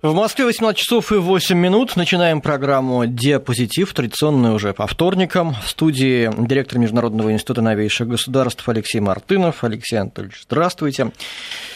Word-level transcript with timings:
В 0.00 0.14
Москве 0.14 0.44
18 0.44 0.78
часов 0.78 1.10
и 1.10 1.16
8 1.16 1.58
минут. 1.58 1.96
Начинаем 1.96 2.40
программу 2.40 3.04
«Диапозитив», 3.04 3.92
традиционную 3.92 4.54
уже 4.54 4.72
по 4.72 4.86
вторникам. 4.86 5.56
В 5.64 5.68
студии 5.68 6.30
директор 6.46 6.78
Международного 6.78 7.32
института 7.32 7.62
новейших 7.62 8.06
государств 8.06 8.68
Алексей 8.68 9.00
Мартынов. 9.00 9.64
Алексей 9.64 9.96
Анатольевич, 9.96 10.42
здравствуйте. 10.44 11.10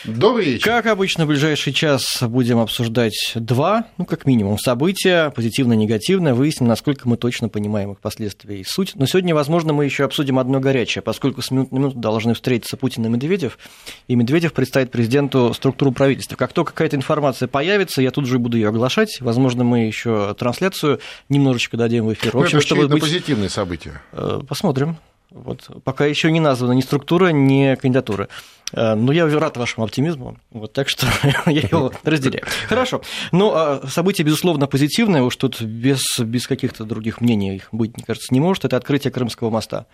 Добрый 0.04 0.44
вечер. 0.44 0.66
Как 0.66 0.86
обычно, 0.86 1.24
в 1.24 1.30
ближайший 1.30 1.72
час 1.72 2.22
будем 2.22 2.60
обсуждать 2.60 3.32
два, 3.34 3.86
ну, 3.98 4.04
как 4.04 4.24
минимум, 4.24 4.56
события, 4.56 5.30
позитивно 5.30 5.72
негативное 5.72 6.32
выясним, 6.32 6.68
насколько 6.68 7.08
мы 7.08 7.16
точно 7.16 7.48
понимаем 7.48 7.90
их 7.90 7.98
последствия 7.98 8.60
и 8.60 8.64
суть. 8.64 8.92
Но 8.94 9.06
сегодня, 9.06 9.34
возможно, 9.34 9.72
мы 9.72 9.84
еще 9.84 10.04
обсудим 10.04 10.38
одно 10.38 10.60
горячее, 10.60 11.02
поскольку 11.02 11.42
с 11.42 11.50
минут 11.50 11.72
на 11.72 11.78
минуту 11.78 11.98
должны 11.98 12.34
встретиться 12.34 12.76
Путин 12.76 13.04
и 13.04 13.08
Медведев, 13.08 13.58
и 14.06 14.14
Медведев 14.14 14.52
представит 14.52 14.92
президенту 14.92 15.52
структуру 15.54 15.90
правительства. 15.90 16.36
Как 16.36 16.52
только 16.52 16.70
какая-то 16.70 16.94
информация 16.94 17.48
появится, 17.48 18.00
я 18.00 18.11
тут 18.12 18.26
же 18.26 18.38
буду 18.38 18.56
ее 18.56 18.68
оглашать. 18.68 19.20
Возможно, 19.20 19.64
мы 19.64 19.80
еще 19.80 20.34
трансляцию 20.34 21.00
немножечко 21.28 21.76
дадим 21.76 22.06
в 22.06 22.12
эфир. 22.12 22.36
В 22.36 22.40
общем, 22.40 22.58
это 22.58 22.66
чтобы 22.66 22.88
быть... 22.88 23.02
позитивные 23.02 23.48
события. 23.48 24.00
Э, 24.12 24.40
посмотрим. 24.46 24.96
Вот. 25.30 25.68
Пока 25.84 26.04
еще 26.06 26.30
не 26.30 26.40
названа 26.40 26.72
ни 26.72 26.82
структура, 26.82 27.28
ни 27.28 27.74
кандидатура. 27.76 28.28
Э, 28.72 28.94
но 28.94 29.12
я 29.12 29.26
рад 29.38 29.56
вашему 29.56 29.84
оптимизму, 29.84 30.36
вот 30.50 30.72
так 30.72 30.88
что 30.88 31.06
я 31.46 31.60
его 31.60 31.92
разделяю. 32.04 32.44
Хорошо. 32.68 33.02
Ну, 33.32 33.52
а 33.54 33.82
событие, 33.88 34.24
безусловно, 34.24 34.66
позитивное, 34.66 35.22
уж 35.22 35.36
тут 35.36 35.60
без, 35.60 36.02
без 36.18 36.46
каких-то 36.46 36.84
других 36.84 37.20
мнений 37.20 37.56
их 37.56 37.68
быть, 37.72 37.96
мне 37.96 38.04
кажется, 38.06 38.32
не 38.32 38.40
может. 38.40 38.64
Это 38.64 38.76
открытие 38.76 39.10
Крымского 39.10 39.50
моста 39.50 39.86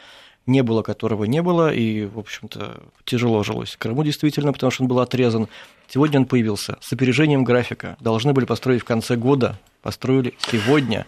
не 0.48 0.62
было 0.62 0.82
которого 0.82 1.24
не 1.24 1.42
было, 1.42 1.72
и, 1.72 2.06
в 2.06 2.18
общем-то, 2.18 2.82
тяжело 3.04 3.42
жилось 3.42 3.76
Крыму 3.78 4.02
действительно, 4.02 4.52
потому 4.52 4.70
что 4.70 4.82
он 4.82 4.88
был 4.88 5.00
отрезан. 5.00 5.48
Сегодня 5.88 6.20
он 6.20 6.26
появился 6.26 6.76
с 6.80 6.92
опережением 6.92 7.44
графика. 7.44 7.96
Должны 8.00 8.32
были 8.32 8.44
построить 8.44 8.82
в 8.82 8.84
конце 8.84 9.16
года, 9.16 9.58
построили 9.82 10.34
сегодня. 10.50 11.06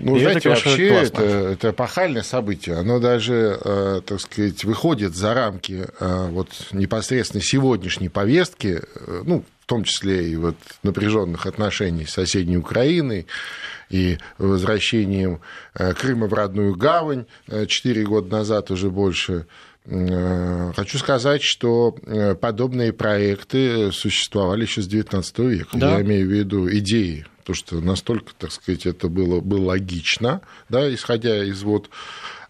Ну, 0.00 0.16
и 0.16 0.20
знаете, 0.20 0.38
это, 0.40 0.48
вообще 0.50 0.88
это, 0.88 1.22
это 1.22 1.70
эпохальное 1.70 2.22
событие. 2.22 2.76
Оно 2.76 2.98
даже, 2.98 3.58
э, 3.64 4.00
так 4.04 4.20
сказать, 4.20 4.64
выходит 4.64 5.16
за 5.16 5.34
рамки 5.34 5.86
э, 5.98 6.28
вот 6.30 6.48
непосредственно 6.72 7.42
сегодняшней 7.42 8.08
повестки, 8.08 8.82
э, 8.82 9.22
ну, 9.24 9.44
в 9.60 9.66
том 9.66 9.84
числе 9.84 10.28
и 10.28 10.36
вот 10.36 10.56
напряженных 10.82 11.46
отношений 11.46 12.04
с 12.04 12.12
соседней 12.12 12.58
Украиной, 12.58 13.26
и 13.90 14.18
возвращением 14.38 15.40
э, 15.74 15.94
Крыма 15.94 16.26
в 16.26 16.34
родную 16.34 16.74
гавань 16.74 17.26
э, 17.48 17.66
четыре 17.66 18.04
года 18.04 18.28
назад 18.30 18.70
уже 18.70 18.90
больше. 18.90 19.46
Э, 19.84 20.72
хочу 20.74 20.98
сказать, 20.98 21.42
что 21.42 21.96
подобные 22.40 22.92
проекты 22.92 23.92
существовали 23.92 24.62
еще 24.62 24.82
с 24.82 24.88
XIX 24.88 25.48
века. 25.48 25.70
Да. 25.78 25.96
Я 25.96 26.02
имею 26.02 26.26
в 26.26 26.32
виду 26.32 26.68
идеи, 26.70 27.26
то 27.44 27.54
что 27.54 27.80
настолько, 27.80 28.32
так 28.36 28.50
сказать, 28.50 28.86
это 28.86 29.08
было, 29.08 29.40
было 29.40 29.66
логично, 29.66 30.40
да, 30.68 30.92
исходя 30.92 31.44
из 31.44 31.62
вот 31.62 31.88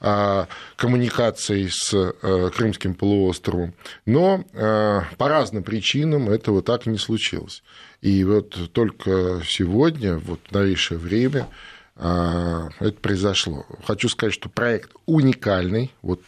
а, 0.01 0.49
коммуникаций 0.77 1.69
с 1.71 2.15
Крымским 2.55 2.95
полуостровом. 2.95 3.75
Но 4.07 4.45
по 4.53 5.29
разным 5.29 5.63
причинам 5.63 6.31
этого 6.31 6.63
так 6.63 6.87
и 6.87 6.91
не 6.91 6.99
случилось. 6.99 7.63
И 8.07 8.23
вот 8.23 8.71
только 8.73 9.43
сегодня, 9.45 10.19
вот 10.19 10.39
в 10.49 10.53
новейшее 10.53 10.97
время, 10.97 11.49
а, 11.97 12.69
это 12.79 12.93
произошло. 13.01 13.67
Хочу 13.85 14.09
сказать, 14.09 14.33
что 14.33 14.49
проект 14.49 14.93
уникальный, 15.07 15.93
вот, 16.03 16.21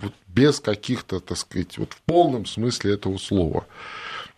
вот 0.00 0.12
без 0.28 0.60
каких-то, 0.60 1.18
так 1.18 1.36
сказать, 1.36 1.76
вот 1.76 1.92
в 1.92 2.00
полном 2.02 2.46
смысле 2.46 2.94
этого 2.94 3.18
слова. 3.18 3.66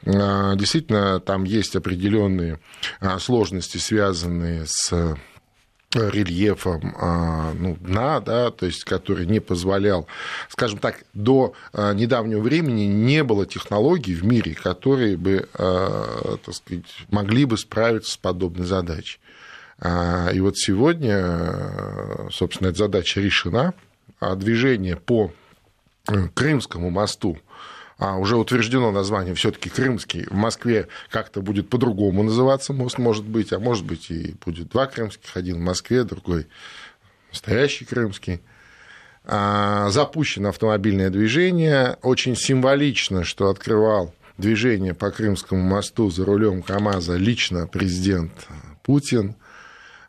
А, 0.07 0.57
действительно, 0.57 1.21
там 1.21 1.45
есть 1.45 1.77
определенные 1.77 2.59
а, 2.99 3.19
сложности, 3.19 3.77
связанные 3.77 4.65
с 4.65 5.19
рельефом 5.93 6.95
а, 6.99 7.53
ну, 7.55 7.77
дна, 7.81 8.21
да, 8.21 8.51
то 8.51 8.67
есть 8.67 8.85
который 8.85 9.27
не 9.27 9.41
позволял, 9.41 10.07
скажем 10.49 10.79
так, 10.79 11.03
до 11.15 11.55
а, 11.73 11.93
недавнего 11.95 12.41
времени 12.41 12.83
не 12.85 13.25
было 13.25 13.45
технологий 13.45 14.15
в 14.15 14.25
мире, 14.25 14.55
которые 14.55 15.17
бы, 15.17 15.49
а, 15.55 16.37
так 16.45 16.55
сказать, 16.55 16.85
могли 17.11 17.45
бы 17.45 17.59
справиться 17.59 18.13
с 18.13 18.17
подобной 18.17 18.67
задачей. 18.67 19.19
И 19.83 20.41
вот 20.41 20.59
сегодня, 20.59 22.29
собственно, 22.31 22.69
эта 22.69 22.81
задача 22.81 23.19
решена, 23.19 23.73
а 24.21 24.35
движение 24.37 24.97
по 24.97 25.33
э, 26.07 26.29
Крымскому 26.35 26.91
мосту 26.91 27.39
а 28.01 28.17
уже 28.17 28.37
утверждено 28.37 28.91
название 28.91 29.35
все-таки 29.35 29.69
Крымский. 29.69 30.25
В 30.25 30.33
Москве 30.33 30.89
как-то 31.11 31.43
будет 31.43 31.69
по-другому 31.69 32.23
называться 32.23 32.73
мост, 32.73 32.97
может 32.97 33.27
быть, 33.27 33.53
а 33.53 33.59
может 33.59 33.85
быть 33.85 34.11
и 34.11 34.35
будет 34.43 34.71
два 34.71 34.87
крымских, 34.87 35.37
один 35.37 35.57
в 35.57 35.61
Москве, 35.61 36.03
другой 36.05 36.47
настоящий 37.31 37.85
крымский. 37.85 38.41
А, 39.27 39.91
запущено 39.91 40.49
автомобильное 40.49 41.11
движение. 41.11 41.99
Очень 42.01 42.37
символично, 42.37 43.23
что 43.23 43.51
открывал 43.51 44.15
движение 44.39 44.95
по 44.95 45.11
Крымскому 45.11 45.63
мосту 45.63 46.11
за 46.11 46.25
рулем 46.25 46.63
КАМАЗа 46.63 47.17
лично 47.17 47.67
президент 47.67 48.33
Путин. 48.83 49.35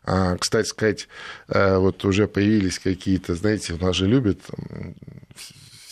А, 0.04 0.38
кстати 0.38 0.66
сказать, 0.66 1.08
э, 1.48 1.76
вот 1.76 2.06
уже 2.06 2.26
появились 2.26 2.78
какие-то, 2.78 3.34
знаете, 3.34 3.74
у 3.74 3.84
нас 3.84 3.94
же 3.94 4.06
любят 4.06 4.40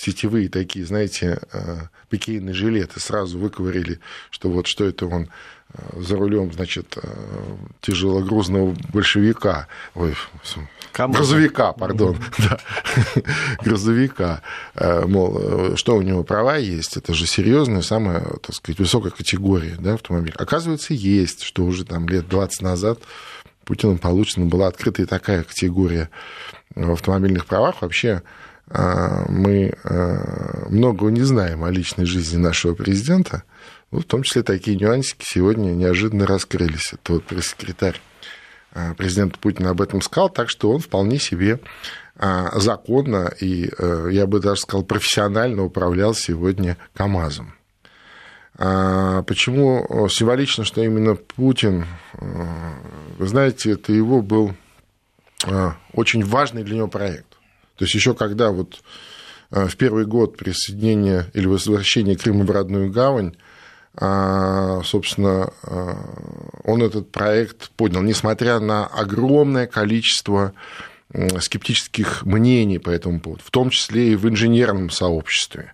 сетевые 0.01 0.49
такие, 0.49 0.87
знаете, 0.87 1.41
э, 1.53 1.77
пикейные 2.09 2.55
жилеты. 2.55 2.99
Сразу 3.01 3.39
выковырили, 3.39 4.01
что 4.31 4.49
вот 4.49 4.67
что 4.67 4.87
это 4.87 5.05
он 5.07 5.29
э, 5.75 6.01
за 6.01 6.17
рулем, 6.17 6.51
значит, 6.55 6.97
э, 6.97 7.09
тяжелогрузного 7.83 8.75
большевика, 8.95 9.69
ой, 9.95 10.15
Камаза. 10.93 11.19
грузовика, 11.19 11.73
пардон, 11.73 12.17
да, 12.39 12.59
грузовика, 13.63 14.43
мол, 14.75 15.77
что 15.77 15.97
у 15.97 16.03
него 16.03 16.25
права 16.25 16.57
есть, 16.57 16.97
это 16.97 17.13
же 17.13 17.27
серьезная, 17.27 17.83
самая, 17.83 18.21
так 18.43 18.55
сказать, 18.55 18.79
высокая 18.79 19.11
категория 19.11 19.77
да, 19.79 19.95
автомобиля. 19.95 20.35
Оказывается, 20.39 20.95
есть, 20.95 21.43
что 21.43 21.65
уже 21.65 21.85
там 21.85 22.09
лет 22.09 22.27
20 22.27 22.63
назад 22.63 23.01
Путиным 23.67 23.99
получена 23.99 24.47
была 24.47 24.67
открытая 24.67 25.07
такая 25.07 25.45
категория 25.45 26.11
в 26.75 26.91
автомобильных 26.91 27.47
правах. 27.47 27.83
Вообще 27.83 28.23
мы 28.73 29.75
а, 29.83 30.67
многого 30.69 31.11
не 31.11 31.23
знаем 31.23 31.65
о 31.65 31.71
личной 31.71 32.05
жизни 32.05 32.37
нашего 32.37 32.75
президента, 32.75 33.43
в 33.91 34.05
том 34.05 34.23
числе 34.23 34.45
такие 34.45 34.77
нюансики 34.77 35.25
сегодня 35.27 35.71
неожиданно 35.73 36.25
раскрылись. 36.25 36.93
Это 36.93 37.15
вот 37.15 37.25
пресс-секретарь 37.25 38.01
а, 38.73 38.95
президента 38.95 39.41
Путина 39.41 39.71
об 39.71 39.81
этом 39.81 40.01
сказал, 40.01 40.31
так 40.31 40.49
что 40.49 40.71
он 40.71 40.81
вполне 40.81 41.19
себе 41.19 41.61
законно 42.55 43.33
и, 43.41 43.71
я 44.11 44.27
бы 44.27 44.41
даже 44.41 44.61
сказал, 44.61 44.85
профессионально 44.85 45.65
управлял 45.65 46.13
сегодня 46.13 46.77
КАМАЗом. 46.93 47.55
Почему 48.59 50.07
символично, 50.11 50.65
что 50.65 50.83
именно 50.83 51.15
Путин, 51.15 51.87
вы 52.13 53.27
знаете, 53.27 53.73
это 53.73 53.95
его 53.95 54.21
был 54.21 54.55
очень 55.95 56.23
важный 56.23 56.63
для 56.63 56.77
него 56.77 56.89
проект. 56.89 57.30
То 57.81 57.85
есть 57.85 57.95
еще 57.95 58.13
когда 58.13 58.51
вот 58.51 58.83
э, 59.53 59.67
в 59.67 59.75
первый 59.79 60.05
год 60.05 60.37
присоединения 60.37 61.31
или 61.33 61.47
возвращения 61.47 62.15
Крыма 62.15 62.45
в 62.45 62.51
родную 62.51 62.93
гавань, 62.93 63.37
а, 63.95 64.83
собственно, 64.85 65.51
э, 65.63 65.95
он 66.65 66.83
этот 66.83 67.11
проект 67.11 67.71
поднял, 67.71 68.03
несмотря 68.03 68.61
на 68.61 68.85
огромное 68.85 69.67
количество 69.67 70.53
скептических 71.41 72.23
мнений 72.25 72.79
по 72.79 72.91
этому 72.91 73.19
поводу, 73.19 73.43
в 73.45 73.51
том 73.51 73.71
числе 73.71 74.13
и 74.13 74.15
в 74.15 74.29
инженерном 74.29 74.91
сообществе. 74.91 75.73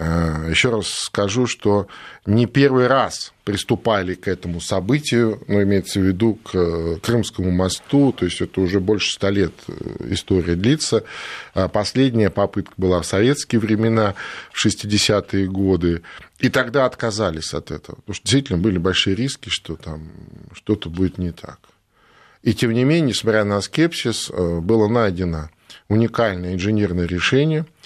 Э, 0.00 0.46
Еще 0.48 0.70
раз 0.70 0.88
скажу, 0.88 1.46
что 1.46 1.86
не 2.24 2.46
первый 2.46 2.86
раз 2.86 3.34
приступали 3.44 4.14
к 4.14 4.28
этому 4.28 4.62
событию, 4.62 5.42
но 5.46 5.62
имеется 5.62 6.00
в 6.00 6.04
виду 6.04 6.36
к 6.36 6.54
э, 6.54 6.96
Крымскому 7.02 7.50
мосту, 7.50 8.10
то 8.12 8.24
есть 8.24 8.40
это 8.40 8.62
уже 8.62 8.80
больше 8.80 9.12
ста 9.12 9.28
лет 9.28 9.52
э, 9.68 9.72
история 10.08 10.54
длится. 10.54 11.04
А 11.52 11.68
последняя 11.68 12.30
попытка 12.30 12.72
была 12.78 13.02
в 13.02 13.06
советские 13.06 13.60
времена, 13.60 14.14
в 14.52 14.64
60-е 14.64 15.46
годы, 15.46 16.00
и 16.38 16.48
тогда 16.48 16.86
отказались 16.86 17.52
от 17.52 17.70
этого, 17.70 17.96
потому 17.96 18.14
что 18.14 18.24
действительно 18.24 18.58
были 18.58 18.78
большие 18.78 19.14
риски, 19.14 19.50
что 19.50 19.76
там 19.76 20.10
что-то 20.54 20.88
будет 20.88 21.18
не 21.18 21.32
так. 21.32 21.58
И 22.42 22.54
тем 22.54 22.72
не 22.72 22.84
менее, 22.84 23.08
несмотря 23.10 23.44
на 23.44 23.60
скепсис, 23.60 24.30
было 24.30 24.88
найдено 24.88 25.50
уникальное 25.88 26.54
инженерное 26.54 27.06
решение– 27.06 27.66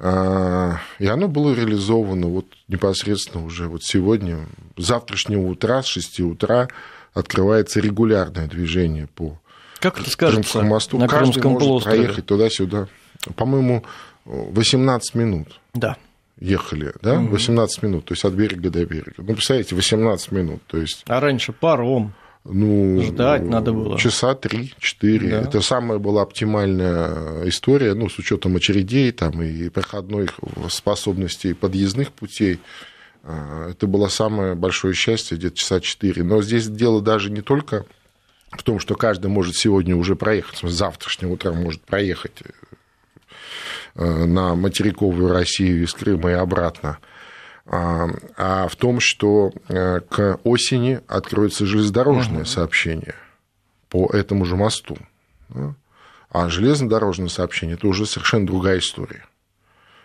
и 0.00 1.06
оно 1.06 1.28
было 1.28 1.54
реализовано 1.54 2.28
вот 2.28 2.46
непосредственно 2.68 3.44
уже 3.44 3.68
вот 3.68 3.82
сегодня, 3.82 4.46
с 4.76 4.84
завтрашнего 4.84 5.48
утра, 5.48 5.82
с 5.82 5.86
6 5.86 6.20
утра 6.20 6.68
открывается 7.14 7.80
регулярное 7.80 8.46
движение 8.46 9.08
по 9.08 9.40
как 9.80 10.00
это 10.00 10.10
скажется 10.10 10.42
Крымскому 10.42 10.68
мосту. 10.70 10.98
На 10.98 11.08
Каждый 11.08 11.32
Крымском 11.32 11.52
может 11.52 11.66
полуострове. 11.66 11.96
проехать 11.98 12.26
туда-сюда. 12.26 12.88
По-моему, 13.36 13.84
18 14.24 15.14
минут. 15.14 15.60
Да. 15.74 15.96
ехали, 16.40 16.92
да, 17.02 17.18
18 17.18 17.82
минут, 17.82 18.04
то 18.04 18.12
есть 18.12 18.24
от 18.24 18.34
берега 18.34 18.70
до 18.70 18.84
берега. 18.84 19.14
Ну, 19.18 19.34
представляете, 19.34 19.74
18 19.74 20.32
минут, 20.32 20.62
то 20.66 20.78
есть... 20.78 21.04
А 21.06 21.20
раньше 21.20 21.52
паром. 21.52 22.14
Ну, 22.50 23.02
Ждать 23.02 23.44
надо 23.44 23.72
было. 23.72 23.98
Часа 23.98 24.34
три-четыре. 24.34 25.30
Да. 25.30 25.40
Это 25.42 25.60
самая 25.60 25.98
была 25.98 26.22
оптимальная 26.22 27.46
история, 27.48 27.94
ну, 27.94 28.08
с 28.08 28.18
учетом 28.18 28.56
очередей 28.56 29.12
там, 29.12 29.42
и 29.42 29.68
проходных 29.68 30.40
способностей 30.70 31.52
подъездных 31.52 32.12
путей. 32.12 32.58
А, 33.22 33.70
это 33.70 33.86
было 33.86 34.08
самое 34.08 34.54
большое 34.54 34.94
счастье, 34.94 35.36
где-то 35.36 35.56
часа 35.56 35.80
четыре. 35.80 36.22
Но 36.22 36.40
здесь 36.40 36.66
дело 36.66 37.02
даже 37.02 37.30
не 37.30 37.42
только 37.42 37.84
в 38.50 38.62
том, 38.62 38.80
что 38.80 38.94
каждый 38.94 39.26
может 39.26 39.56
сегодня 39.56 39.94
уже 39.94 40.16
проехать, 40.16 40.58
с 40.62 40.72
завтрашнего 40.72 41.32
утра 41.32 41.52
может 41.52 41.82
проехать 41.82 42.42
э, 43.94 44.24
на 44.24 44.54
материковую 44.54 45.32
Россию 45.32 45.84
из 45.84 45.92
Крыма 45.92 46.30
и 46.30 46.34
обратно, 46.34 46.98
а, 47.70 48.68
в 48.68 48.76
том, 48.76 48.98
что 48.98 49.52
э, 49.68 50.00
к 50.00 50.40
осени 50.44 51.00
откроется 51.06 51.66
железнодорожное 51.66 52.44
сообщение 52.44 53.14
по 53.90 54.06
этому 54.12 54.44
же 54.44 54.56
мосту. 54.56 54.96
А 56.30 56.48
железнодорожное 56.48 57.28
сообщение– 57.28 57.74
это 57.76 57.86
уже 57.88 58.06
совершенно 58.06 58.46
другая 58.46 58.78
история. 58.78 59.26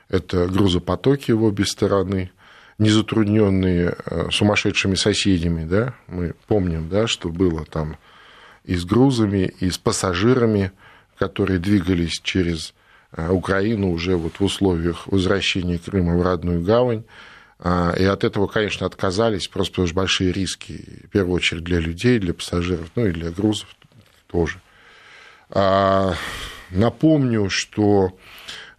Это 0.10 0.48
грузопотоки 0.48 1.32
в 1.32 1.44
обе 1.44 1.66
стороны, 1.66 2.32
не 2.78 2.90
затрудненные 2.90 3.96
э, 4.06 4.30
сумасшедшими 4.32 4.96
соседями, 4.96 5.66
да, 5.66 5.94
мы 6.08 6.34
помним, 6.48 6.90
да, 6.90 7.08
что 7.08 7.30
было 7.30 7.66
там 7.66 7.98
и 8.64 8.76
с 8.76 8.86
грузами, 8.86 9.54
и 9.60 9.70
с 9.70 9.78
пассажирами, 9.78 10.72
которые 11.18 11.60
двигались 11.60 12.20
через 12.24 12.74
э, 13.12 13.30
Украину 13.30 13.92
уже 13.92 14.16
вот 14.16 14.40
в 14.40 14.44
условиях 14.44 15.08
возвращения 15.08 15.78
Крыма 15.78 16.18
в 16.18 16.22
родную 16.22 16.62
гавань. 16.62 17.04
А, 17.66 17.94
и 17.98 18.04
от 18.04 18.26
этого, 18.26 18.48
конечно, 18.48 18.86
отказались, 18.86 19.48
просто 19.48 19.88
что 19.88 19.96
большие 19.96 20.34
риски, 20.34 21.06
в 21.06 21.10
первую 21.10 21.36
очередь 21.36 21.64
для 21.64 21.80
людей, 21.80 22.20
для 22.20 22.34
пассажиров, 22.34 22.92
ну 22.96 23.06
и 23.06 23.12
для 23.12 23.32
грузов 23.32 23.70
тоже. 24.28 24.60
А, 25.50 26.14
напомню, 26.72 27.50
что 27.50 28.18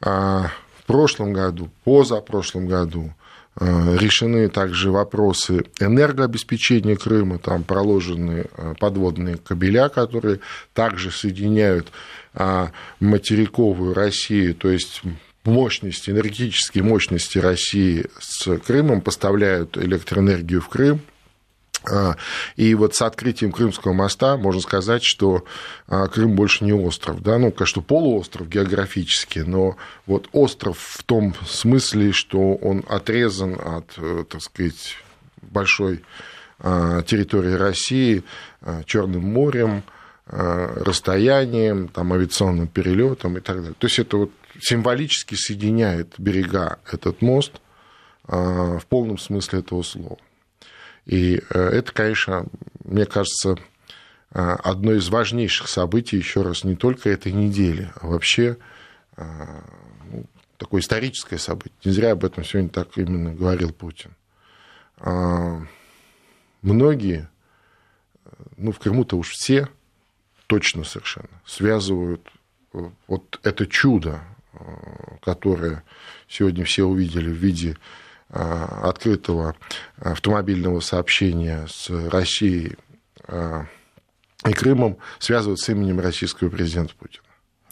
а, 0.03 0.51
в 0.79 0.85
прошлом 0.85 1.33
году, 1.33 1.71
позапрошлом 1.85 2.69
году 2.69 3.15
решены 3.57 4.49
также 4.49 4.91
вопросы 4.91 5.63
энергообеспечения 5.79 6.97
Крыма, 6.97 7.39
там 7.39 7.63
проложены 7.63 8.47
подводные 8.81 9.37
кабеля, 9.37 9.89
которые 9.89 10.41
также 10.73 11.13
соединяют 11.13 11.93
материковую 12.99 13.95
Россию, 13.95 14.57
то 14.57 14.69
есть 14.69 15.03
мощности, 15.47 16.11
энергетические 16.11 16.85
мощности 16.85 17.39
России 17.39 18.07
с 18.19 18.59
Крымом 18.59 19.01
поставляют 19.01 19.77
электроэнергию 19.77 20.61
в 20.61 20.69
Крым, 20.69 21.01
а, 21.91 22.17
и 22.57 22.75
вот 22.75 22.95
с 22.95 23.03
открытием 23.03 23.53
Крымского 23.53 23.93
моста 23.93 24.37
можно 24.37 24.61
сказать, 24.61 25.03
что 25.05 25.45
а, 25.87 26.07
Крым 26.09 26.35
больше 26.35 26.65
не 26.65 26.73
остров. 26.73 27.23
Да? 27.23 27.39
Ну, 27.39 27.53
конечно, 27.53 27.83
полуостров 27.83 28.49
географически, 28.49 29.41
но 29.41 29.77
вот 30.07 30.29
остров 30.33 30.79
в 30.79 31.03
том 31.03 31.35
смысле, 31.47 32.13
что 32.13 32.55
он 32.55 32.85
отрезан 32.89 33.55
от, 33.55 33.93
э, 33.99 34.25
так 34.29 34.43
сказать, 34.43 34.97
большой 35.43 36.03
а, 36.59 37.03
территории 37.03 37.53
России 37.53 38.25
Черным 38.87 39.25
морем, 39.25 39.83
расстоянием, 40.27 41.89
там, 41.89 42.15
авиационным 42.15 42.67
перелетом 42.67 43.37
и 43.37 43.41
так 43.41 43.57
далее. 43.57 43.75
То 43.79 43.87
есть 43.87 43.99
это 43.99 44.17
вот 44.17 44.31
символически 44.61 45.35
соединяет 45.35 46.15
берега 46.19 46.79
этот 46.91 47.23
мост 47.23 47.53
в 48.27 48.83
полном 48.89 49.19
смысле 49.19 49.59
этого 49.59 49.83
слова. 49.83 50.19
И 51.07 51.43
э, 51.51 51.59
это, 51.59 51.93
конечно, 51.93 52.47
мне 52.85 53.05
кажется, 53.05 53.57
э, 54.31 54.39
одно 54.41 54.93
из 54.95 55.09
важнейших 55.09 55.69
событий, 55.69 56.17
еще 56.17 56.43
раз, 56.43 56.65
не 56.65 56.77
только 56.77 57.11
этой 57.11 57.33
недели, 57.33 57.91
а 58.01 58.07
вообще 58.07 58.57
э, 59.17 59.25
ну, 60.11 60.25
такое 60.57 60.81
историческое 60.81 61.39
событие. 61.39 61.77
Не 61.85 61.93
зря 61.93 62.13
об 62.13 62.25
этом 62.25 62.45
сегодня 62.45 62.71
так 62.71 62.97
именно 62.97 63.35
говорил 63.35 63.73
Путин. 63.73 64.13
А, 64.97 65.61
многие, 66.63 67.29
ну, 68.57 68.73
в 68.73 68.79
Крыму-то 68.79 69.19
уж 69.19 69.31
все, 69.31 69.69
точно 70.47 70.85
совершенно, 70.85 71.43
связывают 71.45 72.31
вот 73.07 73.41
это 73.43 73.67
чудо, 73.67 74.23
которое 75.23 75.83
сегодня 76.29 76.65
все 76.65 76.85
увидели 76.85 77.29
в 77.29 77.37
виде 77.37 77.77
Э, 78.37 78.65
открытого 78.83 79.55
автомобильного 79.99 80.81
сообщения 80.81 81.67
с 81.69 81.89
Россией 82.11 82.77
э, 83.29 83.65
и 84.45 84.53
Крымом 84.53 84.99
связывают 85.21 85.61
с 85.61 85.69
именем 85.69 86.01
российского 86.01 86.49
президента 86.49 86.95
Путина. 86.97 87.23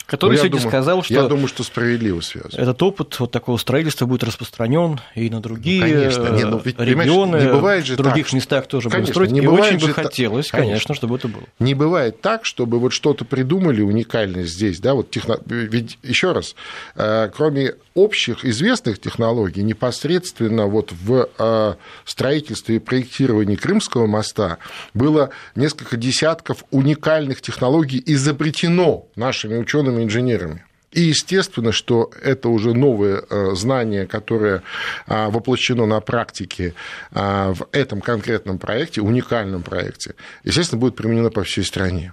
Который 0.06 0.32
ну, 0.32 0.38
сегодня 0.38 0.58
думаю, 0.58 0.70
сказал, 0.70 1.02
что... 1.02 1.14
Я 1.14 1.22
думаю, 1.22 1.48
что 1.48 1.62
справедливо 1.62 2.20
связан. 2.20 2.60
Этот 2.60 2.82
опыт 2.82 3.18
вот 3.20 3.30
такого 3.30 3.56
строительства 3.56 4.06
будет 4.06 4.24
распространен 4.24 5.00
и 5.14 5.30
на 5.30 5.40
другие 5.40 5.84
ну, 5.84 5.92
конечно. 5.92 6.28
Не, 6.28 6.44
ну, 6.44 6.60
ведь, 6.64 6.78
регионы, 6.78 7.36
не 7.36 7.52
бывает 7.52 7.86
же 7.86 7.94
в 7.94 7.96
других 7.96 8.26
так, 8.26 8.32
местах 8.34 8.66
тоже 8.66 8.90
конечно, 8.90 9.14
будут 9.14 9.14
строить. 9.14 9.30
Не 9.32 9.40
и 9.40 9.46
очень 9.46 9.78
бы 9.78 9.92
хотелось, 9.92 10.50
конечно, 10.50 10.70
конечно, 10.70 10.94
чтобы 10.94 11.16
это 11.16 11.28
было. 11.28 11.44
Не 11.58 11.74
бывает 11.74 12.20
так, 12.20 12.44
чтобы 12.44 12.78
вот 12.78 12.92
что-то 12.92 13.24
придумали 13.24 13.82
уникальное 13.82 14.44
здесь, 14.44 14.80
да, 14.80 14.94
вот 14.94 15.10
техно... 15.10 15.38
ведь 15.46 15.98
еще 16.02 16.32
раз, 16.32 16.54
э, 16.96 17.30
кроме 17.34 17.74
общих 17.94 18.44
известных 18.44 19.00
технологий, 19.00 19.62
непосредственно 19.62 20.66
вот 20.66 20.92
в 20.92 21.28
э, 21.38 21.74
строительстве 22.04 22.76
и 22.76 22.78
проектировании 22.78 23.56
Крымского 23.56 24.06
моста 24.06 24.58
было 24.94 25.30
несколько 25.54 25.96
десятков 25.96 26.64
уникальных 26.70 27.42
технологий 27.42 28.02
изобретено 28.04 29.06
нашими 29.16 29.58
учеными 29.58 29.91
инженерами. 30.00 30.64
И 30.92 31.00
естественно, 31.00 31.72
что 31.72 32.10
это 32.22 32.50
уже 32.50 32.74
новое 32.74 33.22
э, 33.28 33.54
знание, 33.54 34.06
которое 34.06 34.62
а, 35.06 35.30
воплощено 35.30 35.86
на 35.86 36.00
практике 36.00 36.74
а, 37.12 37.54
в 37.54 37.66
этом 37.72 38.02
конкретном 38.02 38.58
проекте, 38.58 39.00
уникальном 39.00 39.62
проекте, 39.62 40.14
естественно, 40.44 40.78
будет 40.78 40.94
применено 40.94 41.30
по 41.30 41.44
всей 41.44 41.64
стране. 41.64 42.12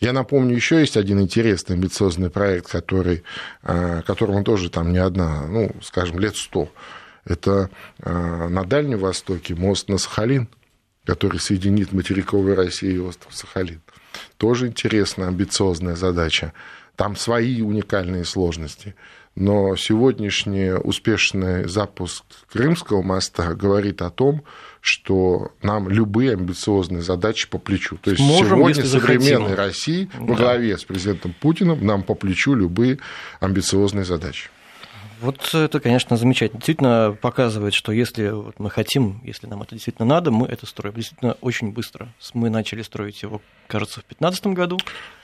Я 0.00 0.12
напомню, 0.12 0.56
еще 0.56 0.80
есть 0.80 0.96
один 0.96 1.20
интересный 1.20 1.76
амбициозный 1.76 2.28
проект, 2.28 2.68
который, 2.68 3.22
а, 3.62 4.02
которому 4.02 4.42
тоже 4.42 4.70
там 4.70 4.92
не 4.92 4.98
одна, 4.98 5.46
ну, 5.46 5.70
скажем, 5.82 6.18
лет 6.18 6.36
сто. 6.36 6.68
Это 7.24 7.70
на 7.98 8.64
Дальнем 8.64 9.00
Востоке 9.00 9.56
мост 9.56 9.88
на 9.88 9.98
Сахалин, 9.98 10.48
который 11.04 11.40
соединит 11.40 11.92
материковую 11.92 12.54
Россию 12.54 12.94
и 12.94 12.98
остров 12.98 13.34
Сахалин. 13.34 13.80
Тоже 14.36 14.68
интересная, 14.68 15.28
амбициозная 15.28 15.96
задача. 15.96 16.52
Там 16.96 17.14
свои 17.16 17.62
уникальные 17.62 18.24
сложности. 18.24 18.94
Но 19.34 19.76
сегодняшний 19.76 20.72
успешный 20.72 21.68
запуск 21.68 22.24
Крымского 22.50 23.02
моста 23.02 23.52
говорит 23.52 24.00
о 24.00 24.08
том, 24.08 24.42
что 24.80 25.52
нам 25.62 25.90
любые 25.90 26.32
амбициозные 26.32 27.02
задачи 27.02 27.46
по 27.48 27.58
плечу. 27.58 27.98
То 27.98 28.12
есть 28.12 28.22
Можем, 28.22 28.58
сегодня 28.58 28.84
современной 28.84 29.50
захотим. 29.50 29.54
России 29.54 30.10
во 30.14 30.34
главе 30.36 30.78
с 30.78 30.84
президентом 30.84 31.34
Путиным 31.38 31.84
нам 31.84 32.02
по 32.02 32.14
плечу 32.14 32.54
любые 32.54 32.98
амбициозные 33.40 34.06
задачи. 34.06 34.48
Вот 35.20 35.54
это, 35.54 35.80
конечно, 35.80 36.16
замечательно. 36.16 36.58
Действительно 36.58 37.16
показывает, 37.20 37.74
что 37.74 37.92
если 37.92 38.28
вот 38.28 38.58
мы 38.58 38.70
хотим, 38.70 39.20
если 39.24 39.46
нам 39.46 39.62
это 39.62 39.74
действительно 39.74 40.06
надо, 40.06 40.30
мы 40.30 40.46
это 40.46 40.66
строим. 40.66 40.94
Действительно, 40.94 41.36
очень 41.40 41.72
быстро. 41.72 42.08
Мы 42.34 42.50
начали 42.50 42.82
строить 42.82 43.22
его, 43.22 43.40
кажется, 43.66 44.00
в 44.00 44.04
2015 44.08 44.46
году. 44.48 44.78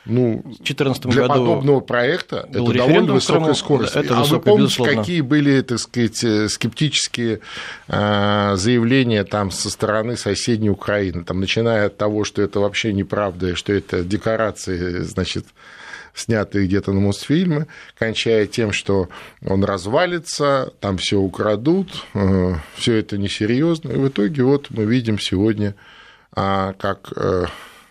Ну, 0.04 0.38
в 0.38 0.42
2014 0.44 1.02
для 1.06 1.22
году 1.22 1.32
подобного 1.32 1.80
проекта 1.80 2.48
это 2.50 2.72
довольно 2.72 3.12
высокая 3.12 3.54
скорость. 3.54 3.96
Это 3.96 4.18
а 4.18 4.24
вы 4.24 4.40
помните, 4.40 4.62
безусловно. 4.64 4.96
какие 4.96 5.20
были, 5.20 5.60
так 5.60 5.78
сказать, 5.78 6.24
э, 6.24 6.48
скептические 6.48 7.40
э, 7.88 8.52
заявления 8.56 9.24
там 9.24 9.50
со 9.50 9.70
стороны 9.70 10.16
соседней 10.16 10.70
Украины, 10.70 11.24
там, 11.24 11.40
начиная 11.40 11.86
от 11.86 11.96
того, 11.98 12.24
что 12.24 12.42
это 12.42 12.60
вообще 12.60 12.92
неправда, 12.92 13.54
что 13.54 13.72
это 13.72 14.02
декорации, 14.02 15.00
значит, 15.02 15.46
снятые 16.14 16.66
где-то 16.66 16.92
на 16.92 17.00
Мосфильме, 17.00 17.66
кончая 17.98 18.46
тем, 18.46 18.72
что 18.72 19.08
он 19.44 19.64
развалится, 19.64 20.72
там 20.80 20.98
все 20.98 21.18
украдут, 21.18 22.04
э, 22.14 22.54
все 22.74 22.96
это 22.96 23.18
несерьезно. 23.18 23.92
И 23.92 23.96
в 23.96 24.08
итоге 24.08 24.42
вот 24.42 24.70
мы 24.70 24.84
видим 24.84 25.18
сегодня, 25.18 25.74
а, 26.34 26.74
как 26.74 27.12
э, 27.16 27.46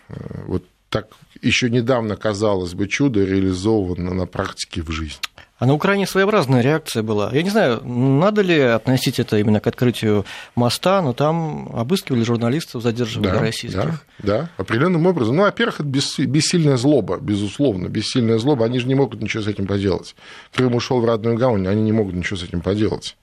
э, 0.08 0.14
вот 0.46 0.64
так 0.88 1.08
еще 1.40 1.70
недавно, 1.70 2.16
казалось 2.16 2.74
бы, 2.74 2.86
чудо 2.86 3.24
реализовано 3.24 4.14
на 4.14 4.26
практике 4.26 4.82
в 4.82 4.90
жизни. 4.90 5.20
А 5.62 5.64
на 5.64 5.74
Украине 5.74 6.08
своеобразная 6.08 6.60
реакция 6.60 7.04
была. 7.04 7.30
Я 7.32 7.44
не 7.44 7.50
знаю, 7.50 7.80
надо 7.84 8.42
ли 8.42 8.58
относить 8.58 9.20
это 9.20 9.38
именно 9.38 9.60
к 9.60 9.68
открытию 9.68 10.24
моста, 10.56 11.00
но 11.02 11.12
там 11.12 11.70
обыскивали 11.72 12.24
журналистов, 12.24 12.82
задерживали 12.82 13.28
да, 13.28 13.38
российских. 13.38 13.80
Да, 13.80 13.98
да, 14.18 14.48
определенным 14.56 15.06
образом. 15.06 15.36
Ну, 15.36 15.42
во-первых, 15.42 15.76
это 15.78 15.84
бессильная 15.84 16.76
злоба, 16.76 17.18
безусловно, 17.18 17.86
бессильная 17.86 18.38
злоба. 18.38 18.64
Они 18.64 18.80
же 18.80 18.88
не 18.88 18.96
могут 18.96 19.22
ничего 19.22 19.44
с 19.44 19.46
этим 19.46 19.68
поделать. 19.68 20.16
Крым 20.52 20.74
ушел 20.74 21.00
в 21.00 21.04
родную 21.04 21.36
гавань, 21.36 21.68
они 21.68 21.82
не 21.82 21.92
могут 21.92 22.16
ничего 22.16 22.36
с 22.40 22.42
этим 22.42 22.60
поделать. 22.60 23.16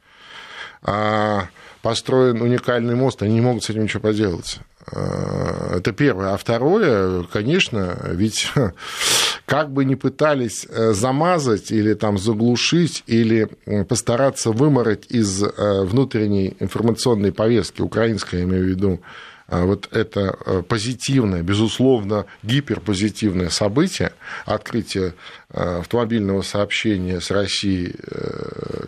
а, 0.82 1.50
построен 1.82 2.42
уникальный 2.42 2.96
мост, 2.96 3.22
они 3.22 3.34
не 3.34 3.42
могут 3.42 3.66
с 3.66 3.70
этим 3.70 3.84
ничего 3.84 4.04
поделать. 4.04 4.60
А, 4.90 5.76
это 5.76 5.92
первое. 5.92 6.34
А 6.34 6.38
второе, 6.38 7.24
конечно, 7.24 8.00
ведь 8.14 8.50
как 9.50 9.72
бы 9.72 9.84
ни 9.84 9.96
пытались 9.96 10.68
э, 10.70 10.94
замазать 10.94 11.72
или 11.72 11.96
там 11.96 12.20
заглушить, 12.20 13.04
или 13.08 13.50
постараться 13.86 14.52
вымороть 14.52 15.08
из 15.10 15.42
э, 15.42 15.48
внутренней 15.86 16.56
информационной 16.60 17.32
повестки, 17.32 17.82
украинской, 17.82 18.36
я 18.36 18.44
имею 18.44 18.66
в 18.66 18.68
виду, 18.68 19.02
а 19.48 19.66
вот 19.66 19.90
это 19.92 20.38
э, 20.46 20.62
позитивное, 20.62 21.42
безусловно, 21.42 22.28
гиперпозитивное 22.44 23.50
событие, 23.50 24.14
открытие 24.46 25.16
автомобильного 25.50 26.44
сообщения 26.44 27.20
с 27.20 27.32
Россией 27.32 27.96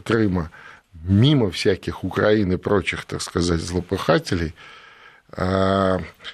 Крыма, 0.03 0.51
мимо 0.94 1.50
всяких 1.50 2.03
Украин 2.03 2.51
и 2.51 2.58
прочих, 2.58 3.06
так 3.06 3.24
сказать, 3.24 3.62
злопыхателей, 3.62 4.53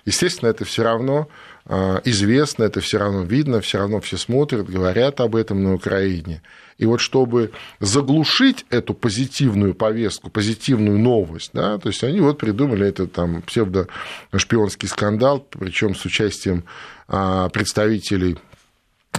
естественно, 0.05 0.49
это 0.49 0.65
все 0.65 0.83
равно 0.83 1.29
известно, 1.69 2.63
это 2.63 2.79
все 2.79 2.97
равно 2.97 3.23
видно, 3.23 3.59
все 3.59 3.79
равно 3.79 3.99
все 3.99 4.17
смотрят, 4.17 4.69
говорят 4.69 5.19
об 5.19 5.35
этом 5.35 5.63
на 5.63 5.73
Украине. 5.73 6.41
И 6.77 6.85
вот 6.85 7.01
чтобы 7.01 7.51
заглушить 7.79 8.65
эту 8.69 8.93
позитивную 8.93 9.73
повестку, 9.73 10.29
позитивную 10.29 10.99
новость, 10.99 11.49
да, 11.53 11.77
то 11.77 11.89
есть 11.89 12.03
они 12.03 12.21
вот 12.21 12.37
придумали 12.37 12.87
этот 12.87 13.13
там 13.13 13.41
псевдошпионский 13.41 14.87
скандал, 14.87 15.39
причем 15.39 15.95
с 15.95 16.05
участием 16.05 16.65
а, 17.07 17.49
представителей 17.49 18.37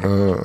а, 0.01 0.37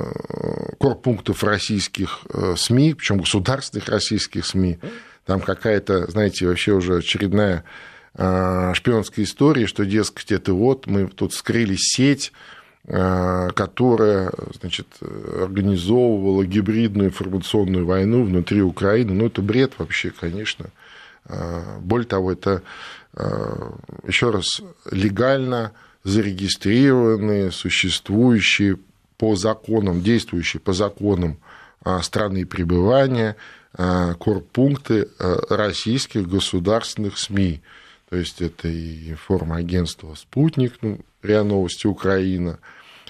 корпунктов 0.80 1.44
российских 1.44 2.20
СМИ, 2.56 2.94
причем 2.94 3.18
государственных 3.18 3.88
российских 3.88 4.44
СМИ. 4.44 4.78
Там 5.24 5.40
какая-то, 5.40 6.10
знаете, 6.10 6.48
вообще 6.48 6.72
уже 6.72 6.98
очередная 6.98 7.62
Э, 7.62 7.93
шпионской 8.16 9.24
истории, 9.24 9.66
что, 9.66 9.84
дескать, 9.84 10.30
это 10.30 10.54
вот 10.54 10.86
мы 10.86 11.08
тут 11.08 11.34
скрыли 11.34 11.74
сеть, 11.76 12.32
э, 12.86 13.48
которая 13.56 14.30
значит, 14.60 14.86
организовывала 15.00 16.46
гибридную 16.46 17.08
информационную 17.08 17.84
войну 17.84 18.22
внутри 18.22 18.62
Украины. 18.62 19.14
Ну, 19.14 19.26
это 19.26 19.42
бред 19.42 19.72
вообще, 19.78 20.10
конечно. 20.10 20.66
Э, 21.26 21.78
более 21.80 22.06
того, 22.06 22.30
это, 22.32 22.62
еще 24.06 24.30
раз, 24.30 24.60
легально 24.90 25.72
зарегистрированные, 26.04 27.50
существующие 27.50 28.78
по 29.18 29.36
законам, 29.36 30.02
действующие 30.02 30.60
по 30.60 30.72
законам 30.72 31.38
страны 32.02 32.44
пребывания 32.44 33.36
корпункты 33.72 35.08
российских 35.48 36.28
государственных 36.28 37.18
СМИ. 37.18 37.62
То 38.14 38.18
есть 38.18 38.40
это 38.40 38.68
и 38.68 39.10
информагентство 39.10 40.14
«Спутник», 40.14 40.74
ну, 40.82 41.00
РИА 41.20 41.42
Новости 41.42 41.88
Украина, 41.88 42.60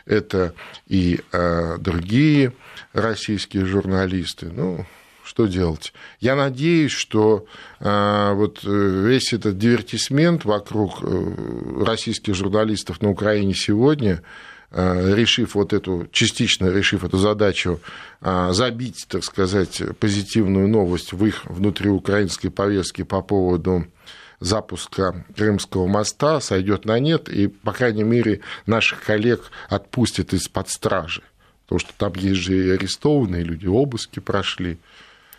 это 0.06 0.54
и 0.86 1.20
э, 1.30 1.76
другие 1.78 2.54
российские 2.94 3.66
журналисты. 3.66 4.46
Ну, 4.46 4.86
что 5.22 5.44
делать? 5.44 5.92
Я 6.20 6.36
надеюсь, 6.36 6.92
что 6.92 7.44
э, 7.80 8.32
вот 8.32 8.60
весь 8.64 9.34
этот 9.34 9.58
дивертисмент 9.58 10.46
вокруг 10.46 11.00
э, 11.02 11.84
российских 11.84 12.34
журналистов 12.34 13.02
на 13.02 13.10
Украине 13.10 13.52
сегодня, 13.52 14.22
э, 14.70 15.14
решив 15.14 15.54
вот 15.54 15.74
эту, 15.74 16.08
частично 16.12 16.70
решив 16.70 17.04
эту 17.04 17.18
задачу, 17.18 17.78
э, 18.22 18.52
забить, 18.52 19.04
так 19.06 19.22
сказать, 19.22 19.82
позитивную 20.00 20.66
новость 20.66 21.12
в 21.12 21.26
их 21.26 21.44
внутриукраинской 21.44 22.50
повестке 22.50 23.04
по 23.04 23.20
поводу 23.20 23.84
запуска 24.44 25.24
Крымского 25.36 25.86
моста 25.86 26.40
сойдет 26.40 26.84
на 26.84 26.98
нет, 26.98 27.28
и, 27.28 27.48
по 27.48 27.72
крайней 27.72 28.04
мере, 28.04 28.40
наших 28.66 29.02
коллег 29.02 29.50
отпустят 29.68 30.32
из-под 30.32 30.68
стражи. 30.68 31.22
Потому 31.64 31.78
что 31.78 31.92
там 31.96 32.12
есть 32.16 32.40
же 32.40 32.66
и 32.66 32.70
арестованные 32.70 33.42
люди, 33.42 33.66
обыски 33.66 34.20
прошли. 34.20 34.78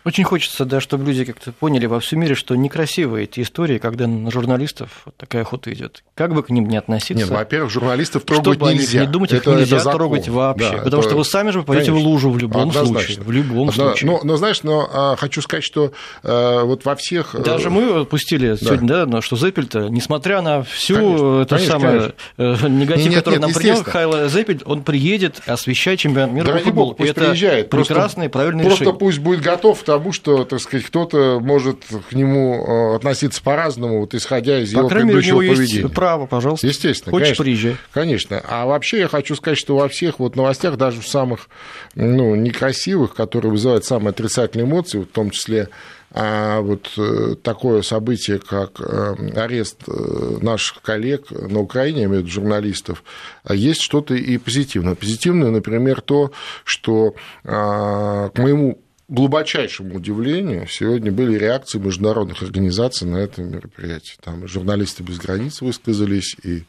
Очень 0.06 0.22
хочется, 0.22 0.64
да, 0.64 0.80
чтобы 0.80 1.04
люди 1.06 1.24
как-то 1.24 1.50
поняли 1.50 1.86
во 1.86 1.98
всем 1.98 2.20
мире, 2.20 2.36
что 2.36 2.54
некрасивые 2.54 3.24
эти 3.24 3.40
истории, 3.40 3.78
когда 3.78 4.06
на 4.06 4.30
журналистов 4.30 5.02
вот 5.04 5.16
такая 5.16 5.42
охота 5.42 5.72
идет. 5.72 6.04
Как 6.14 6.32
бы 6.32 6.44
к 6.44 6.50
ним 6.50 6.68
не 6.68 6.76
относиться. 6.76 7.14
Нет, 7.14 7.28
ну, 7.28 7.34
во-первых, 7.34 7.72
журналистов 7.72 8.22
трогать 8.22 8.54
чтобы 8.54 8.72
нельзя. 8.72 9.00
не 9.00 9.08
думать, 9.08 9.32
их 9.32 9.40
это, 9.40 9.56
нельзя 9.56 9.78
это 9.78 9.90
трогать 9.90 10.28
вообще. 10.28 10.70
Да, 10.70 10.78
потому 10.84 11.00
это... 11.00 11.08
что 11.08 11.18
вы 11.18 11.24
сами 11.24 11.50
же 11.50 11.62
попадете 11.62 11.86
Конечно. 11.86 12.08
в 12.08 12.08
лужу 12.08 12.30
в 12.30 12.38
любом 12.38 12.68
Однозначно. 12.68 13.00
случае. 13.00 13.24
В 13.24 13.32
любом 13.32 13.70
Одно... 13.70 13.84
случае. 13.86 14.10
Но, 14.12 14.20
но 14.22 14.36
знаешь, 14.36 14.62
но 14.62 14.88
а, 14.92 15.16
хочу 15.16 15.42
сказать, 15.42 15.64
что 15.64 15.90
а, 16.22 16.62
вот 16.62 16.84
во 16.84 16.94
всех. 16.94 17.34
Э, 17.34 17.42
Даже 17.42 17.70
мы 17.70 18.04
пустили 18.04 18.50
да. 18.50 18.56
сегодня, 18.58 19.06
да, 19.06 19.22
что 19.22 19.34
Зеппель-то, 19.34 19.88
несмотря 19.88 20.40
на 20.40 20.62
всю 20.62 21.46
конечно, 21.48 21.58
самую 21.58 22.14
конечно. 22.36 22.64
Э, 22.64 22.68
негатив, 22.68 23.06
нет, 23.06 23.14
который 23.16 23.34
нет, 23.34 23.42
нам 23.42 23.52
принес, 23.52 23.82
Хайло 23.82 24.28
Зеппель, 24.28 24.62
он 24.66 24.84
приедет 24.84 25.42
освещать 25.46 25.98
чемпионат 25.98 26.30
мира 26.30 26.52
по 26.52 26.58
футболу. 26.60 26.94
Пусть 26.94 27.10
это 27.10 27.22
приезжает. 27.22 27.70
прекрасное 27.70 28.26
и 28.26 28.28
правильное 28.28 28.66
просто 28.66 28.84
решение. 28.84 28.92
Просто 28.92 29.04
пусть 29.04 29.18
будет 29.18 29.40
готов 29.40 29.82
к 29.82 29.95
тому, 29.98 30.12
что, 30.12 30.44
так 30.44 30.60
сказать, 30.60 30.86
кто-то 30.86 31.40
может 31.40 31.78
к 32.10 32.12
нему 32.12 32.92
э, 32.92 32.96
относиться 32.96 33.42
по-разному, 33.42 34.00
вот 34.00 34.14
исходя 34.14 34.58
из 34.58 34.72
По 34.74 34.80
его 34.80 34.88
предыдущего 34.88 35.40
мере, 35.40 35.54
поведения. 35.54 35.82
Есть 35.84 35.94
право, 35.94 36.26
пожалуйста. 36.26 36.66
Естественно. 36.66 37.12
Хочешь, 37.12 37.28
конечно, 37.28 37.44
приезжай. 37.44 37.76
Конечно. 37.92 38.42
А 38.46 38.66
вообще 38.66 38.98
я 38.98 39.08
хочу 39.08 39.34
сказать, 39.36 39.58
что 39.58 39.76
во 39.76 39.88
всех 39.88 40.18
вот 40.18 40.36
новостях, 40.36 40.76
даже 40.76 41.00
в 41.00 41.08
самых 41.08 41.48
ну, 41.94 42.34
некрасивых, 42.34 43.14
которые 43.14 43.50
вызывают 43.50 43.86
самые 43.86 44.10
отрицательные 44.10 44.66
эмоции, 44.66 44.98
в 44.98 45.06
том 45.06 45.30
числе 45.30 45.70
а 46.12 46.60
вот 46.60 46.92
э, 46.96 47.34
такое 47.42 47.82
событие, 47.82 48.38
как 48.38 48.80
э, 48.80 49.14
арест 49.34 49.82
наших 50.40 50.80
коллег 50.80 51.30
на 51.30 51.60
Украине, 51.60 52.00
я 52.00 52.04
имею 52.06 52.20
в 52.20 52.24
виду 52.24 52.32
журналистов, 52.32 53.02
а 53.44 53.54
есть 53.54 53.80
что-то 53.80 54.14
и 54.14 54.38
позитивное. 54.38 54.94
Позитивное, 54.94 55.50
например, 55.50 56.00
то, 56.00 56.32
что 56.64 57.16
а, 57.44 58.30
к 58.30 58.38
моему 58.38 58.78
глубочайшему 59.08 59.96
удивлению, 59.96 60.66
сегодня 60.66 61.12
были 61.12 61.38
реакции 61.38 61.78
международных 61.78 62.42
организаций 62.42 63.06
на 63.06 63.16
это 63.16 63.42
мероприятие. 63.42 64.16
Там 64.20 64.46
журналисты 64.48 65.02
без 65.02 65.18
границ 65.18 65.60
высказались, 65.60 66.36
и 66.42 66.64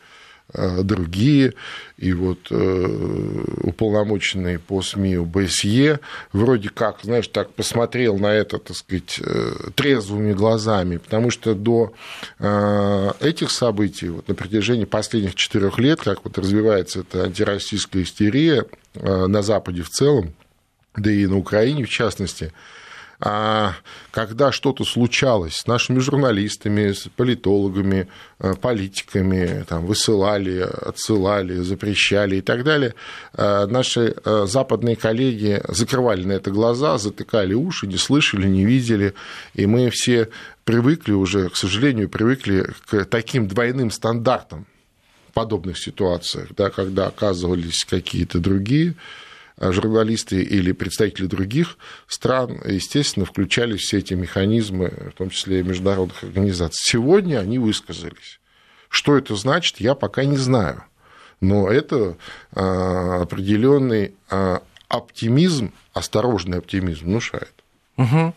э, 0.54 0.84
другие, 0.84 1.56
и 1.98 2.14
вот 2.14 2.52
э, 2.52 3.46
уполномоченный 3.64 4.60
по 4.60 4.84
СМИ 4.84 5.16
ОБСЕ 5.16 6.00
вроде 6.32 6.70
как, 6.70 7.00
знаешь, 7.02 7.28
так 7.28 7.52
посмотрел 7.54 8.20
на 8.20 8.34
это, 8.34 8.60
так 8.60 8.78
сказать, 8.78 9.20
э, 9.20 9.72
трезвыми 9.74 10.34
глазами, 10.34 10.98
потому 10.98 11.32
что 11.32 11.56
до 11.56 11.94
этих 13.20 13.50
событий 13.50 14.10
вот, 14.10 14.28
на 14.28 14.36
протяжении 14.36 14.86
последних 14.86 15.34
четырех 15.34 15.80
лет, 15.80 16.02
как 16.02 16.24
вот 16.24 16.38
развивается 16.38 17.00
эта 17.00 17.24
антироссийская 17.24 18.04
истерия 18.04 18.66
на 18.94 19.42
Западе 19.42 19.82
в 19.82 19.90
целом, 19.90 20.34
да 20.98 21.12
и 21.12 21.26
на 21.28 21.38
Украине 21.38 21.86
в 21.86 21.90
частности, 21.90 22.52
а 23.20 23.74
когда 24.12 24.52
что-то 24.52 24.84
случалось 24.84 25.56
с 25.56 25.66
нашими 25.66 25.98
журналистами, 25.98 26.92
с 26.92 27.08
политологами, 27.16 28.10
э, 28.40 28.54
политиками, 28.54 29.66
там, 29.68 29.88
высылали, 29.88 30.60
отсылали, 30.60 31.56
запрещали 31.62 32.36
и 32.38 32.42
так 32.42 32.64
далее, 32.64 32.94
э, 33.34 33.66
наши 33.66 34.14
э, 34.24 34.46
западные 34.48 34.96
коллеги 34.96 35.64
закрывали 35.68 36.26
на 36.26 36.34
это 36.34 36.52
глаза, 36.52 37.00
затыкали 37.00 37.56
уши, 37.56 37.88
не 37.88 37.98
слышали, 37.98 38.48
не 38.48 38.66
видели, 38.66 39.16
и 39.56 39.66
мы 39.66 39.90
все 39.90 40.30
привыкли 40.64 41.14
уже, 41.14 41.50
к 41.50 41.56
сожалению, 41.56 42.10
привыкли 42.10 42.70
к 42.86 43.06
таким 43.06 43.48
двойным 43.48 43.90
стандартам 43.90 44.68
в 45.30 45.34
подобных 45.34 45.80
ситуациях, 45.80 46.50
да, 46.56 46.70
когда 46.70 47.08
оказывались 47.08 47.84
какие-то 47.84 48.38
другие 48.38 48.94
журналисты 49.60 50.42
или 50.42 50.72
представители 50.72 51.26
других 51.26 51.78
стран, 52.08 52.62
естественно, 52.66 53.26
включались 53.26 53.82
все 53.82 54.00
эти 54.00 54.14
механизмы, 54.14 55.12
в 55.14 55.18
том 55.18 55.30
числе 55.30 55.60
и 55.60 55.64
международных 55.64 56.24
организаций. 56.24 56.80
Сегодня 56.82 57.40
они 57.40 57.60
высказались. 57.60 58.40
Что 58.90 59.18
это 59.18 59.36
значит, 59.36 59.80
я 59.80 59.96
пока 59.96 60.26
не 60.26 60.38
знаю. 60.38 60.84
Но 61.42 61.70
это 61.70 62.18
а, 62.52 63.22
определенный 63.22 64.14
а, 64.30 64.62
оптимизм, 64.88 65.74
осторожный 65.94 66.60
оптимизм 66.60 67.06
внушает. 67.06 67.54
Угу. 67.98 68.34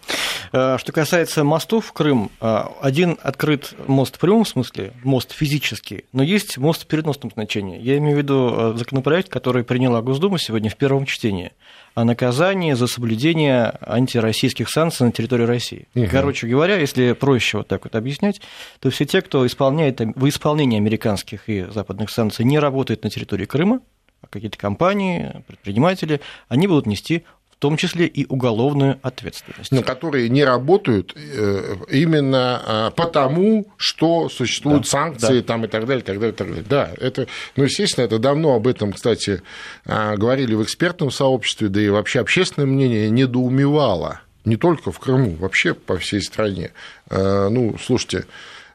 Что 0.53 0.93
касается 0.93 1.45
мостов 1.45 1.87
в 1.87 1.93
Крым, 1.93 2.31
э, 2.41 2.65
один 2.81 3.19
открыт 3.23 3.75
мост 3.87 4.17
в 4.17 4.19
прямом 4.19 4.45
смысле, 4.45 4.93
мост 5.05 5.33
физический, 5.33 6.07
но 6.13 6.23
есть 6.23 6.59
мост 6.59 6.85
в 6.85 6.87
переносном 6.87 7.31
значении. 7.31 7.81
Я 7.81 7.99
имею 7.99 8.17
в 8.17 8.19
виду 8.19 8.51
э, 8.53 8.75
законопроект, 8.77 9.29
который 9.29 9.63
приняла 9.63 10.03
Госдума 10.03 10.39
сегодня 10.39 10.71
в 10.71 10.77
первом 10.77 11.07
чтении 11.07 11.53
о 11.95 12.05
наказании 12.05 12.73
за 12.73 12.87
соблюдение 12.87 13.75
антироссийских 13.81 14.69
санкций 14.69 15.07
на 15.07 15.13
территории 15.13 15.45
России. 15.45 15.87
Угу. 15.95 16.07
Короче 16.11 16.47
говоря, 16.47 16.77
если 16.77 17.13
проще 17.13 17.59
вот 17.59 17.69
так 17.69 17.85
вот 17.85 17.95
объяснять, 17.95 18.41
то 18.81 18.91
все 18.91 19.05
те, 19.05 19.23
кто 19.23 19.47
исполняет 19.47 20.01
в 20.01 20.29
исполнении 20.29 20.79
американских 20.79 21.49
и 21.49 21.63
западных 21.71 22.11
санкций 22.11 22.45
не 22.45 22.59
работает 22.59 23.05
на 23.05 23.11
территории 23.11 23.45
Крыма, 23.45 23.81
а 24.23 24.27
какие-то 24.27 24.59
компании, 24.59 25.43
предприниматели, 25.47 26.21
они 26.49 26.67
будут 26.67 26.87
нести 26.87 27.25
том 27.61 27.77
числе 27.77 28.07
и 28.07 28.27
уголовную 28.27 28.99
ответственность. 29.03 29.71
Ну, 29.71 29.83
которые 29.83 30.31
не 30.31 30.45
работают 30.45 31.15
э, 31.15 31.77
именно 31.91 32.63
а, 32.65 32.91
потому, 32.91 33.67
что 33.77 34.31
существуют 34.31 34.85
да, 34.85 34.89
санкции 34.89 35.41
да. 35.41 35.47
Там, 35.47 35.67
и 35.67 35.69
так 35.69 35.87
далее, 35.87 36.03
и 36.03 36.05
так 36.05 36.19
далее, 36.19 36.33
и 36.33 36.37
так 36.37 36.49
далее. 36.49 36.65
Да, 36.67 36.91
это, 36.99 37.27
ну, 37.57 37.65
естественно, 37.65 38.07
это 38.07 38.19
давно 38.19 38.55
об 38.55 38.67
этом, 38.67 38.95
кстати, 38.95 39.43
а, 39.85 40.17
говорили 40.17 40.55
в 40.55 40.63
экспертном 40.63 41.11
сообществе, 41.11 41.69
да 41.69 41.83
и 41.83 41.91
вообще 41.91 42.21
общественное 42.21 42.67
мнение 42.67 43.11
недоумевало 43.11 44.23
не 44.47 44.57
только 44.57 44.91
в 44.91 44.99
Крыму, 44.99 45.37
вообще 45.37 45.75
по 45.75 45.99
всей 45.99 46.23
стране. 46.23 46.73
Э, 47.11 47.49
ну, 47.51 47.77
слушайте, 47.79 48.25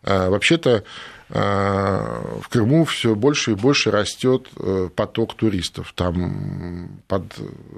вообще-то 0.04 0.70
а, 0.70 0.84
в 1.30 2.48
Крыму 2.50 2.86
все 2.86 3.16
больше 3.16 3.52
и 3.52 3.56
больше 3.56 3.90
растет 3.90 4.48
э, 4.58 4.90
поток 4.96 5.34
туристов. 5.34 5.92
Там 5.96 7.02
под, 7.08 7.24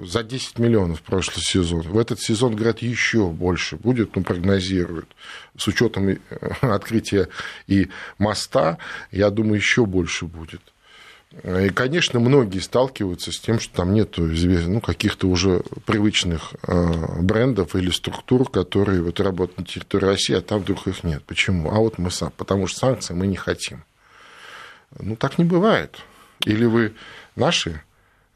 за 0.02 0.22
10 0.22 0.58
миллионов 0.58 1.00
в 1.00 1.02
прошлый 1.02 1.42
сезон. 1.42 1.80
В 1.80 1.98
этот 1.98 2.20
сезон, 2.20 2.54
говорят, 2.54 2.80
еще 2.80 3.28
больше 3.28 3.76
будет, 3.76 4.14
ну, 4.16 4.22
прогнозируют. 4.22 5.08
С 5.56 5.66
учетом 5.66 6.08
э, 6.08 6.18
открытия 6.60 7.28
и 7.66 7.88
моста, 8.18 8.76
я 9.10 9.30
думаю, 9.30 9.56
еще 9.56 9.86
больше 9.86 10.26
будет. 10.26 10.60
И, 11.30 11.68
конечно, 11.68 12.20
многие 12.20 12.58
сталкиваются 12.58 13.32
с 13.32 13.38
тем, 13.38 13.60
что 13.60 13.76
там 13.76 13.92
нет 13.92 14.14
ну, 14.16 14.80
каких-то 14.80 15.28
уже 15.28 15.62
привычных 15.84 16.54
э, 16.66 17.20
брендов 17.20 17.76
или 17.76 17.90
структур, 17.90 18.50
которые 18.50 19.02
вот 19.02 19.20
работают 19.20 19.58
на 19.58 19.64
территории 19.64 20.06
России, 20.06 20.34
а 20.34 20.40
там 20.40 20.60
вдруг 20.60 20.86
их 20.86 21.04
нет. 21.04 21.22
Почему? 21.24 21.70
А 21.70 21.74
вот 21.74 21.98
мы 21.98 22.10
сам, 22.10 22.32
потому 22.36 22.66
что 22.66 22.80
санкции 22.80 23.12
мы 23.12 23.26
не 23.26 23.36
хотим. 23.36 23.84
Ну, 24.98 25.16
так 25.16 25.36
не 25.36 25.44
бывает. 25.44 25.98
Или 26.46 26.64
вы 26.64 26.94
наши, 27.36 27.82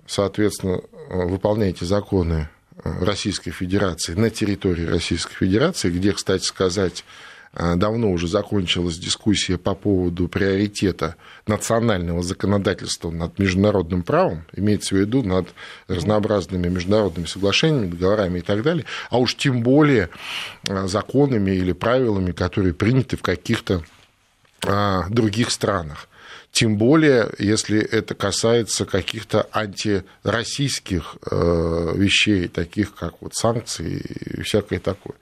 соответственно, 0.06 0.82
выполняете 1.08 1.86
законы 1.86 2.50
э, 2.84 3.04
Российской 3.04 3.52
Федерации 3.52 4.12
на 4.12 4.28
территории 4.28 4.84
Российской 4.84 5.34
Федерации, 5.34 5.90
где, 5.90 6.12
кстати 6.12 6.44
сказать, 6.44 7.06
давно 7.54 8.10
уже 8.10 8.28
закончилась 8.28 8.98
дискуссия 8.98 9.58
по 9.58 9.74
поводу 9.74 10.28
приоритета 10.28 11.16
национального 11.46 12.22
законодательства 12.22 13.10
над 13.10 13.38
международным 13.38 14.02
правом, 14.02 14.44
имеется 14.54 14.94
в 14.94 14.98
виду 14.98 15.22
над 15.22 15.48
разнообразными 15.88 16.68
международными 16.68 17.26
соглашениями, 17.26 17.90
договорами 17.90 18.38
и 18.38 18.42
так 18.42 18.62
далее, 18.62 18.84
а 19.10 19.18
уж 19.18 19.36
тем 19.36 19.62
более 19.62 20.08
а, 20.68 20.86
законами 20.86 21.50
или 21.50 21.72
правилами, 21.72 22.32
которые 22.32 22.74
приняты 22.74 23.16
в 23.16 23.22
каких-то 23.22 23.82
а, 24.66 25.08
других 25.08 25.50
странах. 25.50 26.08
Тем 26.52 26.76
более, 26.76 27.30
если 27.38 27.80
это 27.80 28.14
касается 28.14 28.84
каких-то 28.84 29.48
антироссийских 29.52 31.16
э, 31.30 31.92
вещей, 31.96 32.46
таких 32.46 32.94
как 32.94 33.14
вот 33.22 33.34
санкции 33.34 34.00
и 34.00 34.42
всякое 34.42 34.78
такое. 34.78 35.14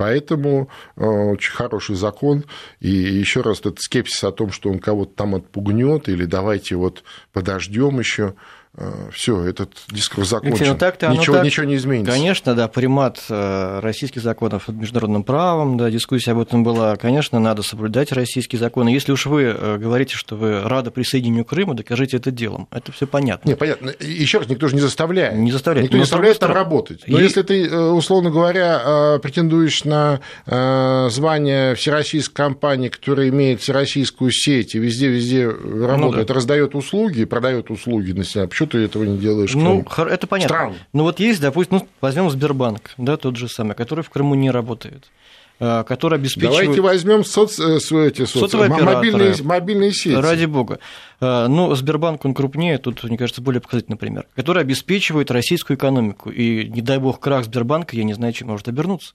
Поэтому 0.00 0.70
э, 0.96 1.04
очень 1.04 1.52
хороший 1.52 1.94
закон. 1.94 2.46
И 2.80 2.88
еще 2.88 3.42
раз, 3.42 3.60
этот 3.60 3.80
скепсис 3.80 4.24
о 4.24 4.32
том, 4.32 4.50
что 4.50 4.70
он 4.70 4.78
кого-то 4.78 5.14
там 5.14 5.34
отпугнет, 5.34 6.08
или 6.08 6.24
давайте 6.24 6.76
вот 6.76 7.04
подождем 7.34 7.98
еще, 7.98 8.32
все, 9.12 9.42
этот 9.42 9.72
дискурс 9.90 10.28
закончен. 10.28 10.52
Алексей, 10.52 10.72
ну 10.72 10.78
так 10.78 11.02
ничего, 11.10 11.36
так, 11.36 11.44
ничего 11.44 11.66
не 11.66 11.74
изменится. 11.74 12.12
Конечно, 12.12 12.54
да, 12.54 12.68
примат 12.68 13.20
э, 13.28 13.80
российских 13.80 14.22
законов 14.22 14.68
над 14.68 14.76
международным 14.76 15.24
правом, 15.24 15.76
да, 15.76 15.90
дискуссия 15.90 16.32
об 16.32 16.38
этом 16.38 16.62
была. 16.62 16.94
Конечно, 16.96 17.40
надо 17.40 17.62
соблюдать 17.62 18.12
российские 18.12 18.60
законы. 18.60 18.90
Если 18.90 19.10
уж 19.10 19.26
вы 19.26 19.42
э, 19.42 19.76
говорите, 19.76 20.14
что 20.14 20.36
вы 20.36 20.62
рады 20.62 20.92
присоединению 20.92 21.44
Крыма, 21.44 21.74
докажите 21.74 22.18
это 22.18 22.30
делом. 22.30 22.68
Это 22.70 22.92
все 22.92 23.08
понятно. 23.08 23.48
Не, 23.48 23.56
понятно. 23.56 23.92
Еще 23.98 24.38
раз, 24.38 24.48
никто 24.48 24.68
же 24.68 24.76
не 24.76 24.80
заставляет. 24.80 25.34
Не 25.34 25.50
заставляет. 25.50 25.86
Никто 25.86 25.96
не 25.96 26.04
заставляет 26.04 26.38
там 26.38 26.52
работать. 26.52 27.02
Но 27.08 27.18
и... 27.18 27.22
если 27.24 27.42
ты, 27.42 27.76
условно 27.76 28.30
говоря, 28.30 29.18
претендуешь 29.20 29.84
на 29.84 30.20
звание 30.46 31.74
всероссийской 31.74 32.34
компании, 32.34 32.88
которая 32.88 33.28
имеет 33.30 33.60
всероссийскую 33.60 34.30
сеть 34.30 34.76
и 34.76 34.78
везде-везде 34.78 35.48
работает, 35.48 36.28
ну, 36.28 36.34
да. 36.34 36.34
раздает 36.34 36.76
услуги, 36.76 37.24
продает 37.24 37.70
услуги 37.70 38.12
на 38.12 38.22
себя, 38.22 38.46
почему 38.66 38.68
ты 38.68 38.78
этого 38.86 39.04
не 39.04 39.18
делаешь? 39.18 39.54
Ну, 39.54 39.84
это 39.84 40.26
понятно. 40.26 40.54
Странно. 40.54 40.76
Ну, 40.92 41.02
вот 41.04 41.20
есть, 41.20 41.40
допустим, 41.40 41.78
ну, 41.78 41.88
возьмем 42.00 42.30
Сбербанк, 42.30 42.90
да, 42.98 43.16
тот 43.16 43.36
же 43.36 43.48
самый, 43.48 43.74
который 43.74 44.04
в 44.04 44.10
Крыму 44.10 44.34
не 44.34 44.50
работает 44.50 45.10
э, 45.58 45.84
который 45.86 46.18
обеспечивает... 46.18 46.60
Давайте 46.60 46.80
возьмем 46.80 47.24
соц... 47.24 47.58
Э, 47.58 47.78
эти 48.06 48.24
соц... 48.24 48.52
мобильные, 48.54 49.34
мобильные 49.42 49.92
сети. 49.92 50.14
Ради 50.14 50.46
бога. 50.46 50.78
Ну, 51.20 51.74
Сбербанк, 51.74 52.24
он 52.24 52.32
крупнее, 52.32 52.78
тут, 52.78 53.04
мне 53.04 53.18
кажется, 53.18 53.42
более 53.42 53.60
показательный 53.60 53.98
пример, 53.98 54.26
который 54.34 54.62
обеспечивает 54.62 55.30
российскую 55.30 55.76
экономику. 55.76 56.30
И, 56.30 56.66
не 56.68 56.80
дай 56.80 56.98
бог, 56.98 57.20
крах 57.20 57.44
Сбербанка, 57.44 57.94
я 57.96 58.04
не 58.04 58.14
знаю, 58.14 58.32
чем 58.32 58.48
может 58.48 58.68
обернуться. 58.68 59.12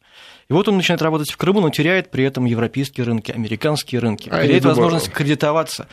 И 0.47 0.53
вот 0.53 0.67
он 0.67 0.77
начинает 0.77 1.01
работать 1.01 1.31
в 1.31 1.37
Крыму, 1.37 1.61
но 1.61 1.71
теряет 1.71 2.11
при 2.11 2.23
этом 2.23 2.45
европейские 2.45 3.05
рынки, 3.05 3.31
американские 3.31 3.99
рынки, 3.99 4.29
а 4.31 4.43
теряет 4.43 4.63
возможность 4.65 5.09
кредитоваться. 5.09 5.87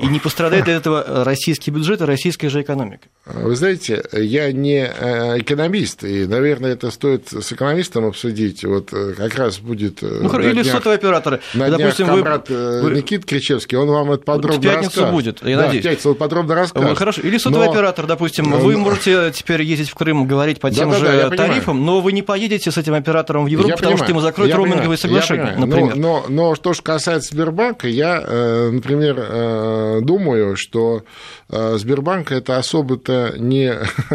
И 0.00 0.06
не 0.06 0.20
пострадает 0.20 0.64
от 0.64 0.68
этого 0.68 1.24
российский 1.24 1.72
бюджет 1.72 2.00
и 2.00 2.04
российская 2.04 2.48
же 2.48 2.62
экономика. 2.62 3.08
Вы 3.24 3.56
знаете, 3.56 4.04
я 4.12 4.52
не 4.52 4.86
э, 4.86 5.40
экономист, 5.40 6.04
и, 6.04 6.26
наверное, 6.26 6.74
это 6.74 6.92
стоит 6.92 7.28
с 7.32 7.52
экономистом 7.52 8.04
обсудить. 8.04 8.64
Вот 8.64 8.92
э, 8.92 9.14
как 9.16 9.34
раз 9.34 9.58
будет... 9.58 10.02
Ну, 10.02 10.38
или 10.38 10.52
днях, 10.52 10.66
сотовые 10.66 10.98
операторы. 10.98 11.40
На 11.54 11.68
Допустим, 11.68 12.06
днях 12.06 12.48
вы... 12.48 12.94
Никит 12.94 13.24
Кричевский, 13.24 13.76
он 13.76 13.88
вам 13.88 14.12
это 14.12 14.22
подробно 14.22 14.60
В 14.60 14.62
пятницу 14.62 15.00
расскажет. 15.00 15.10
будет, 15.10 15.42
я 15.42 15.55
да, 15.56 15.66
надеюсь. 15.66 15.84
в 15.84 15.88
пятницу 15.88 16.14
подробно 16.14 16.54
расскажет. 16.54 16.98
Хорошо. 16.98 17.22
Или 17.22 17.38
сотовый 17.38 17.66
но... 17.66 17.72
оператор, 17.72 18.06
допустим, 18.06 18.50
вы 18.52 18.76
можете 18.76 19.32
теперь 19.32 19.62
ездить 19.62 19.90
в 19.90 19.94
Крым, 19.94 20.26
говорить 20.26 20.60
по 20.60 20.70
тем 20.70 20.90
да, 20.90 20.98
же 20.98 21.28
да, 21.30 21.30
тарифам, 21.30 21.84
но 21.84 22.00
вы 22.00 22.12
не 22.12 22.22
поедете 22.22 22.70
с 22.70 22.78
этим 22.78 22.94
оператором 22.94 23.44
в 23.44 23.48
Европу, 23.48 23.76
потому 23.76 23.96
что 23.96 24.08
ему 24.08 24.20
закроют 24.20 24.50
я 24.50 24.56
роуминговые 24.56 24.98
соглашения, 24.98 25.54
например. 25.56 25.96
Но, 25.96 26.24
но, 26.28 26.46
но 26.48 26.54
что 26.54 26.72
же 26.72 26.82
касается 26.82 27.34
Сбербанка, 27.34 27.88
я, 27.88 28.22
э, 28.24 28.70
например, 28.70 29.16
э, 29.18 30.00
думаю, 30.02 30.56
что 30.56 31.02
э, 31.48 31.76
Сбербанк 31.78 32.32
это 32.32 32.58
особо-то 32.58 33.34
не, 33.38 33.74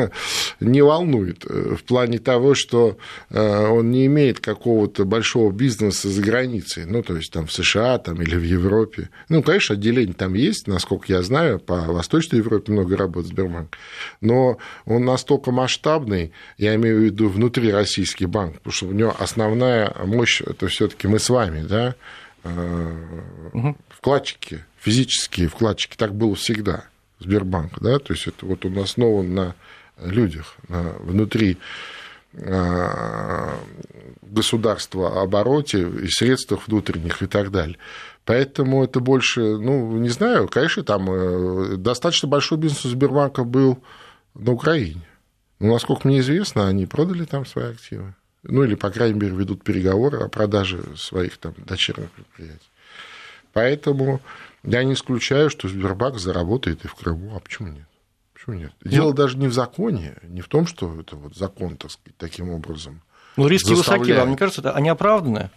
не 0.60 0.82
волнует 0.82 1.44
в 1.46 1.84
плане 1.84 2.20
того, 2.20 2.56
что 2.56 2.98
он 3.30 3.92
не 3.92 4.06
имеет 4.08 4.40
какого-то 4.40 5.06
большого 5.06 5.52
бизнеса 5.52 6.10
за 6.10 6.22
границей, 6.22 6.86
ну, 6.86 7.04
то 7.04 7.16
есть 7.16 7.32
там 7.32 7.48
в 7.48 7.54
США 7.54 7.98
там, 7.98 8.22
или 8.22 8.36
в 8.36 8.44
Европе. 8.44 9.10
Ну, 9.30 9.44
конечно, 9.44 9.74
отделение 9.74 10.14
там 10.14 10.34
есть, 10.34 10.68
насколько 10.68 11.12
я 11.12 11.22
знаю, 11.22 11.60
по 11.60 11.82
Восточной 11.82 12.40
Европе 12.40 12.72
много 12.72 12.98
работает 12.98 13.34
Сбербанк, 13.34 13.78
но 14.20 14.58
он 14.86 15.06
настолько 15.06 15.52
масштабный, 15.52 16.32
я 16.58 16.76
имею 16.76 17.00
в 17.00 17.04
виду 17.04 17.30
внутри 17.30 17.72
российский 17.72 18.26
банк, 18.26 18.56
потому 18.56 18.74
что 18.74 18.88
у 18.88 18.92
него 18.92 19.16
основная 19.18 19.94
мощь 20.06 20.42
это 20.42 20.68
все-таки 20.68 21.08
мы 21.08 21.20
с 21.20 21.30
вами, 21.30 21.62
да, 21.62 21.96
угу. 23.54 23.76
вкладчики, 23.90 24.66
физические 24.80 25.48
вкладчики, 25.48 25.96
так 25.96 26.16
было 26.16 26.36
всегда, 26.36 26.86
Сбербанк, 27.22 27.80
да, 27.80 28.00
то 28.00 28.14
есть 28.14 28.28
это 28.28 28.46
вот 28.46 28.66
он 28.66 28.78
основан 28.80 29.34
на 29.34 29.56
людях, 30.02 30.56
на, 30.68 30.94
внутри 31.00 31.58
э, 32.34 33.50
государства 34.22 35.22
обороте 35.22 35.88
и 35.88 36.08
средствах 36.08 36.68
внутренних 36.68 37.22
и 37.22 37.28
так 37.28 37.52
далее. 37.52 37.78
Поэтому 38.26 38.84
это 38.84 39.00
больше, 39.00 39.42
ну, 39.42 39.98
не 39.98 40.10
знаю, 40.10 40.48
конечно, 40.48 40.84
там 40.84 41.10
э, 41.12 41.78
достаточно 41.78 42.28
большой 42.28 42.58
бизнес 42.58 42.86
у 42.86 42.90
Сбербанка 42.90 43.44
был 43.44 43.84
на 44.34 44.52
Украине. 44.52 45.02
Но, 45.60 45.74
насколько 45.74 46.08
мне 46.08 46.20
известно, 46.20 46.68
они 46.68 46.86
продали 46.86 47.26
там 47.26 47.46
свои 47.46 47.72
активы 47.72 48.14
ну 48.44 48.64
или, 48.64 48.76
по 48.76 48.90
крайней 48.90 49.20
мере, 49.20 49.36
ведут 49.36 49.64
переговоры 49.64 50.20
о 50.20 50.30
продаже 50.30 50.84
своих 50.96 51.38
там 51.38 51.54
дочерных 51.58 52.10
предприятий. 52.12 52.70
Поэтому 53.54 54.22
я 54.64 54.84
не 54.84 54.94
исключаю, 54.94 55.50
что 55.50 55.68
Сбербанк 55.68 56.20
заработает 56.20 56.86
и 56.86 56.88
в 56.88 56.96
Крыму, 56.96 57.36
а 57.36 57.40
почему 57.40 57.70
нет? 57.70 57.88
Почему 58.34 58.56
нет? 58.56 58.72
Дело 58.84 59.10
ну, 59.10 59.14
даже 59.14 59.38
не 59.38 59.48
в 59.48 59.54
законе, 59.54 60.16
не 60.24 60.42
в 60.42 60.48
том, 60.48 60.68
что 60.68 61.00
это 61.00 61.16
вот 61.16 61.36
закон, 61.36 61.78
так 61.78 61.92
сказать, 61.92 62.18
таким 62.18 62.50
образом. 62.50 63.02
Ну, 63.38 63.48
риски 63.48 63.74
заставляет. 63.74 64.02
высоки, 64.02 64.20
вам 64.20 64.30
не 64.32 64.38
кажется, 64.38 64.62
это 64.62 64.74
они 64.74 64.90
оправданы? 64.90 65.52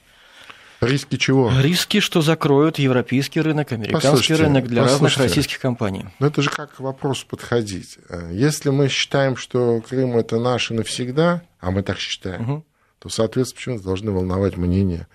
Риски 0.81 1.17
чего? 1.17 1.51
Риски, 1.61 2.01
что 2.01 2.21
закроют 2.21 2.79
европейский 2.79 3.41
рынок, 3.41 3.73
американский 3.73 4.09
послушайте, 4.09 4.43
рынок 4.43 4.67
для 4.67 4.83
разных 4.83 5.17
российских 5.17 5.59
компаний. 5.59 6.07
Ну, 6.19 6.27
это 6.27 6.43
же 6.43 6.51
как 6.51 6.75
к 6.75 6.81
вопросу 6.81 7.27
подходить. 7.27 7.99
Если 8.31 8.69
мы 8.69 8.89
считаем, 8.89 9.37
что 9.37 9.81
Крым 9.89 10.17
это 10.19 10.39
наше 10.39 10.75
навсегда, 10.75 11.43
а 11.61 11.71
мы 11.71 11.83
так 11.83 11.99
считаем, 11.99 12.43
угу 12.43 12.65
то, 13.05 13.11
соответственно, 13.11 13.77
почему 13.77 13.81
должны 13.81 14.11
волновать 14.13 14.57
мнение 14.57 15.07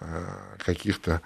э, 0.00 0.04
каких-то 0.58 1.22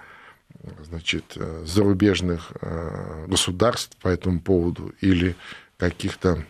значит, 0.83 1.33
э, 1.35 1.63
зарубежных 1.65 2.51
э, 2.61 3.25
государств 3.27 3.95
по 4.01 4.07
этому 4.07 4.39
поводу 4.39 4.93
или 5.01 5.35
каких-то 5.77 6.45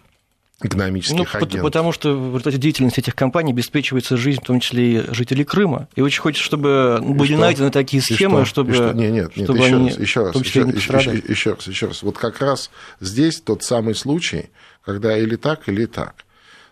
экономических 0.62 1.34
ну, 1.34 1.40
агентов. 1.40 1.62
Потому 1.62 1.92
что 1.92 2.16
в 2.16 2.28
результате 2.30 2.58
деятельности 2.58 3.00
этих 3.02 3.16
компаний 3.16 3.52
обеспечивается 3.52 4.18
жизнь, 4.18 4.42
в 4.42 4.46
том 4.46 4.60
числе 4.60 4.94
и 4.94 5.14
жителей 5.14 5.44
Крыма. 5.44 5.90
И 5.96 6.02
очень 6.02 6.22
хочется, 6.22 6.46
чтобы 6.46 7.00
и 7.02 7.14
были 7.14 7.34
что? 7.34 7.42
найдены 7.42 7.72
такие 7.72 8.02
схемы, 8.02 8.44
и 8.44 8.46
чтобы, 8.46 8.72
и 8.72 8.76
что? 8.76 8.94
Нет, 8.94 9.12
нет, 9.12 9.36
нет, 9.36 9.46
чтобы 9.46 9.60
еще 9.60 9.76
они 9.76 9.90
раз, 9.90 10.00
еще 10.00 10.24
раз, 10.24 10.36
еще, 10.36 10.62
еще, 10.62 11.24
еще 11.28 11.54
раз, 11.54 11.68
еще 11.68 11.88
раз. 11.88 12.04
Вот 12.04 12.18
как 12.18 12.42
раз 12.42 12.70
здесь 13.00 13.42
тот 13.42 13.64
самый 13.64 13.96
случай, 13.96 14.50
когда 14.84 15.18
или 15.18 15.36
так, 15.36 15.68
или 15.68 15.86
так. 15.86 16.26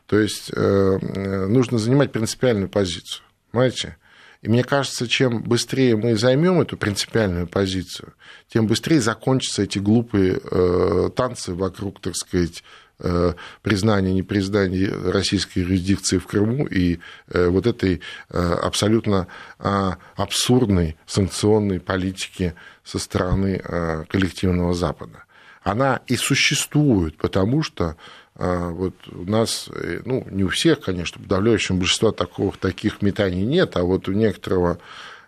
То 0.08 0.20
есть 0.20 0.52
нужно 0.56 1.78
занимать 1.78 2.12
принципиальную 2.12 2.70
позицию. 2.70 3.24
Понимаете? 3.52 3.98
И 4.44 4.50
мне 4.50 4.66
кажется, 4.66 5.08
чем 5.08 5.42
быстрее 5.42 5.96
мы 5.96 6.18
займем 6.18 6.60
эту 6.60 6.76
принципиальную 6.76 7.48
позицию, 7.48 8.14
тем 8.50 8.68
быстрее 8.68 9.00
закончатся 9.00 9.64
эти 9.64 9.80
глупые 9.80 10.38
э, 10.44 11.10
танцы 11.16 11.54
вокруг, 11.54 12.02
так 12.02 12.14
сказать, 12.18 12.62
э, 13.00 13.36
признания, 13.62 14.12
непризнания 14.12 14.90
российской 14.90 15.60
юрисдикции 15.60 16.18
в 16.18 16.28
Крыму 16.28 16.66
и 16.66 17.00
э, 17.30 17.48
вот 17.48 17.66
этой 17.68 18.02
э, 18.30 18.38
абсолютно 18.38 19.28
э, 19.60 19.92
абсурдной 20.18 20.98
санкционной 21.06 21.80
политики 21.80 22.54
со 22.84 23.00
стороны 23.00 23.62
э, 23.64 24.04
коллективного 24.10 24.74
Запада. 24.74 25.24
Она 25.62 26.02
и 26.08 26.18
существует, 26.18 27.16
потому 27.16 27.64
что 27.64 27.96
вот 28.36 28.96
у 29.12 29.30
нас, 29.30 29.70
э, 29.74 30.02
ну, 30.06 30.26
не 30.30 30.44
у 30.44 30.50
всех, 30.50 30.82
конечно, 30.82 31.22
подавляющего 31.22 31.78
большинства 31.78 32.12
таких, 32.12 32.58
таких 32.58 33.02
метаний 33.02 33.44
нет, 33.44 33.78
а 33.78 33.84
вот 33.84 34.08
у 34.08 34.12
некоторого, 34.12 34.80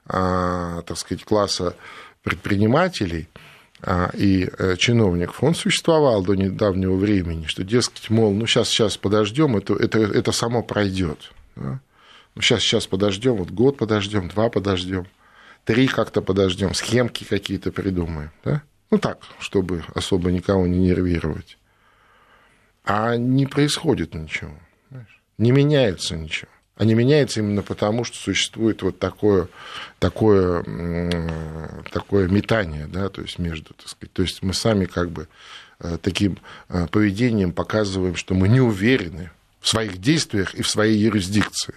а, 0.07 0.81
так 0.81 0.97
сказать, 0.97 1.23
класса 1.23 1.75
предпринимателей 2.23 3.29
а, 3.81 4.09
и 4.13 4.49
э, 4.57 4.75
чиновников, 4.77 5.43
он 5.43 5.53
существовал 5.53 6.23
до 6.23 6.33
недавнего 6.33 6.95
времени, 6.95 7.45
что, 7.45 7.63
дескать, 7.63 8.09
мол, 8.09 8.33
ну, 8.33 8.47
сейчас, 8.47 8.69
сейчас 8.69 8.97
подождем, 8.97 9.55
это, 9.55 9.75
это, 9.75 9.99
это 9.99 10.31
само 10.31 10.63
пройдет. 10.63 11.31
Да? 11.55 11.79
Ну, 12.33 12.41
сейчас, 12.41 12.61
сейчас 12.61 12.87
подождем, 12.87 13.35
вот 13.35 13.51
год 13.51 13.77
подождем, 13.77 14.29
два 14.29 14.49
подождем, 14.49 15.05
три 15.63 15.87
как-то 15.87 16.23
подождем, 16.23 16.73
схемки 16.73 17.23
какие-то 17.23 17.71
придумаем. 17.71 18.31
Да? 18.43 18.63
Ну, 18.89 18.97
так, 18.97 19.19
чтобы 19.39 19.83
особо 19.93 20.31
никого 20.31 20.65
не 20.65 20.79
нервировать 20.79 21.57
а 22.85 23.17
не 23.17 23.45
происходит 23.45 24.13
ничего, 24.13 24.57
не 25.37 25.51
меняется 25.51 26.15
ничего. 26.15 26.49
А 26.77 26.83
не 26.83 26.93
меняется 26.93 27.39
именно 27.39 27.61
потому, 27.61 28.03
что 28.03 28.17
существует 28.17 28.81
вот 28.81 28.99
такое, 28.99 29.47
такое, 29.99 30.61
такое 31.91 32.27
метание, 32.27 32.87
да, 32.87 33.07
то 33.07 33.21
есть 33.21 33.39
между, 33.39 33.73
так 33.73 33.87
сказать, 33.87 34.11
то 34.11 34.21
есть 34.21 34.43
мы 34.43 34.53
сами 34.53 34.83
как 34.83 35.09
бы 35.09 35.29
э, 35.79 35.97
таким 36.01 36.37
э, 36.67 36.87
поведением 36.87 37.53
показываем, 37.53 38.17
что 38.17 38.33
мы 38.33 38.49
не 38.49 38.59
уверены 38.59 39.31
в 39.61 39.69
своих 39.69 39.99
действиях 39.99 40.53
и 40.53 40.63
в 40.63 40.69
своей 40.69 40.97
юрисдикции. 40.97 41.75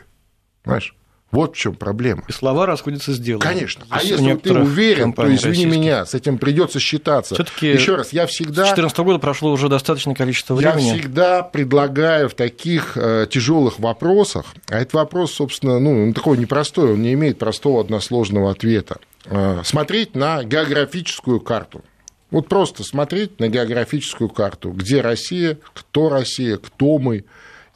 Понимаешь? 0.64 0.96
Вот 1.30 1.54
в 1.54 1.58
чем 1.58 1.74
проблема. 1.74 2.22
И 2.26 2.32
слова 2.32 2.64
расходятся 2.64 3.12
с 3.12 3.18
делом. 3.18 3.40
Конечно. 3.40 3.84
А 3.90 4.02
если 4.02 4.34
ты 4.36 4.54
уверен, 4.54 5.12
то 5.12 5.34
извини 5.34 5.66
меня, 5.66 6.06
с 6.06 6.14
этим 6.14 6.38
придется 6.38 6.80
считаться. 6.80 7.36
Еще 7.60 7.96
раз, 7.96 8.12
я 8.14 8.26
всегда. 8.26 8.64
С 8.64 8.74
2014 8.74 8.98
года 9.00 9.18
прошло 9.18 9.52
уже 9.52 9.68
достаточное 9.68 10.14
количество 10.14 10.54
времени. 10.54 10.86
Я 10.86 10.94
всегда 10.94 11.42
предлагаю 11.42 12.30
в 12.30 12.34
таких 12.34 12.96
э, 12.96 13.26
тяжелых 13.30 13.78
вопросах, 13.78 14.46
а 14.68 14.78
этот 14.78 14.94
вопрос, 14.94 15.34
собственно, 15.34 15.78
ну, 15.78 16.12
такой 16.14 16.38
непростой, 16.38 16.94
он 16.94 17.02
не 17.02 17.12
имеет 17.12 17.38
простого 17.38 17.80
односложного 17.80 18.50
ответа. 18.50 18.98
Э, 19.26 19.60
смотреть 19.64 20.14
на 20.14 20.42
географическую 20.44 21.40
карту. 21.40 21.84
Вот 22.30 22.48
просто 22.48 22.84
смотреть 22.84 23.38
на 23.38 23.48
географическую 23.48 24.28
карту, 24.28 24.70
где 24.70 25.00
Россия, 25.02 25.58
кто 25.74 26.08
Россия, 26.08 26.56
кто 26.56 26.98
мы, 26.98 27.24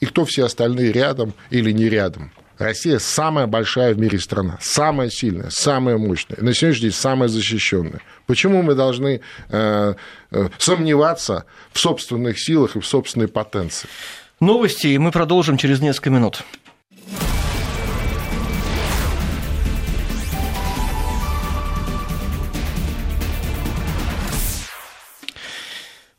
и 0.00 0.06
кто 0.06 0.24
все 0.24 0.44
остальные 0.44 0.92
рядом 0.92 1.32
или 1.50 1.70
не 1.70 1.88
рядом. 1.88 2.32
Россия 2.62 2.98
самая 2.98 3.46
большая 3.46 3.94
в 3.94 3.98
мире 3.98 4.18
страна, 4.18 4.58
самая 4.60 5.10
сильная, 5.10 5.50
самая 5.50 5.98
мощная, 5.98 6.38
на 6.40 6.54
сегодняшний 6.54 6.88
день 6.88 6.92
самая 6.92 7.28
защищенная. 7.28 8.00
Почему 8.26 8.62
мы 8.62 8.74
должны 8.74 9.20
э, 9.50 9.94
э, 10.30 10.48
сомневаться 10.58 11.44
в 11.72 11.78
собственных 11.78 12.38
силах 12.38 12.76
и 12.76 12.80
в 12.80 12.86
собственной 12.86 13.28
потенции? 13.28 13.88
Новости, 14.40 14.86
и 14.86 14.98
мы 14.98 15.10
продолжим 15.10 15.56
через 15.56 15.80
несколько 15.80 16.10
минут. 16.10 16.44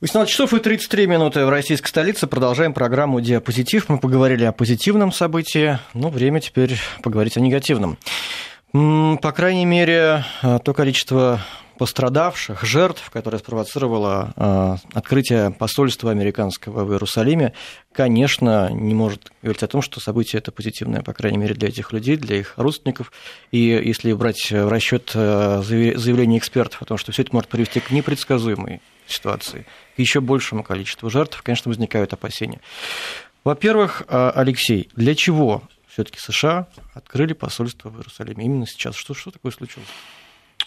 18 0.03 0.29
часов 0.29 0.53
и 0.53 0.59
33 0.59 1.07
минуты 1.07 1.45
в 1.45 1.49
российской 1.49 1.87
столице. 1.87 2.27
Продолжаем 2.27 2.73
программу 2.73 3.21
«Диапозитив». 3.21 3.87
Мы 3.87 3.99
поговорили 3.99 4.43
о 4.43 4.51
позитивном 4.51 5.13
событии, 5.13 5.79
но 5.93 6.09
время 6.09 6.41
теперь 6.41 6.77
поговорить 7.01 7.37
о 7.37 7.39
негативном. 7.39 7.97
По 8.73 9.31
крайней 9.31 9.65
мере, 9.65 10.25
то 10.41 10.73
количество 10.73 11.39
пострадавших, 11.77 12.63
жертв, 12.63 13.09
которое 13.09 13.37
спровоцировало 13.37 14.33
э, 14.35 14.75
открытие 14.93 15.51
посольства 15.51 16.11
американского 16.11 16.83
в 16.83 16.91
Иерусалиме, 16.91 17.53
конечно, 17.91 18.69
не 18.71 18.93
может 18.93 19.31
говорить 19.41 19.63
о 19.63 19.67
том, 19.67 19.81
что 19.81 19.99
событие 19.99 20.39
это 20.39 20.51
позитивное, 20.51 21.01
по 21.01 21.13
крайней 21.13 21.37
мере, 21.37 21.55
для 21.55 21.69
этих 21.69 21.91
людей, 21.91 22.15
для 22.15 22.37
их 22.37 22.53
родственников. 22.57 23.11
И 23.51 23.59
если 23.59 24.13
брать 24.13 24.51
в 24.51 24.69
расчет 24.69 25.11
э, 25.13 25.61
заявление 25.63 26.39
экспертов 26.39 26.81
о 26.81 26.85
том, 26.85 26.97
что 26.97 27.11
все 27.11 27.23
это 27.23 27.33
может 27.33 27.49
привести 27.49 27.79
к 27.79 27.91
непредсказуемой 27.91 28.81
ситуации, 29.07 29.65
к 29.95 29.99
еще 29.99 30.21
большему 30.21 30.63
количеству 30.63 31.09
жертв, 31.09 31.41
конечно, 31.41 31.69
возникают 31.69 32.13
опасения. 32.13 32.61
Во-первых, 33.43 34.03
э, 34.07 34.31
Алексей, 34.35 34.89
для 34.95 35.15
чего 35.15 35.63
все-таки 35.93 36.19
США 36.19 36.67
открыли 36.95 37.33
посольство 37.33 37.89
в 37.89 37.97
Иерусалиме 37.97 38.45
именно 38.45 38.65
сейчас? 38.65 38.95
Что, 38.95 39.13
что 39.13 39.29
такое 39.29 39.51
случилось? 39.51 39.87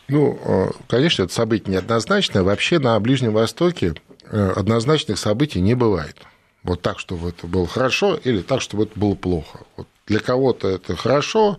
Ну, 0.07 0.39
э, 0.41 0.71
конечно, 0.87 1.25
это 1.25 1.33
событие 1.33 1.73
неоднозначное. 1.73 2.45
Вообще 2.45 2.79
на 2.79 2.99
Ближнем 3.01 3.33
Востоке 3.33 3.95
э, 4.23 4.53
однозначных 4.55 5.19
событий 5.19 5.61
не 5.61 5.75
бывает. 5.75 6.17
Вот 6.63 6.81
так, 6.81 7.01
чтобы 7.01 7.31
это 7.31 7.49
было 7.49 7.67
хорошо, 7.67 8.15
или 8.15 8.41
так, 8.41 8.61
чтобы 8.61 8.85
это 8.85 8.99
было 8.99 9.17
плохо. 9.17 9.61
Вот 9.77 9.89
для 10.07 10.21
кого-то 10.21 10.69
это 10.69 10.95
хорошо, 10.95 11.59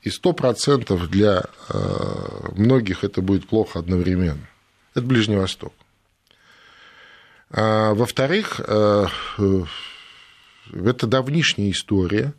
и 0.00 0.08
100% 0.08 1.06
для 1.08 1.44
э, 1.68 2.48
многих 2.56 3.04
это 3.04 3.20
будет 3.20 3.46
плохо 3.46 3.78
одновременно. 3.78 4.48
Это 4.94 5.04
Ближний 5.04 5.36
Восток. 5.36 5.74
А, 7.50 7.92
во-вторых, 7.92 8.60
это 8.60 9.66
давнишняя 11.06 11.70
история. 11.70 12.32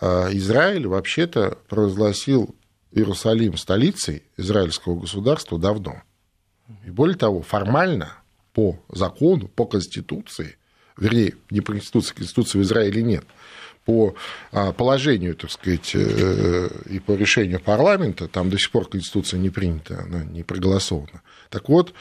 А, 0.00 0.28
Израиль 0.32 0.86
вообще-то 0.86 1.58
провозгласил 1.68 2.54
Иерусалим 2.92 3.56
столицей 3.56 4.22
израильского 4.36 4.98
государства 4.98 5.58
давно. 5.58 6.02
И 6.86 6.90
более 6.90 7.16
того, 7.16 7.42
формально, 7.42 8.12
по 8.52 8.78
закону, 8.88 9.48
по 9.48 9.66
Конституции, 9.66 10.56
вернее, 10.96 11.34
не 11.50 11.60
по 11.60 11.72
Конституции, 11.72 12.14
Конституции 12.14 12.58
в 12.58 12.62
Израиле 12.62 13.02
нет, 13.02 13.24
по 13.84 14.14
а, 14.52 14.72
положению, 14.72 15.34
так 15.34 15.50
сказать, 15.50 15.90
э, 15.94 16.68
и 16.88 17.00
по 17.00 17.12
решению 17.12 17.60
парламента, 17.60 18.28
там 18.28 18.48
до 18.48 18.58
сих 18.58 18.70
пор 18.70 18.88
Конституция 18.88 19.40
не 19.40 19.50
принята, 19.50 20.02
она 20.02 20.22
не 20.22 20.44
проголосована. 20.44 21.22
Так 21.50 21.68
вот, 21.68 21.92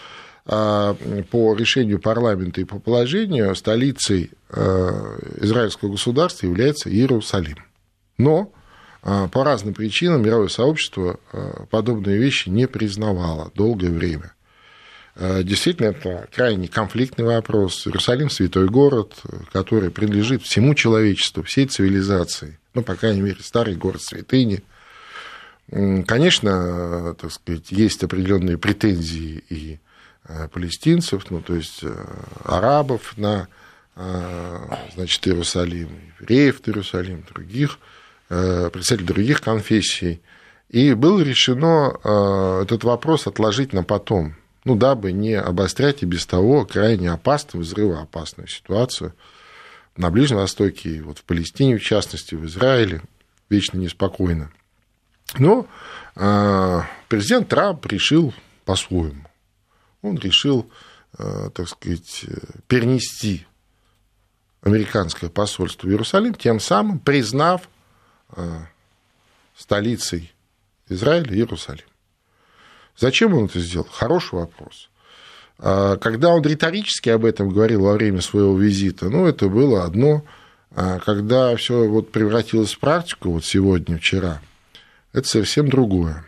а, 0.46 0.96
по 1.32 1.56
решению 1.56 2.00
парламента 2.00 2.62
и 2.62 2.66
по 2.66 2.80
положению 2.80 3.56
столицей 3.56 4.32
э, 4.50 5.20
израильского 5.38 5.92
государства 5.92 6.46
является 6.48 6.90
Иерусалим. 6.90 7.58
Но 8.18 8.52
а, 9.04 9.28
по 9.28 9.44
разным 9.44 9.74
причинам 9.74 10.22
мировое 10.22 10.48
сообщество 10.48 11.20
а, 11.32 11.66
подобные 11.70 12.18
вещи 12.18 12.50
не 12.50 12.68
признавало 12.68 13.52
долгое 13.56 13.90
время. 13.90 14.34
А, 15.16 15.42
действительно, 15.42 15.88
это 15.88 16.28
крайне 16.34 16.68
конфликтный 16.68 17.26
вопрос. 17.26 17.88
Иерусалим– 17.88 18.30
святой 18.32 18.70
город, 18.70 19.16
который 19.52 19.90
принадлежит 19.90 20.44
всему 20.44 20.76
человечеству, 20.76 21.44
всей 21.44 21.66
цивилизации. 21.66 22.60
Ну, 22.74 22.84
по 22.84 22.96
крайней 22.96 23.22
мере, 23.22 23.38
старый 23.42 23.76
город 23.76 24.02
святыни. 24.02 24.64
Конечно, 26.06 27.16
так 27.16 27.32
сказать, 27.32 27.72
есть 27.72 28.04
определенные 28.04 28.58
претензии 28.58 29.44
и 29.50 29.80
палестинцев, 30.54 31.26
ну, 31.30 31.42
то 31.42 31.56
есть 31.56 31.82
арабов 32.44 33.18
на 33.18 33.48
значит, 33.96 35.28
Иерусалим, 35.28 35.90
евреев 36.20 36.66
на 36.66 36.72
Иерусалим, 36.72 37.26
других– 37.30 37.80
Э, 38.34 38.70
представителей 38.72 39.08
других 39.08 39.42
конфессий. 39.42 40.22
И 40.70 40.94
было 40.94 41.20
решено 41.20 42.00
э, 42.02 42.62
этот 42.64 42.86
вопрос 42.86 43.28
отложить 43.28 43.74
на 43.74 43.84
потом, 43.84 44.36
ну, 44.64 44.78
дабы 44.78 45.12
не 45.12 45.34
обострять 45.34 46.02
и 46.02 46.06
без 46.06 46.26
того 46.26 46.66
крайне 46.66 47.12
опасную, 47.12 47.66
взрывоопасную 47.66 48.48
ситуацию 48.48 49.14
на 49.98 50.10
Ближнем 50.12 50.38
Востоке, 50.38 51.02
вот 51.02 51.18
в 51.18 51.26
Палестине, 51.26 51.78
в 51.78 51.84
частности, 51.84 52.36
в 52.36 52.46
Израиле, 52.46 53.02
вечно 53.50 53.78
неспокойно. 53.78 54.50
Но 55.38 55.68
э, 56.16 56.82
президент 57.10 57.50
Трамп 57.50 57.86
решил 57.88 58.34
по-своему. 58.64 59.26
Он 60.02 60.18
решил, 60.18 60.72
так 61.18 61.68
сказать, 61.68 62.26
перенести 62.68 63.46
американское 64.62 65.30
посольство 65.30 65.88
в 65.88 65.90
Иерусалим, 65.90 66.34
тем 66.34 66.60
самым 66.60 67.00
признав 67.00 67.68
Э, 68.36 68.60
столицей 69.56 70.32
Израиля 70.88 71.36
Иерусалим. 71.36 71.86
Зачем 72.98 73.34
он 73.34 73.46
это 73.46 73.60
сделал? 73.60 73.88
Хороший 73.92 74.36
вопрос. 74.36 74.90
А 75.60 75.98
когда 75.98 76.30
он 76.30 76.42
риторически 76.42 77.10
об 77.10 77.26
этом 77.26 77.50
говорил 77.50 77.84
во 77.84 77.94
время 77.94 78.22
своего 78.22 78.58
визита, 78.58 79.10
ну, 79.10 79.28
это 79.28 79.50
было 79.50 79.84
одно 79.84 80.24
А 80.74 81.00
когда 81.00 81.56
все 81.58 81.88
вот 81.88 82.12
превратилось 82.12 82.74
в 82.74 82.80
практику, 82.80 83.32
вот 83.32 83.46
сегодня, 83.46 83.98
вчера, 83.98 84.42
это 85.12 85.28
совсем 85.28 85.68
другое. 85.68 86.26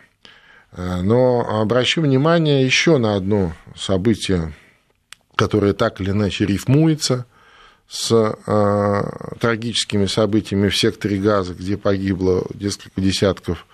А, 0.74 1.02
но 1.02 1.62
обращу 1.62 2.02
внимание 2.02 2.66
еще 2.66 2.98
на 2.98 3.16
одно 3.16 3.54
событие, 3.76 4.54
которое 5.36 5.74
так 5.74 6.02
или 6.02 6.12
иначе 6.12 6.46
рифмуется 6.46 7.26
с 7.94 8.12
э, 8.12 9.36
трагическими 9.40 10.08
событиями 10.08 10.70
в 10.70 10.78
секторе 10.78 11.18
Газа, 11.18 11.54
где 11.54 11.78
погибло 11.78 12.46
несколько 12.56 13.00
десятков 13.00 13.68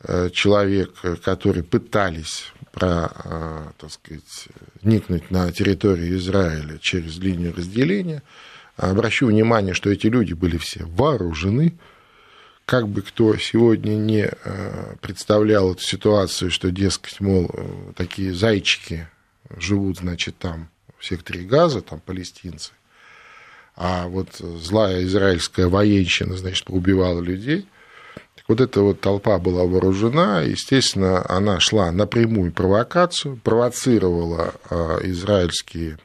э, 0.00 0.30
человек, 0.30 0.94
которые 1.24 1.62
пытались 1.62 2.52
про, 2.72 3.12
э, 3.24 3.62
так 3.78 3.92
сказать, 3.92 4.48
никнуть 4.82 5.30
на 5.30 5.52
территорию 5.52 6.16
Израиля 6.16 6.78
через 6.78 7.18
линию 7.18 7.54
разделения– 7.54 8.22
Обращу 8.76 9.26
внимание, 9.26 9.74
что 9.74 9.90
эти 9.90 10.06
люди 10.06 10.32
были 10.32 10.56
все 10.56 10.84
вооружены, 10.84 11.74
как 12.64 12.88
бы 12.88 13.02
кто 13.02 13.36
сегодня 13.36 13.92
не 13.96 14.30
э, 14.30 14.96
представлял 15.00 15.72
эту 15.72 15.82
ситуацию, 15.82 16.50
что, 16.50 16.70
дескать, 16.70 17.20
мол, 17.20 17.50
э, 17.52 17.92
такие 17.96 18.32
зайчики 18.32 19.08
живут, 19.56 19.98
значит, 19.98 20.38
там 20.38 20.70
в 20.98 21.04
секторе 21.04 21.42
Газа, 21.42 21.82
там 21.82 22.00
палестинцы, 22.00 22.72
а 23.76 24.06
вот 24.08 24.28
злая 24.38 25.02
израильская 25.04 25.66
военщина, 25.66 26.36
значит, 26.36 26.64
поубивала 26.64 27.20
людей. 27.20 27.66
Так 28.36 28.44
вот 28.48 28.60
эта 28.60 28.80
вот 28.80 29.00
толпа 29.00 29.38
была 29.38 29.64
вооружена, 29.64 30.42
естественно, 30.42 31.24
она 31.28 31.60
шла 31.60 31.92
на 31.92 32.06
прямую 32.06 32.52
провокацию, 32.52 33.40
провоцировала 33.42 34.54
э, 34.70 35.00
израильские 35.04 35.98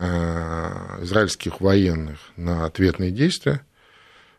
Э, 0.00 0.98
израильских 1.02 1.60
военных 1.60 2.18
на 2.36 2.66
ответные 2.66 3.10
действия, 3.10 3.62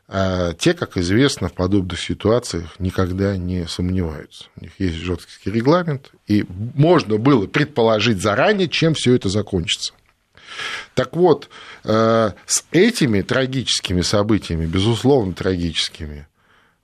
а 0.07 0.53
те, 0.53 0.73
как 0.73 0.95
известно, 0.95 1.49
в 1.49 1.53
подобных 1.53 1.99
ситуациях 1.99 2.79
никогда 2.79 3.35
не 3.35 3.67
сомневаются. 3.67 4.45
У 4.55 4.61
них 4.61 4.71
есть 4.77 4.95
жесткий 4.95 5.51
регламент, 5.51 6.11
и 6.27 6.45
можно 6.47 7.17
было 7.17 7.45
предположить 7.45 8.21
заранее, 8.21 8.69
чем 8.69 8.93
все 8.93 9.15
это 9.15 9.27
закончится. 9.27 9.91
Так 10.93 11.15
вот, 11.15 11.49
э, 11.83 12.31
с 12.45 12.65
этими 12.71 13.21
трагическими 13.21 14.01
событиями, 14.01 14.65
безусловно 14.65 15.33
трагическими, 15.33 16.27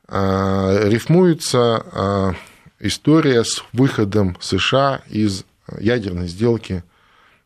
э, 0.07 0.89
рифмуется 0.89 2.35
история 2.79 3.43
с 3.43 3.63
выходом 3.73 4.37
США 4.39 5.01
из 5.09 5.45
ядерной 5.79 6.27
сделки 6.27 6.83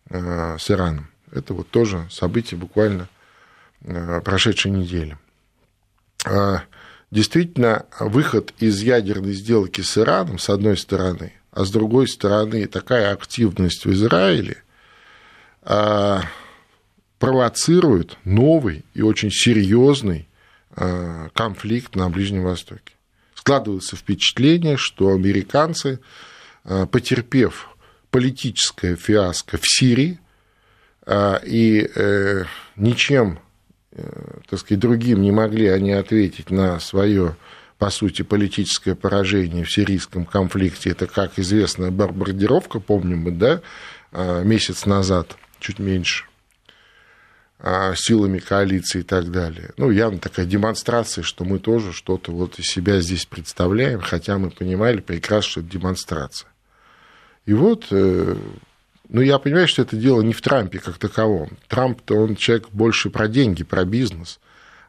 с 0.09 0.71
Ираном. 0.71 1.09
Это 1.31 1.53
вот 1.53 1.69
тоже 1.69 2.07
событие 2.09 2.59
буквально 2.59 3.07
э, 3.81 4.21
прошедшей 4.21 4.71
недели. 4.71 5.17
Действительно, 7.11 7.85
выход 7.99 8.53
из 8.59 8.81
ядерной 8.81 9.33
сделки 9.33 9.81
с 9.81 9.97
Ираном, 9.97 10.37
с 10.37 10.49
одной 10.49 10.77
стороны, 10.77 11.33
а 11.51 11.65
с 11.65 11.71
другой 11.71 12.07
стороны, 12.07 12.67
такая 12.67 13.11
активность 13.11 13.85
в 13.85 13.91
Израиле 13.91 14.63
провоцирует 17.19 18.17
новый 18.23 18.85
и 18.93 19.01
очень 19.01 19.29
серьезный 19.29 20.27
а, 20.71 21.29
конфликт 21.33 21.95
на 21.95 22.09
Ближнем 22.09 22.43
Востоке. 22.43 22.93
Складывается 23.35 23.95
впечатление, 23.95 24.77
что 24.77 25.09
американцы, 25.09 25.99
потерпев 26.63 27.69
политическое 28.11 28.95
фиаско 28.95 29.57
в 29.57 29.63
Сирии, 29.63 30.19
а, 31.11 31.41
и 31.43 31.89
э, 31.95 32.43
ничем, 32.75 33.39
э, 33.93 34.03
так 34.47 34.59
сказать, 34.59 34.79
другим 34.79 35.21
не 35.21 35.31
могли 35.31 35.67
они 35.67 35.91
ответить 35.91 36.51
на 36.51 36.79
свое, 36.79 37.35
по 37.77 37.89
сути, 37.89 38.21
политическое 38.21 38.93
поражение 38.93 39.63
в 39.63 39.71
сирийском 39.71 40.25
конфликте. 40.25 40.91
Это, 40.91 41.07
как 41.07 41.39
известно, 41.39 41.89
бомбардировка, 41.91 42.79
помним 42.79 43.19
мы, 43.21 43.31
да, 43.31 43.61
а, 44.11 44.43
месяц 44.43 44.85
назад, 44.85 45.35
чуть 45.59 45.79
меньше, 45.79 46.25
а, 47.59 47.93
силами 47.95 48.39
коалиции 48.39 48.99
и 48.99 49.03
так 49.03 49.31
далее. 49.31 49.71
Ну, 49.77 49.91
явно 49.91 50.19
такая 50.19 50.45
демонстрация, 50.45 51.23
что 51.23 51.43
мы 51.43 51.59
тоже 51.59 51.93
что-то 51.93 52.31
вот 52.31 52.57
из 52.59 52.65
себя 52.65 53.01
здесь 53.01 53.25
представляем, 53.25 54.01
хотя 54.01 54.37
мы 54.37 54.49
понимали 54.49 54.99
прекрасно, 55.01 55.51
что 55.51 55.59
это 55.61 55.69
демонстрация. 55.69 56.49
И 57.45 57.53
вот 57.53 57.87
э, 57.91 58.35
ну, 59.09 59.21
я 59.21 59.39
понимаю, 59.39 59.67
что 59.67 59.81
это 59.81 59.95
дело 59.95 60.21
не 60.21 60.33
в 60.33 60.41
Трампе 60.41 60.77
как 60.77 60.99
таковом. 60.99 61.49
Трамп-то 61.67 62.15
он 62.15 62.35
человек 62.35 62.69
больше 62.71 63.09
про 63.09 63.27
деньги, 63.27 63.63
про 63.63 63.83
бизнес. 63.83 64.39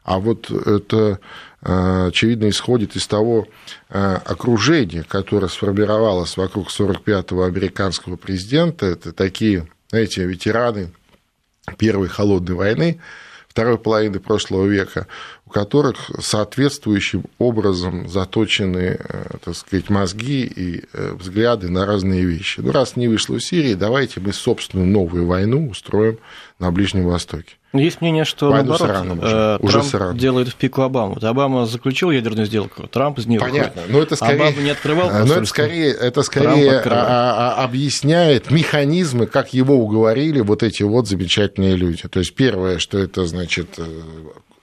А 0.03 0.19
вот 0.19 0.49
это, 0.49 1.19
э, 1.61 2.07
очевидно, 2.07 2.49
исходит 2.49 2.95
из 2.95 3.07
того 3.07 3.47
э, 3.89 4.19
окружения, 4.25 5.03
которое 5.03 5.47
сформировалось 5.47 6.37
вокруг 6.37 6.69
45-го 6.69 7.43
американского 7.43 8.15
президента. 8.15 8.85
Это 8.85 9.11
такие, 9.11 9.67
знаете, 9.91 10.23
ветераны 10.25 10.93
Первой 11.77 12.07
холодной 12.07 12.55
войны, 12.55 13.01
второй 13.47 13.77
половины 13.77 14.21
прошлого 14.21 14.65
века, 14.65 15.07
которых 15.51 16.11
соответствующим 16.19 17.25
образом 17.37 18.07
заточены, 18.09 18.97
э, 18.99 19.37
так 19.43 19.55
сказать, 19.55 19.89
мозги 19.89 20.43
и 20.43 20.83
э, 20.93 21.13
взгляды 21.13 21.69
на 21.69 21.85
разные 21.85 22.23
вещи. 22.23 22.61
Ну, 22.61 22.71
раз 22.71 22.95
не 22.95 23.07
вышло 23.07 23.37
в 23.37 23.43
Сирии, 23.43 23.73
давайте 23.73 24.19
мы 24.19 24.33
собственную 24.33 24.87
новую 24.87 25.27
войну 25.27 25.69
устроим 25.69 26.17
на 26.59 26.71
Ближнем 26.71 27.05
Востоке. 27.05 27.55
Есть 27.73 28.01
мнение, 28.01 28.25
что 28.25 28.51
Войну 28.51 28.75
наоборот, 28.77 29.17
уже. 29.21 29.29
Э, 29.29 29.57
Трамп 29.57 29.63
уже 29.63 29.83
сраном. 29.83 30.17
делает 30.17 30.49
в 30.49 30.55
пику 30.55 30.81
Обаму. 30.81 31.17
Обама 31.21 31.65
заключил 31.65 32.11
ядерную 32.11 32.45
сделку, 32.45 32.87
Трамп 32.87 33.19
из 33.19 33.27
нее 33.27 33.39
Понятно, 33.39 33.83
но 33.87 34.01
это 34.01 34.15
скорее... 34.15 34.47
Обама 34.47 34.61
не 34.61 34.69
открывал 34.71 35.09
Но 35.25 35.33
это 35.35 35.45
скорее, 35.45 35.91
это 35.91 36.21
скорее 36.23 36.79
а, 36.79 36.83
а, 36.85 37.55
а, 37.55 37.63
объясняет 37.63 38.51
механизмы, 38.51 39.25
как 39.25 39.53
его 39.53 39.75
уговорили 39.75 40.41
вот 40.41 40.63
эти 40.63 40.83
вот 40.83 41.07
замечательные 41.07 41.75
люди. 41.75 42.07
То 42.09 42.19
есть 42.19 42.35
первое, 42.35 42.77
что 42.77 42.97
это 42.97 43.25
значит 43.25 43.79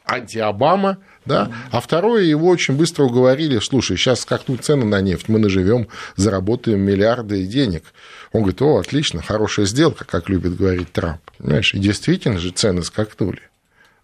анти-Обама, 0.08 0.98
да? 1.24 1.52
А 1.70 1.80
второе, 1.80 2.22
его 2.24 2.48
очень 2.48 2.74
быстро 2.74 3.04
уговорили, 3.04 3.58
слушай, 3.60 3.96
сейчас 3.96 4.20
скакнут 4.20 4.64
цены 4.64 4.84
на 4.84 5.00
нефть, 5.00 5.28
мы 5.28 5.38
наживем, 5.38 5.88
заработаем 6.16 6.80
миллиарды 6.80 7.44
денег. 7.46 7.84
Он 8.32 8.42
говорит, 8.42 8.62
о, 8.62 8.78
отлично, 8.78 9.22
хорошая 9.22 9.66
сделка, 9.66 10.04
как 10.04 10.28
любит 10.28 10.56
говорить 10.56 10.92
Трамп. 10.92 11.20
Понимаешь, 11.38 11.74
и 11.74 11.78
действительно 11.78 12.38
же 12.38 12.50
цены 12.50 12.82
скакнули 12.82 13.42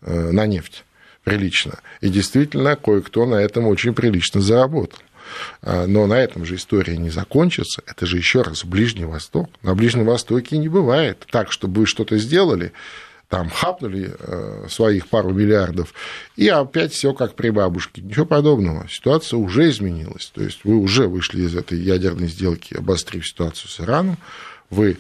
э, 0.03 0.31
на 0.31 0.47
нефть 0.47 0.85
прилично. 1.25 1.79
И 2.01 2.09
действительно, 2.09 2.77
кое-кто 2.77 3.27
на 3.27 3.37
этом 3.37 3.67
очень 3.67 3.95
прилично 3.95 4.41
заработал. 4.41 4.99
А, 5.63 5.87
но 5.87 6.07
на 6.07 6.15
этом 6.15 6.45
же 6.45 6.57
история 6.57 6.97
не 6.97 7.11
закончится. 7.11 7.83
Это 7.87 8.07
же 8.07 8.19
еще 8.19 8.43
раз 8.43 8.65
Ближний 8.65 9.07
Восток. 9.07 9.51
На 9.63 9.75
Ближнем 9.75 10.05
Востоке 10.05 10.59
не 10.59 10.69
бывает 10.69 11.27
так, 11.31 11.51
чтобы 11.51 11.81
вы 11.81 11.87
что-то 11.87 12.19
сделали, 12.19 12.73
там 13.35 13.51
хапнули 13.51 14.15
э, 14.17 14.67
своих 14.69 15.09
пару 15.09 15.31
миллиардов, 15.31 15.93
и 16.37 16.47
опять 16.47 16.93
все 16.93 17.13
как 17.13 17.35
при 17.35 17.51
бабушке. 17.51 18.01
Ничего 18.01 18.27
подобного. 18.27 18.87
Ситуация 18.89 19.39
уже 19.39 19.71
изменилась. 19.71 20.31
То 20.33 20.43
есть 20.45 20.61
вы 20.63 20.77
уже 20.77 21.09
вышли 21.09 21.43
из 21.43 21.57
этой 21.57 21.77
ядерной 21.81 22.29
сделки, 22.29 22.77
обострив 22.77 23.27
ситуацию 23.27 23.69
с 23.69 23.81
Ираном. 23.81 24.19
Вы 24.71 24.99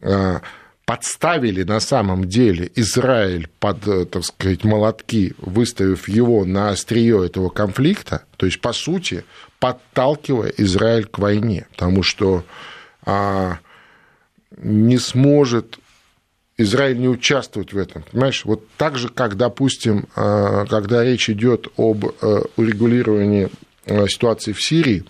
э, 0.00 0.38
подставили 0.84 1.64
на 1.64 1.80
самом 1.80 2.28
деле 2.28 2.70
Израиль 2.76 3.48
под, 3.58 3.84
э, 3.88 4.04
так 4.04 4.24
сказать, 4.26 4.62
молотки, 4.62 5.34
выставив 5.38 6.08
его 6.08 6.44
на 6.44 6.68
острие 6.68 7.26
этого 7.26 7.48
конфликта, 7.48 8.26
то 8.36 8.46
есть, 8.46 8.60
по 8.60 8.72
сути, 8.72 9.24
подталкивая 9.58 10.52
Израиль 10.56 11.06
к 11.06 11.18
войне, 11.18 11.66
потому 11.72 12.04
что 12.04 12.44
а, 13.04 13.58
не 14.56 14.98
сможет 14.98 15.80
Израиль 16.62 16.98
не 16.98 17.08
участвует 17.08 17.72
в 17.72 17.78
этом. 17.78 18.04
Понимаешь, 18.10 18.44
вот 18.44 18.66
так 18.76 18.96
же, 18.96 19.08
как, 19.08 19.36
допустим, 19.36 20.08
а, 20.16 20.66
когда 20.66 21.04
речь 21.04 21.28
идет 21.30 21.68
об 21.76 22.04
э, 22.04 22.42
урегулировании 22.56 23.50
э, 23.86 24.06
ситуации 24.08 24.52
в 24.52 24.62
Сирии, 24.62 25.04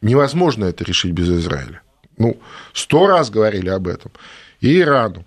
невозможно 0.00 0.66
это 0.66 0.84
решить 0.84 1.12
без 1.12 1.28
Израиля. 1.30 1.82
Ну, 2.18 2.38
сто 2.72 3.06
раз 3.06 3.30
говорили 3.30 3.68
об 3.68 3.88
этом. 3.88 4.12
И 4.60 4.78
Ирану, 4.78 5.24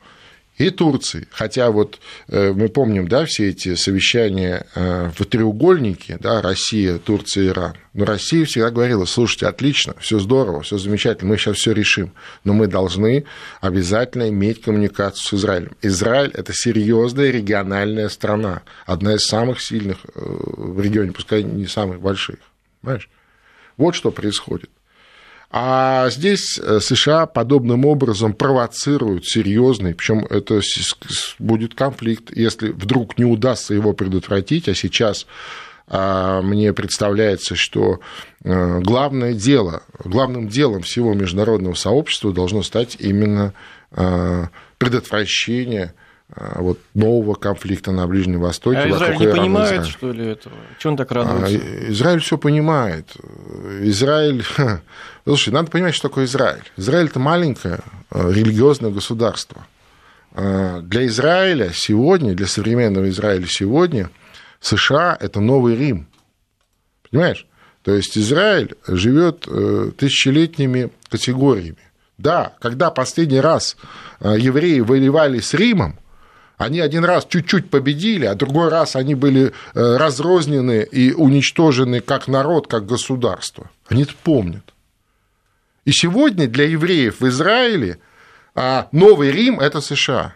и 0.58 0.70
Турции. 0.70 1.28
Хотя 1.32 1.70
вот 1.72 2.00
э, 2.28 2.54
мы 2.54 2.70
помним, 2.70 3.08
да, 3.08 3.26
все 3.26 3.50
эти 3.50 3.76
совещания 3.76 4.66
э, 4.76 5.12
в 5.16 5.26
треугольнике, 5.26 6.18
да, 6.20 6.42
Россия, 6.42 6.98
Турция, 6.98 7.48
Иран. 7.48 7.76
Но 7.94 8.06
Россия 8.06 8.46
всегда 8.46 8.72
говорила, 8.72 9.06
слушайте, 9.06 9.48
отлично, 9.48 9.96
все 10.00 10.20
здорово, 10.20 10.62
все 10.62 10.78
замечательно, 10.78 11.32
мы 11.32 11.38
сейчас 11.38 11.58
все 11.58 11.72
решим, 11.72 12.14
но 12.44 12.54
мы 12.54 12.68
должны 12.68 13.26
обязательно 13.62 14.30
иметь 14.30 14.62
коммуникацию 14.62 15.24
с 15.24 15.34
Израилем. 15.42 15.72
Израиль– 15.82 16.32
это 16.34 16.54
серьезная 16.54 17.32
региональная 17.32 18.10
страна, 18.10 18.64
одна 18.86 19.16
из 19.16 19.26
самых 19.26 19.62
сильных 19.62 19.98
э, 20.06 20.10
в 20.16 20.80
регионе, 20.82 21.12
пускай 21.12 21.44
не 21.44 21.68
самых 21.68 22.02
больших. 22.02 22.38
Понимаешь? 22.82 23.10
Вот 23.78 23.96
что 23.96 24.12
происходит. 24.12 24.70
А 25.52 26.10
здесь 26.10 26.60
э, 26.60 26.80
США 26.80 27.28
подобным 27.28 27.86
образом 27.86 28.34
провоцируют 28.34 29.26
серьезный, 29.26 29.96
причем 29.96 30.26
это 30.26 30.60
будет 31.40 31.76
конфликт, 31.76 32.36
если 32.36 32.70
вдруг 32.70 33.18
не 33.18 33.26
удастся 33.26 33.74
его 33.74 33.94
предотвратить, 33.94 34.68
а 34.68 34.76
сейчас 34.76 35.28
а, 35.88 36.42
мне 36.42 36.74
представляется, 36.74 37.56
что 37.56 38.00
э, 38.44 38.80
главное 38.80 39.34
дело, 39.34 39.84
главным 40.04 40.48
делом 40.48 40.82
всего 40.82 41.14
международного 41.14 41.76
сообщества 41.76 42.34
должно 42.34 42.64
стать 42.64 42.98
именно 43.00 43.54
э, 43.92 44.48
предотвращение 44.80 45.94
вот 46.30 46.80
нового 46.94 47.36
конфликта 47.36 47.92
на 47.92 48.08
Ближнем 48.08 48.40
Востоке. 48.42 48.80
А 48.80 48.90
Израиль 48.90 49.20
не 49.20 49.28
понимает, 49.28 49.72
Израиль. 49.82 49.92
что 49.92 50.12
ли, 50.12 50.26
этого? 50.28 50.56
Чего 50.80 50.92
он 50.92 50.98
так 50.98 51.12
радуется? 51.12 51.46
А, 51.46 51.92
Израиль 51.92 52.20
все 52.20 52.38
понимает. 52.38 53.16
Израиль... 53.82 54.44
Слушай, 55.26 55.54
надо 55.54 55.70
понимать, 55.70 55.94
что 55.94 56.10
такое 56.10 56.26
Израиль. 56.26 56.64
Израиль– 56.78 57.06
это 57.08 57.20
маленькое 57.20 57.80
э, 58.12 58.32
религиозное 58.32 58.90
государство. 58.90 59.68
А, 60.34 60.82
для 60.82 61.06
Израиля 61.06 61.72
сегодня, 61.74 62.34
для 62.34 62.48
современного 62.48 63.08
Израиля 63.10 63.46
сегодня, 63.48 64.10
США– 64.62 65.16
это 65.20 65.40
новый 65.40 65.76
Рим. 65.76 66.08
Понимаешь? 67.10 67.46
То 67.84 67.94
есть 67.94 68.18
Израиль 68.18 68.76
живет 68.88 69.48
э, 69.48 69.92
тысячелетними 69.96 70.90
категориями. 71.08 71.78
Да, 72.18 72.54
когда 72.60 72.90
последний 72.90 73.40
раз 73.40 73.78
э, 74.20 74.36
евреи 74.40 74.80
воевали 74.80 75.40
с 75.40 75.54
Римом, 75.54 76.00
они 76.58 76.80
один 76.80 77.04
раз 77.04 77.26
чуть-чуть 77.26 77.70
победили, 77.70 78.26
а 78.26 78.36
другой 78.36 78.70
раз 78.70 78.96
они 78.96 79.16
были 79.16 79.48
э, 79.48 79.52
разрознены 79.98 80.88
и 80.90 81.12
уничтожены 81.12 82.00
как 82.00 82.28
народ, 82.28 82.68
как 82.68 82.86
государство. 82.86 83.70
Они 83.88 84.04
это 84.04 84.14
помнят. 84.24 84.74
И 85.86 85.92
сегодня 85.92 86.48
для 86.48 86.66
евреев 86.66 87.20
в 87.20 87.28
Израиле 87.28 88.00
а, 88.56 88.88
Новый 88.92 89.32
Рим– 89.32 89.60
это 89.62 89.82
США. 89.82 90.36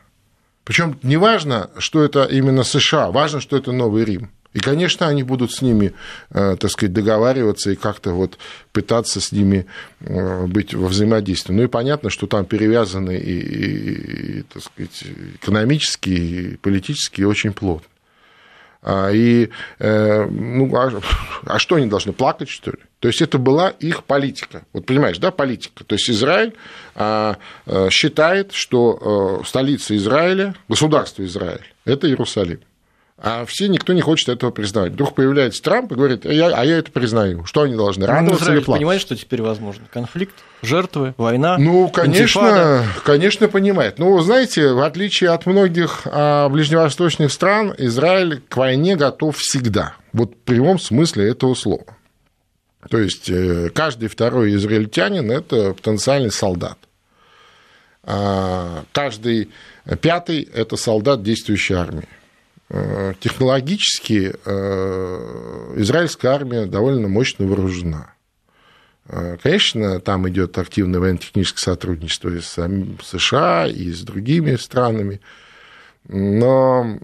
Причем 0.64 1.00
не 1.02 1.18
важно, 1.18 1.72
что 1.78 2.04
это 2.04 2.26
именно 2.26 2.64
США, 2.64 3.10
важно, 3.10 3.40
что 3.40 3.58
это 3.58 3.72
Новый 3.72 4.04
Рим. 4.06 4.30
И, 4.54 4.60
конечно, 4.60 5.08
они 5.08 5.22
будут 5.22 5.52
с 5.52 5.62
ними, 5.62 5.94
э, 6.32 6.56
так 6.60 6.72
сказать, 6.72 6.92
договариваться 6.92 7.70
и 7.70 7.76
как-то 7.76 8.12
вот 8.12 8.40
пытаться 8.72 9.22
с 9.22 9.32
ними 9.32 9.68
э, 10.00 10.46
быть 10.48 10.74
во 10.74 10.88
взаимодействии. 10.88 11.54
Ну 11.54 11.64
и 11.64 11.68
понятно, 11.68 12.10
что 12.10 12.26
там 12.26 12.46
перевязаны 12.46 13.16
и, 13.16 13.40
и, 13.40 14.40
и 14.40 14.42
так 14.42 14.64
сказать, 14.64 15.04
экономически, 15.36 16.10
и 16.10 16.58
политически 16.58 17.22
очень 17.22 17.54
плотно. 17.54 17.88
А, 18.82 19.12
и, 19.12 19.50
э, 19.78 20.26
ну, 20.26 20.74
а, 20.76 21.00
а 21.46 21.60
что 21.60 21.76
они 21.76 21.86
должны 21.86 22.14
плакать, 22.14 22.50
что 22.50 22.72
ли? 22.72 22.78
То 23.00 23.08
есть 23.08 23.22
это 23.22 23.38
была 23.38 23.70
их 23.70 24.04
политика. 24.04 24.64
Вот 24.74 24.86
понимаешь, 24.86 25.20
да, 25.20 25.32
политика. 25.32 25.84
То 25.84 25.96
есть 25.96 26.10
Израиль 26.10 26.54
а, 26.96 27.38
считает, 27.90 28.52
что 28.54 29.44
столица 29.46 29.96
Израиля, 29.96 30.56
государство 30.68 31.24
Израиль, 31.24 31.66
это 31.86 32.08
Иерусалим. 32.08 32.62
А 33.22 33.46
все, 33.46 33.68
никто 33.68 33.92
не 33.92 34.00
хочет 34.00 34.30
этого 34.30 34.50
признавать. 34.50 34.94
Вдруг 34.94 35.14
появляется 35.14 35.62
Трамп 35.62 35.92
и 35.92 35.96
говорит, 35.96 36.26
а 36.26 36.32
я, 36.32 36.48
а 36.48 36.64
я 36.64 36.78
это 36.78 36.90
признаю. 36.90 37.44
Что 37.46 37.64
они 37.64 37.76
должны, 37.76 38.06
ну, 38.06 38.14
радоваться 38.14 38.46
ну, 38.46 38.54
или 38.54 38.60
плакать? 38.64 38.80
понимает, 38.80 39.02
что 39.02 39.16
теперь 39.18 39.42
возможно? 39.42 39.86
Конфликт, 39.92 40.36
жертвы, 40.62 41.14
война? 41.18 41.58
Ну, 41.58 41.90
конечно, 41.90 42.22
интифада. 42.22 42.86
конечно, 43.04 43.50
понимает. 43.50 44.00
Ну, 44.00 44.18
знаете, 44.22 44.72
в 44.72 44.80
отличие 44.80 45.32
от 45.32 45.46
многих 45.46 46.04
а, 46.06 46.48
ближневосточных 46.48 47.34
стран, 47.34 47.76
Израиль 47.78 48.42
к 48.48 48.56
войне 48.56 48.96
готов 48.96 49.38
всегда. 49.38 49.96
Вот 50.14 50.32
в 50.32 50.38
прямом 50.38 50.80
смысле 50.80 51.30
этого 51.30 51.56
слова. 51.56 51.84
То 52.90 53.00
есть 53.00 53.30
э, 53.30 53.70
каждый 53.76 54.08
второй 54.08 54.56
израильтянин– 54.56 55.30
это 55.34 55.74
потенциальный 55.74 56.32
солдат. 56.32 56.78
А 58.04 58.86
каждый 58.94 59.50
пятый– 60.02 60.42
это 60.54 60.78
солдат 60.78 61.22
действующей 61.22 61.76
армии. 61.76 62.08
Э, 62.72 63.14
технологически 63.20 64.36
э, 64.46 65.74
израильская 65.78 66.28
армия 66.28 66.68
довольно 66.68 67.08
мощно 67.08 67.48
вооружена. 67.48 68.14
Э, 69.08 69.38
конечно, 69.42 70.00
там 70.00 70.30
идет 70.30 70.56
активное 70.60 71.00
военно-техническое 71.00 71.62
сотрудничество 71.62 72.30
и 72.30 72.40
с 72.40 72.56
США, 73.04 73.66
и 73.66 73.92
с 73.92 74.02
другими 74.02 74.56
странами, 74.56 75.20
но 76.08 77.00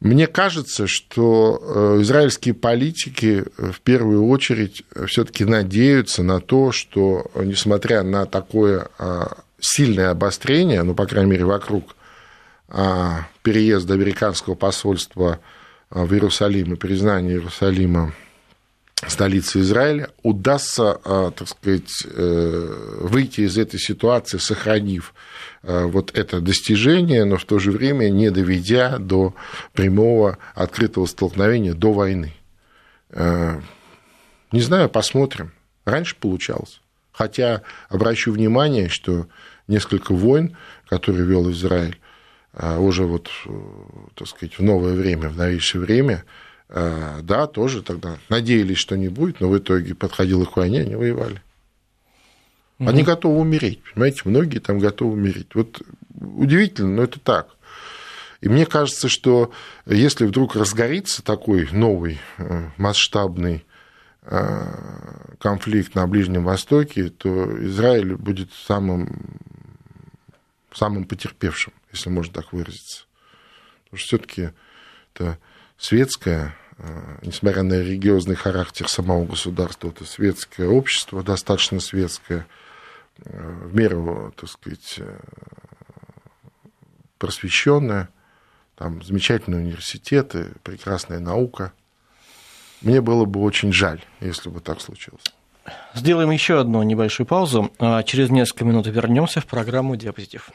мне 0.00 0.26
кажется, 0.26 0.88
что 0.88 1.98
израильские 2.00 2.54
политики 2.54 3.44
в 3.56 3.80
первую 3.82 4.26
очередь 4.26 4.82
все-таки 5.06 5.44
надеются 5.44 6.24
на 6.24 6.40
то, 6.40 6.72
что, 6.72 7.30
несмотря 7.36 8.02
на 8.02 8.26
такое 8.26 8.88
сильное 9.60 10.10
обострение, 10.10 10.82
ну, 10.82 10.94
по 10.94 11.06
крайней 11.06 11.30
мере, 11.30 11.44
вокруг 11.44 11.94
а, 11.94 12.01
переезда 13.42 13.94
американского 13.94 14.54
посольства 14.54 15.40
а, 15.90 16.04
в 16.04 16.12
Иерусалим 16.12 16.72
и 16.72 16.76
признания 16.76 17.32
Иерусалима 17.32 18.14
столицы 19.06 19.60
Израиля, 19.60 20.10
удастся, 20.22 20.98
а, 21.04 21.32
так 21.32 21.48
сказать, 21.48 21.90
э, 22.04 22.98
выйти 23.00 23.40
из 23.40 23.58
этой 23.58 23.80
ситуации, 23.80 24.38
сохранив 24.38 25.14
вот 25.64 26.16
это 26.18 26.40
достижение, 26.40 27.24
но 27.24 27.36
в 27.36 27.44
то 27.44 27.60
же 27.60 27.70
время 27.70 28.10
не 28.10 28.32
доведя 28.32 28.98
до 28.98 29.32
прямого 29.72 30.38
открытого 30.56 31.06
столкновения 31.06 31.72
до 31.72 31.92
войны. 31.92 32.34
Не 33.12 33.60
знаю, 34.60 34.88
посмотрим. 34.88 35.52
Раньше 35.84 36.16
получалось. 36.16 36.80
Хотя 37.12 37.62
обращу 37.88 38.32
внимание, 38.32 38.88
что 38.88 39.28
несколько 39.68 40.14
войн, 40.14 40.56
которые 40.88 41.24
вел 41.24 41.48
Израиль, 41.52 41.96
а 41.96 42.01
уже 42.54 43.04
вот, 43.04 43.30
э, 43.46 43.50
так 44.14 44.28
сказать, 44.28 44.58
в 44.58 44.62
новое 44.62 44.94
время, 44.94 45.30
в 45.30 45.36
новейшее 45.36 45.80
время, 45.80 46.24
э, 46.68 47.20
да, 47.22 47.46
тоже 47.46 47.82
тогда 47.82 48.18
надеялись, 48.28 48.76
что 48.76 48.96
не 48.96 49.08
будет, 49.08 49.40
но 49.40 49.48
в 49.48 49.56
итоге 49.56 49.94
подходило 49.94 50.44
к 50.44 50.56
войне, 50.56 50.82
они 50.82 50.94
воевали. 50.94 51.42
Они 52.78 53.02
угу. 53.02 53.06
готовы 53.06 53.40
умереть, 53.40 53.80
понимаете, 53.94 54.22
многие 54.24 54.58
там 54.58 54.78
готовы 54.78 55.12
умереть. 55.12 55.54
Вот 55.54 55.82
удивительно, 56.20 56.96
но 56.96 57.02
это 57.04 57.20
так. 57.20 57.56
И 58.40 58.48
мне 58.48 58.66
кажется, 58.66 59.08
что 59.08 59.52
если 59.86 60.26
вдруг 60.26 60.56
разгорится 60.56 61.22
такой 61.22 61.68
новый 61.72 62.18
э, 62.38 62.68
масштабный 62.76 63.64
конфликт 65.40 65.96
на 65.96 66.06
Ближнем 66.06 66.44
Востоке, 66.44 67.08
то 67.08 67.60
Израиль 67.66 68.14
будет 68.14 68.52
самым, 68.52 69.40
самым 70.72 71.06
потерпевшим 71.06 71.72
если 71.92 72.10
можно 72.10 72.32
так 72.32 72.52
выразиться. 72.52 73.04
Потому 73.84 73.98
что 73.98 74.06
все-таки 74.06 74.50
это 75.14 75.38
светское, 75.76 76.56
э, 76.78 77.18
несмотря 77.22 77.62
на 77.62 77.74
религиозный 77.74 78.34
характер 78.34 78.88
самого 78.88 79.24
государства, 79.26 79.88
это 79.88 80.04
светское 80.04 80.68
общество, 80.68 81.22
достаточно 81.22 81.80
светское, 81.80 82.46
э, 83.24 83.60
в 83.64 83.74
меру, 83.74 84.32
так 84.36 84.48
сказать, 84.48 84.94
э, 84.98 85.20
просвещенное, 87.18 88.08
там 88.76 89.02
замечательные 89.02 89.60
университеты, 89.60 90.52
прекрасная 90.62 91.20
наука. 91.20 91.72
Мне 92.80 93.00
было 93.00 93.26
бы 93.26 93.40
очень 93.40 93.72
жаль, 93.72 94.02
если 94.20 94.48
бы 94.48 94.60
так 94.60 94.80
случилось. 94.80 95.22
Сделаем 95.94 96.30
еще 96.30 96.58
одну 96.58 96.82
небольшую 96.82 97.26
паузу. 97.26 97.70
А 97.78 98.02
через 98.02 98.30
несколько 98.30 98.64
минут 98.64 98.86
вернемся 98.86 99.40
в 99.40 99.46
программу 99.46 99.94
«Диапозитив». 99.94 100.50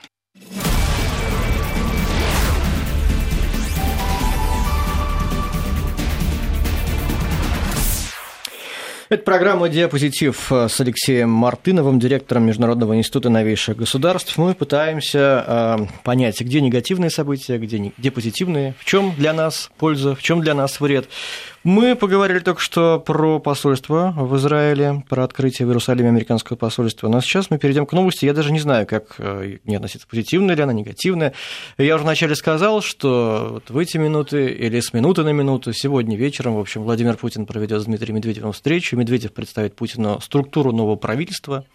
Это 9.09 9.23
программа 9.23 9.69
«Диапозитив» 9.69 10.51
с 10.51 10.81
Алексеем 10.81 11.29
Мартыновым, 11.29 11.97
директором 11.97 12.45
Международного 12.45 12.97
института 12.97 13.29
новейших 13.29 13.77
государств. 13.77 14.37
Мы 14.37 14.53
пытаемся 14.53 15.45
э, 15.47 15.77
понять, 16.03 16.41
где 16.41 16.59
негативные 16.59 17.09
события, 17.09 17.57
где, 17.57 17.93
где 17.97 18.11
позитивные, 18.11 18.75
в 18.77 18.83
чем 18.83 19.15
для 19.15 19.31
нас 19.31 19.71
польза, 19.77 20.13
в 20.13 20.21
чем 20.21 20.41
для 20.41 20.53
нас 20.53 20.81
вред. 20.81 21.07
Мы 21.67 21.97
поговорили 21.97 22.39
только 22.39 22.61
что 22.61 22.97
про 22.97 23.41
посольство 23.41 24.13
в 24.15 24.37
Израиле, 24.37 25.03
про 25.09 25.25
открытие 25.25 25.65
в 25.65 25.69
Иерусалиме 25.69 26.07
американского 26.07 26.55
посольства. 26.55 27.09
Но 27.09 27.19
сейчас 27.19 27.49
мы 27.49 27.57
перейдем 27.57 27.85
к 27.85 27.91
новости. 27.91 28.23
Я 28.23 28.33
даже 28.33 28.53
не 28.53 28.61
знаю, 28.61 28.87
как 28.87 29.15
э, 29.17 29.57
не 29.65 29.75
относиться, 29.75 30.07
позитивная 30.07 30.55
ли 30.55 30.61
она, 30.61 30.71
негативная. 30.71 31.33
Я 31.77 31.95
уже 31.95 32.05
вначале 32.05 32.37
сказал, 32.37 32.81
что 32.81 33.49
вот 33.51 33.69
в 33.69 33.77
эти 33.77 33.97
минуты 33.97 34.45
или 34.47 34.79
с 34.79 34.93
минуты 34.93 35.23
на 35.23 35.33
минуту 35.33 35.73
сегодня 35.73 36.15
вечером, 36.15 36.55
в 36.55 36.59
общем, 36.59 36.83
Владимир 36.83 37.17
Путин 37.17 37.45
проведет 37.45 37.81
с 37.81 37.83
Дмитрием 37.83 38.15
Медведевым 38.15 38.53
встречу. 38.53 38.95
Медведев 38.95 39.33
представит 39.33 39.75
Путину 39.75 40.21
структуру 40.21 40.71
нового 40.71 40.95
правительства. 40.95 41.65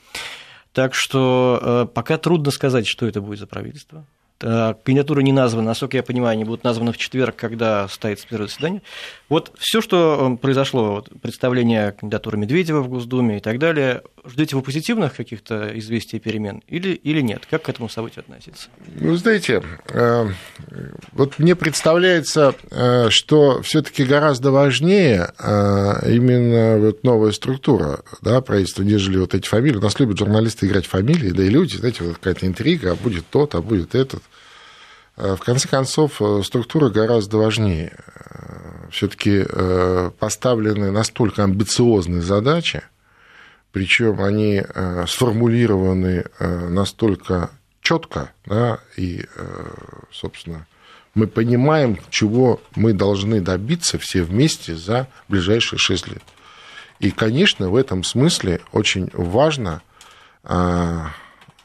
Так 0.72 0.94
что 0.94 1.60
э, 1.60 1.86
пока 1.92 2.16
трудно 2.16 2.50
сказать, 2.50 2.86
что 2.86 3.06
это 3.06 3.20
будет 3.20 3.40
за 3.40 3.46
правительство. 3.46 4.06
Э, 4.42 4.74
кандидатуры 4.82 5.22
не 5.22 5.32
названы, 5.32 5.66
насколько 5.66 5.96
я 5.96 6.02
понимаю, 6.02 6.32
они 6.32 6.44
будут 6.44 6.64
названы 6.64 6.92
в 6.92 6.98
четверг, 6.98 7.36
когда 7.36 7.88
состоится 7.88 8.26
первое 8.28 8.48
заседание. 8.48 8.82
Вот 9.28 9.52
все, 9.58 9.80
что 9.80 10.36
произошло, 10.40 10.94
вот, 10.94 11.10
представление 11.20 11.92
кандидатуры 11.92 12.36
Медведева 12.38 12.80
в 12.80 12.88
Госдуме 12.88 13.38
и 13.38 13.40
так 13.40 13.58
далее, 13.58 14.02
ждете 14.24 14.56
вы 14.56 14.62
позитивных 14.62 15.14
каких-то 15.14 15.76
известий 15.78 16.16
и 16.16 16.20
перемен 16.20 16.62
или, 16.66 16.90
или 16.90 17.20
нет? 17.20 17.46
Как 17.50 17.62
к 17.62 17.68
этому 17.68 17.88
событию 17.88 18.20
относиться? 18.20 18.68
Ну, 18.96 19.16
знаете, 19.16 19.62
э, 19.88 20.28
вот 21.12 21.38
мне 21.38 21.56
представляется, 21.56 22.54
э, 22.70 23.08
что 23.10 23.62
все-таки 23.62 24.04
гораздо 24.04 24.50
важнее 24.50 25.32
именно 25.42 26.78
вот 26.78 27.04
новая 27.04 27.32
структура 27.32 28.00
да, 28.20 28.40
правительства, 28.40 28.82
нежели 28.82 29.18
вот 29.18 29.34
эти 29.34 29.48
фамилии. 29.48 29.76
У 29.76 29.82
нас 29.82 29.98
любят 29.98 30.18
журналисты 30.18 30.66
играть 30.66 30.86
фамилии, 30.86 31.30
да 31.30 31.42
и 31.42 31.48
люди, 31.48 31.76
знаете, 31.76 32.04
вот 32.04 32.16
какая-то 32.16 32.46
интрига, 32.46 32.92
а 32.92 32.94
будет 32.94 33.26
тот, 33.28 33.54
а 33.54 33.62
будет 33.62 33.94
этот. 33.94 34.22
Э, 35.16 35.36
в 35.36 35.40
конце 35.40 35.68
концов, 35.68 36.20
э, 36.20 36.42
структура 36.44 36.88
гораздо 36.88 37.38
важнее. 37.38 37.96
Э, 37.96 38.88
Все-таки 38.90 39.46
поставлены 40.18 40.90
настолько 40.90 41.44
амбициозные 41.44 42.20
задачи, 42.20 42.82
причем 43.72 44.20
они 44.20 44.62
сформулированы 45.06 46.26
настолько 46.38 47.50
четко, 47.80 48.32
да, 48.46 48.80
и, 48.96 49.24
собственно, 50.12 50.66
мы 51.14 51.26
понимаем, 51.26 51.98
чего 52.10 52.60
мы 52.76 52.92
должны 52.92 53.40
добиться 53.40 53.98
все 53.98 54.22
вместе 54.22 54.76
за 54.76 55.08
ближайшие 55.28 55.78
шесть 55.78 56.06
лет. 56.06 56.22
И, 57.00 57.10
конечно, 57.10 57.70
в 57.70 57.76
этом 57.76 58.04
смысле 58.04 58.60
очень 58.72 59.10
важно, 59.12 59.82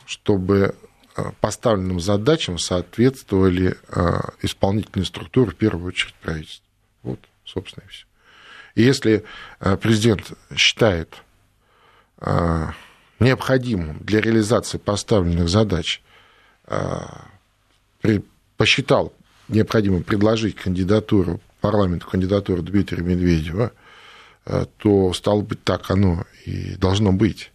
чтобы 0.06 0.76
Э, 1.18 1.32
поставленным 1.42 2.00
задачам 2.00 2.60
соответствовали 2.60 3.76
э, 3.90 4.20
исполнительные 4.44 5.06
структуры, 5.06 5.52
в 5.52 5.56
первую 5.56 5.88
очередь 5.88 6.14
правительство. 6.22 6.64
Вот, 7.02 7.20
собственно, 7.44 7.84
и 7.86 7.90
все. 7.90 8.06
И 8.76 8.84
если 8.84 9.26
э, 9.60 9.78
президент 9.78 10.34
считает 10.56 11.24
необходимым 13.20 14.00
для 14.00 14.22
реализации 14.22 14.78
поставленных 14.78 15.50
задач, 15.50 16.02
посчитал 18.58 19.14
необходимым 19.48 20.04
предложить 20.04 20.56
кандидатуру, 20.56 21.40
парламенту 21.62 22.08
кандидатуру 22.08 22.62
Дмитрия 22.62 23.04
Медведева, 23.04 23.72
то, 24.78 25.14
стало 25.14 25.42
быть, 25.42 25.64
так 25.64 25.92
оно 25.92 26.26
и 26.46 26.76
должно 26.76 27.12
быть. 27.12 27.52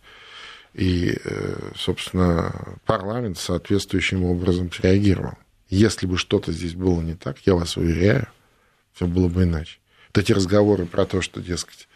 И, 0.75 1.19
э, 1.23 1.71
собственно, 1.77 2.79
парламент 2.87 3.39
соответствующим 3.39 4.25
образом 4.25 4.71
реагировал. 4.83 5.35
Если 5.69 6.07
бы 6.07 6.17
что-то 6.17 6.51
здесь 6.53 6.75
было 6.75 7.01
не 7.03 7.15
так, 7.15 7.39
я 7.47 7.55
вас 7.55 7.77
уверяю, 7.77 8.27
все 8.95 9.07
было 9.07 9.29
бы 9.29 9.43
иначе. 9.43 9.79
Вот 10.09 10.23
эти 10.23 10.33
разговоры 10.33 10.87
про 10.87 11.05
то, 11.05 11.21
что, 11.21 11.41
дескать, 11.41 11.89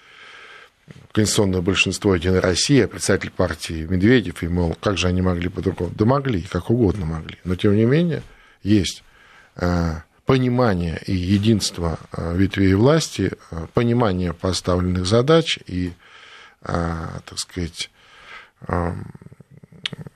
конституционное 1.12 1.62
большинство 1.62 2.14
Единой 2.14 2.41
России, 2.41 2.80
а 2.80 2.89
представитель 2.89 3.30
партии 3.30 3.87
Медведев, 3.89 4.43
и, 4.43 4.49
мол, 4.49 4.76
как 4.80 4.99
же 4.99 5.09
они 5.09 5.22
могли 5.22 5.49
по-другому? 5.49 5.93
Да 5.95 6.05
могли, 6.05 6.43
как 6.43 6.70
угодно 6.70 7.07
могли. 7.07 7.39
Но, 7.45 7.57
тем 7.57 7.74
не 7.74 7.84
менее, 7.84 8.22
есть 8.62 9.03
э, 9.57 9.95
понимание 10.26 11.01
и 11.07 11.14
единство 11.14 11.99
э, 12.12 12.37
ветвей 12.37 12.74
власти, 12.74 13.32
понимание 13.74 14.32
поставленных 14.32 15.07
задач 15.07 15.59
и, 15.66 15.93
так 16.62 17.39
сказать, 17.39 17.91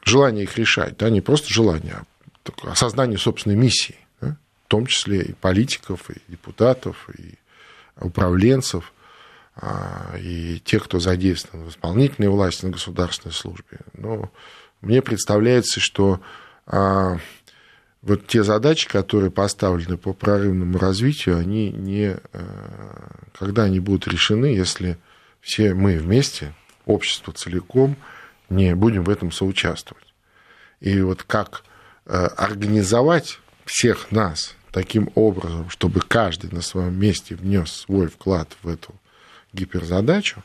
желание 0.04 0.44
их 0.44 0.58
решать, 0.58 0.96
да, 0.96 1.10
не 1.10 1.20
просто 1.20 1.52
желание, 1.52 2.02
а 2.62 2.70
осознание 2.72 3.18
собственной 3.18 3.56
миссии, 3.56 3.96
да, 4.20 4.36
в 4.66 4.68
том 4.68 4.86
числе 4.86 5.22
и 5.22 5.32
политиков, 5.32 6.10
и 6.10 6.20
депутатов, 6.28 7.08
и 7.16 7.34
управленцев, 8.00 8.92
и 10.18 10.60
тех, 10.64 10.84
кто 10.84 11.00
задействован 11.00 11.66
в 11.66 11.70
исполнительной 11.70 12.28
власти, 12.28 12.64
на 12.64 12.70
государственной 12.70 13.32
службе. 13.32 13.78
Но 13.92 14.30
мне 14.80 15.02
представляется, 15.02 15.80
что 15.80 16.20
а, 16.66 17.18
вот 18.02 18.26
те 18.26 18.42
задачи, 18.42 18.88
которые 18.88 19.30
поставлены 19.30 19.98
по 19.98 20.14
прорывному 20.14 20.78
развитию, 20.78 21.36
они 21.36 21.70
не, 21.70 22.16
когда 23.38 23.64
они 23.64 23.80
будут 23.80 24.08
решены, 24.08 24.46
если 24.46 24.96
все 25.40 25.74
мы 25.74 25.98
вместе, 25.98 26.54
общество 26.86 27.32
целиком, 27.32 27.96
не 28.48 28.74
будем 28.74 29.04
в 29.04 29.10
этом 29.10 29.32
соучаствовать. 29.32 30.06
И 30.80 31.00
вот 31.00 31.22
как 31.22 31.62
э, 32.06 32.12
организовать 32.12 33.38
всех 33.64 34.10
нас 34.10 34.56
таким 34.72 35.10
образом, 35.14 35.68
чтобы 35.70 36.00
каждый 36.00 36.50
на 36.50 36.62
своем 36.62 36.98
месте 36.98 37.34
внес 37.34 37.70
свой 37.70 38.08
вклад 38.08 38.56
в 38.62 38.68
эту 38.68 38.94
гиперзадачу, 39.52 40.42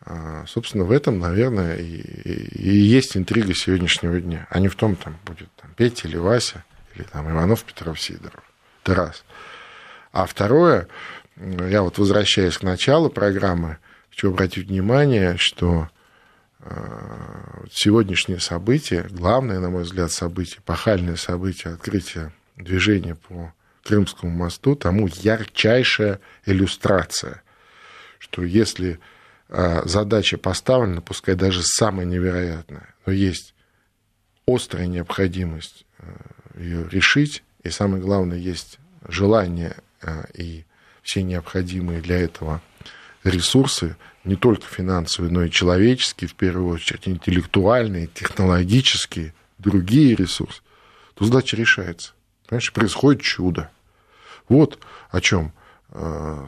а, 0.00 0.44
собственно, 0.46 0.84
в 0.84 0.90
этом, 0.90 1.18
наверное, 1.18 1.76
и, 1.76 2.00
и 2.00 2.76
есть 2.76 3.16
интрига 3.16 3.54
сегодняшнего 3.54 4.20
дня, 4.20 4.46
а 4.50 4.60
не 4.60 4.68
в 4.68 4.76
том, 4.76 4.96
там 4.96 5.16
будет 5.24 5.48
там, 5.56 5.70
Петя 5.76 6.08
или 6.08 6.16
Вася, 6.16 6.64
или 6.94 7.04
там 7.04 7.30
Иванов, 7.30 7.64
Петров, 7.64 8.00
Сидоров. 8.00 8.42
Это 8.82 8.94
раз. 8.94 9.24
А 10.12 10.26
второе, 10.26 10.88
я 11.36 11.82
вот 11.82 11.98
возвращаясь 11.98 12.56
к 12.58 12.62
началу 12.62 13.10
программы, 13.10 13.78
хочу 14.10 14.30
обратить 14.30 14.68
внимание, 14.68 15.36
что 15.36 15.88
Э, 16.68 17.64
сегодняшнее 17.70 18.40
событие, 18.40 19.06
главное, 19.10 19.60
на 19.60 19.70
мой 19.70 19.84
взгляд, 19.84 20.10
событие, 20.10 20.60
пахальное 20.64 21.14
событие 21.14 21.74
открытия 21.74 22.32
движения 22.56 23.14
по 23.14 23.52
Крымскому 23.84 24.32
мосту, 24.32 24.74
тому 24.74 25.06
ярчайшая 25.06 26.18
иллюстрация, 26.44 27.42
что 28.18 28.42
если 28.42 28.98
э, 29.48 29.82
задача 29.86 30.38
поставлена, 30.38 31.00
пускай 31.00 31.34
даже 31.34 31.62
самая 31.62 32.06
невероятная, 32.06 32.94
но 33.04 33.12
есть 33.12 33.54
острая 34.46 34.86
необходимость 34.86 35.86
э, 35.98 36.04
ее 36.58 36.88
решить, 36.88 37.42
и 37.62 37.70
самое 37.70 38.02
главное, 38.02 38.38
есть 38.38 38.78
желание 39.08 39.76
и 40.34 40.64
все 41.02 41.22
необходимые 41.22 42.00
для 42.00 42.18
этого 42.18 42.60
ресурсы, 43.24 43.96
не 44.24 44.36
только 44.36 44.66
финансовые, 44.66 45.32
но 45.32 45.44
и 45.44 45.50
человеческие, 45.50 46.28
в 46.28 46.34
первую 46.34 46.74
очередь, 46.74 47.08
интеллектуальные, 47.08 48.08
технологические, 48.08 49.34
другие 49.58 50.14
ресурсы, 50.14 50.60
то 51.14 51.24
задача 51.24 51.56
решается. 51.56 52.12
Понимаешь, 52.46 52.72
происходит 52.72 53.22
чудо. 53.22 53.70
Вот 54.48 54.78
о 55.10 55.20
чем, 55.20 55.46
э, 55.46 55.50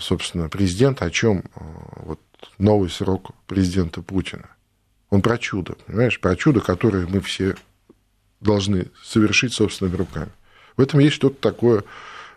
собственно, 0.00 0.48
президент, 0.48 1.02
о 1.02 1.10
чем 1.10 1.38
э, 1.38 1.60
вот 2.04 2.20
новый 2.58 2.90
срок 2.90 3.30
президента 3.46 4.02
Путина. 4.02 4.50
Он 5.10 5.22
про 5.22 5.38
чудо, 5.38 5.76
понимаешь, 5.86 6.20
про 6.20 6.36
чудо, 6.36 6.60
которое 6.60 7.06
мы 7.06 7.20
все 7.20 7.54
должны 8.40 8.86
совершить 9.02 9.54
собственными 9.54 9.96
руками. 9.96 10.30
В 10.76 10.82
этом 10.82 11.00
есть 11.00 11.16
что-то 11.16 11.40
такое 11.40 11.84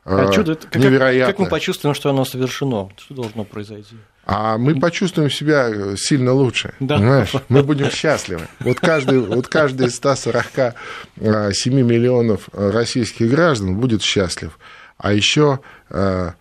а 0.04 0.30
э, 0.30 0.34
чудо, 0.34 0.58
невероятное. 0.74 1.28
Как, 1.28 1.36
как 1.36 1.40
мы 1.40 1.50
почувствуем, 1.50 1.94
что 1.94 2.10
оно 2.10 2.26
совершено? 2.26 2.90
Что 2.98 3.14
должно 3.16 3.44
произойти? 3.44 3.96
а 4.24 4.58
мы 4.58 4.80
почувствуем 4.80 5.30
себя 5.30 5.96
сильно 5.98 6.32
лучше. 6.32 6.74
Да. 6.80 6.98
Понимаешь? 6.98 7.34
Мы 7.50 7.64
будем 7.64 7.90
счастливы. 7.90 8.48
Вот 8.60 8.80
каждый, 8.80 9.20
вот 9.20 9.48
каждый 9.48 9.88
из 9.88 9.96
147 9.96 11.82
миллионов 11.82 12.50
российских 12.54 13.30
граждан 13.30 13.76
будет 13.76 14.04
счастлив. 14.04 14.58
А 14.98 15.14
еще 15.14 15.60
э, 15.90 15.98
э, 15.98 16.32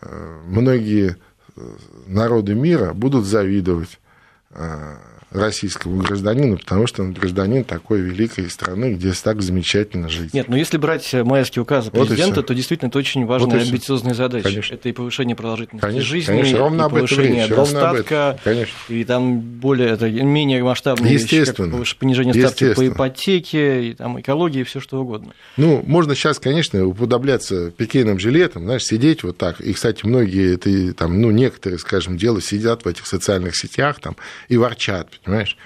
многие 0.00 1.16
народы 2.06 2.54
мира 2.54 2.92
будут 2.92 3.24
завидовать 3.26 3.98
э, 4.50 4.96
российскому 5.30 6.02
гражданину, 6.02 6.58
потому 6.58 6.86
что 6.86 7.02
он 7.02 7.12
гражданин 7.12 7.64
такой 7.64 8.00
великой 8.00 8.48
страны, 8.50 8.94
где 8.94 9.12
так 9.12 9.42
замечательно 9.42 10.08
жить. 10.08 10.32
Нет, 10.32 10.48
но 10.48 10.56
если 10.56 10.76
брать 10.76 11.12
майские 11.12 11.62
указы 11.62 11.90
президента, 11.90 12.36
вот 12.36 12.46
то 12.46 12.54
действительно 12.54 12.88
это 12.88 12.98
очень 12.98 13.26
важная 13.26 13.58
вот 13.58 13.68
амбициозная 13.68 14.14
задача. 14.14 14.44
Конечно. 14.44 14.74
Это 14.74 14.88
и 14.88 14.92
повышение 14.92 15.36
продолжительности 15.36 15.84
конечно, 15.84 16.08
жизни, 16.08 16.26
конечно. 16.26 16.58
Ровно 16.58 16.86
и 16.86 16.90
повышение 16.90 17.46
речь, 17.46 17.54
достатка, 17.54 18.38
конечно. 18.42 18.74
и 18.88 19.04
там 19.04 19.40
более, 19.40 19.90
это 19.90 20.08
менее 20.10 20.62
масштабные 20.62 21.16
вещи, 21.16 21.44
как 21.44 21.56
понижение 21.98 22.34
ставки 22.34 22.74
по 22.74 22.88
ипотеке, 22.88 23.90
и 23.90 23.94
там 23.94 24.20
экологии, 24.20 24.60
и 24.60 24.64
все 24.64 24.80
что 24.80 25.00
угодно. 25.00 25.34
Ну, 25.56 25.82
можно 25.86 26.14
сейчас, 26.14 26.38
конечно, 26.38 26.86
уподобляться 26.86 27.70
пикейным 27.70 28.18
жилетом, 28.18 28.64
знаешь, 28.64 28.84
сидеть 28.84 29.22
вот 29.22 29.36
так. 29.36 29.60
И, 29.60 29.72
кстати, 29.72 30.06
многие, 30.06 30.54
это, 30.54 30.94
там, 30.94 31.20
ну, 31.20 31.30
некоторые, 31.30 31.78
скажем, 31.78 32.16
дело 32.16 32.40
сидят 32.40 32.84
в 32.84 32.88
этих 32.88 33.06
социальных 33.06 33.56
сетях 33.56 34.00
там, 34.00 34.16
и 34.48 34.56
ворчат, 34.56 35.08
понимаешь? 35.28 35.58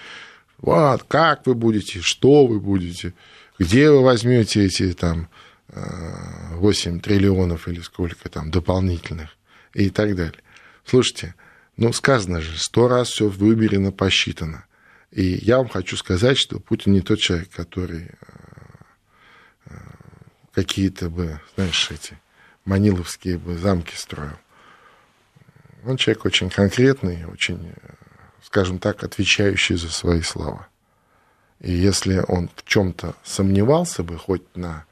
Вот, 0.58 1.04
как 1.04 1.46
вы 1.46 1.54
будете, 1.54 2.00
что 2.00 2.46
вы 2.46 2.58
будете, 2.58 3.14
где 3.58 3.90
вы 3.90 4.02
возьмете 4.02 4.64
эти 4.64 4.92
там 4.92 5.28
8 5.68 7.00
триллионов 7.00 7.68
или 7.68 7.80
сколько 7.80 8.28
там 8.28 8.50
дополнительных 8.50 9.36
и 9.72 9.88
так 9.88 10.16
далее. 10.16 10.40
Слушайте, 10.84 11.34
ну, 11.76 11.92
сказано 11.92 12.40
же, 12.40 12.58
сто 12.58 12.88
раз 12.88 13.08
все 13.08 13.28
выберено, 13.28 13.92
посчитано. 13.92 14.66
И 15.12 15.38
я 15.42 15.58
вам 15.58 15.68
хочу 15.68 15.96
сказать, 15.96 16.38
что 16.38 16.58
Путин 16.58 16.92
не 16.92 17.00
тот 17.00 17.20
человек, 17.20 17.50
который 17.50 18.10
какие-то 20.52 21.08
бы, 21.08 21.40
знаешь, 21.54 21.90
эти 21.90 22.18
маниловские 22.64 23.38
бы 23.38 23.56
замки 23.56 23.94
строил. 23.96 24.36
Он 25.84 25.96
человек 25.96 26.24
очень 26.24 26.50
конкретный, 26.50 27.24
очень, 27.26 27.72
скажем 28.52 28.78
так, 28.78 29.02
отвечающий 29.02 29.76
за 29.76 29.90
свои 29.90 30.20
слова. 30.20 30.68
И 31.60 31.72
если 31.72 32.22
он 32.28 32.50
в 32.54 32.64
чем-то 32.66 33.14
сомневался 33.24 34.02
бы 34.02 34.18
хоть 34.18 34.42
на 34.54 34.84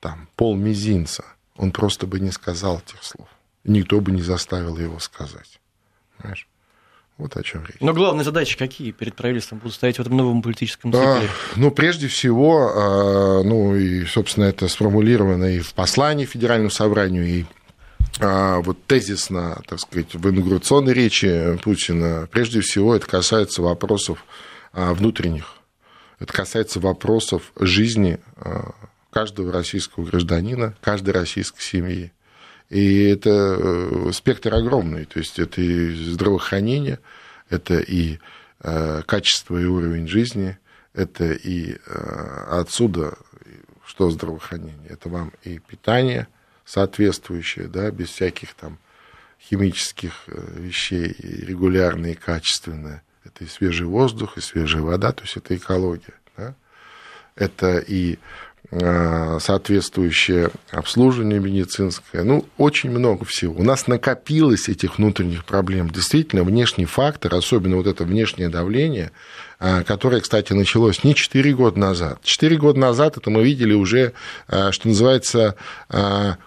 там, 0.00 0.28
пол 0.34 0.56
мизинца, 0.56 1.24
он 1.56 1.70
просто 1.70 2.08
бы 2.08 2.18
не 2.18 2.32
сказал 2.32 2.78
этих 2.84 3.04
слов. 3.04 3.28
Никто 3.62 4.00
бы 4.00 4.10
не 4.10 4.22
заставил 4.22 4.76
его 4.76 4.98
сказать. 4.98 5.60
Понимаешь? 6.16 6.48
Вот 7.16 7.36
о 7.36 7.44
чем 7.44 7.64
речь. 7.64 7.76
Но 7.78 7.94
главные 7.94 8.24
задачи 8.24 8.58
какие 8.58 8.90
перед 8.90 9.14
правительством 9.14 9.60
будут 9.60 9.74
стоять 9.74 9.98
в 9.98 10.00
этом 10.00 10.16
новом 10.16 10.42
политическом 10.42 10.92
цикле? 10.92 11.06
А, 11.06 11.22
ну, 11.54 11.70
прежде 11.70 12.08
всего, 12.08 12.72
а, 12.74 13.42
ну 13.44 13.76
и, 13.76 14.04
собственно, 14.04 14.46
это 14.46 14.66
сформулировано 14.66 15.44
и 15.44 15.60
в 15.60 15.74
послании 15.74 16.24
Федеральному 16.24 16.70
собранию, 16.70 17.24
и 17.24 17.44
вот 18.18 18.84
тезисно, 18.86 19.62
так 19.66 19.80
сказать, 19.80 20.14
в 20.14 20.28
инаугурационной 20.28 20.92
речи 20.92 21.58
Путина, 21.62 22.28
прежде 22.30 22.60
всего, 22.60 22.94
это 22.94 23.06
касается 23.06 23.62
вопросов 23.62 24.24
а, 24.72 24.94
внутренних. 24.94 25.54
Это 26.18 26.32
касается 26.32 26.80
вопросов 26.80 27.52
жизни 27.58 28.20
а, 28.36 28.72
каждого 29.10 29.52
российского 29.52 30.04
гражданина, 30.04 30.76
каждой 30.80 31.10
российской 31.10 31.62
семьи. 31.62 32.12
И 32.68 33.02
это 33.02 33.30
э, 33.30 34.12
спектр 34.12 34.54
огромный, 34.54 35.04
то 35.04 35.18
есть 35.18 35.40
это 35.40 35.60
и 35.60 35.92
здравоохранение, 35.92 37.00
это 37.48 37.80
и 37.80 38.20
э, 38.60 39.02
качество 39.06 39.58
и 39.58 39.64
уровень 39.64 40.06
жизни, 40.06 40.56
это 40.94 41.32
и 41.32 41.72
э, 41.72 42.46
отсюда, 42.48 43.18
что 43.84 44.08
здравоохранение, 44.10 44.88
это 44.88 45.08
вам 45.08 45.32
и 45.42 45.58
питание 45.58 46.28
соответствующее, 46.70 47.66
да, 47.66 47.90
без 47.90 48.10
всяких 48.10 48.54
там 48.54 48.78
химических 49.40 50.12
вещей, 50.26 51.08
и 51.08 51.44
регулярное 51.44 52.12
и 52.12 52.14
качественное. 52.14 53.02
Это 53.24 53.44
и 53.44 53.48
свежий 53.48 53.86
воздух, 53.86 54.38
и 54.38 54.40
свежая 54.40 54.82
вода, 54.82 55.12
то 55.12 55.22
есть 55.22 55.36
это 55.36 55.56
экология. 55.56 56.14
Да? 56.36 56.54
Это 57.34 57.78
и 57.78 58.18
Э, 58.72 59.38
соответствующее 59.40 60.50
обслуживание 60.70 61.40
медицинское, 61.40 62.22
ну, 62.22 62.44
очень 62.56 62.90
много 62.90 63.24
всего. 63.24 63.52
У 63.54 63.64
нас 63.64 63.88
накопилось 63.88 64.68
этих 64.68 64.98
внутренних 64.98 65.44
проблем. 65.44 65.90
Действительно, 65.90 66.44
внешний 66.44 66.84
фактор, 66.84 67.34
особенно 67.34 67.74
вот 67.76 67.88
это 67.88 68.04
внешнее 68.04 68.48
давление, 68.48 69.10
э, 69.10 69.10
которое, 69.86 70.20
кстати, 70.20 70.52
началось 70.52 71.04
не 71.04 71.14
4 71.14 71.52
года 71.54 71.78
назад. 71.78 72.20
4 72.22 72.56
года 72.56 72.78
назад 72.78 73.16
это 73.16 73.30
мы 73.30 73.44
видели 73.44 73.74
уже, 73.74 74.14
э, 74.48 74.72
что 74.72 74.88
называется, 74.88 75.54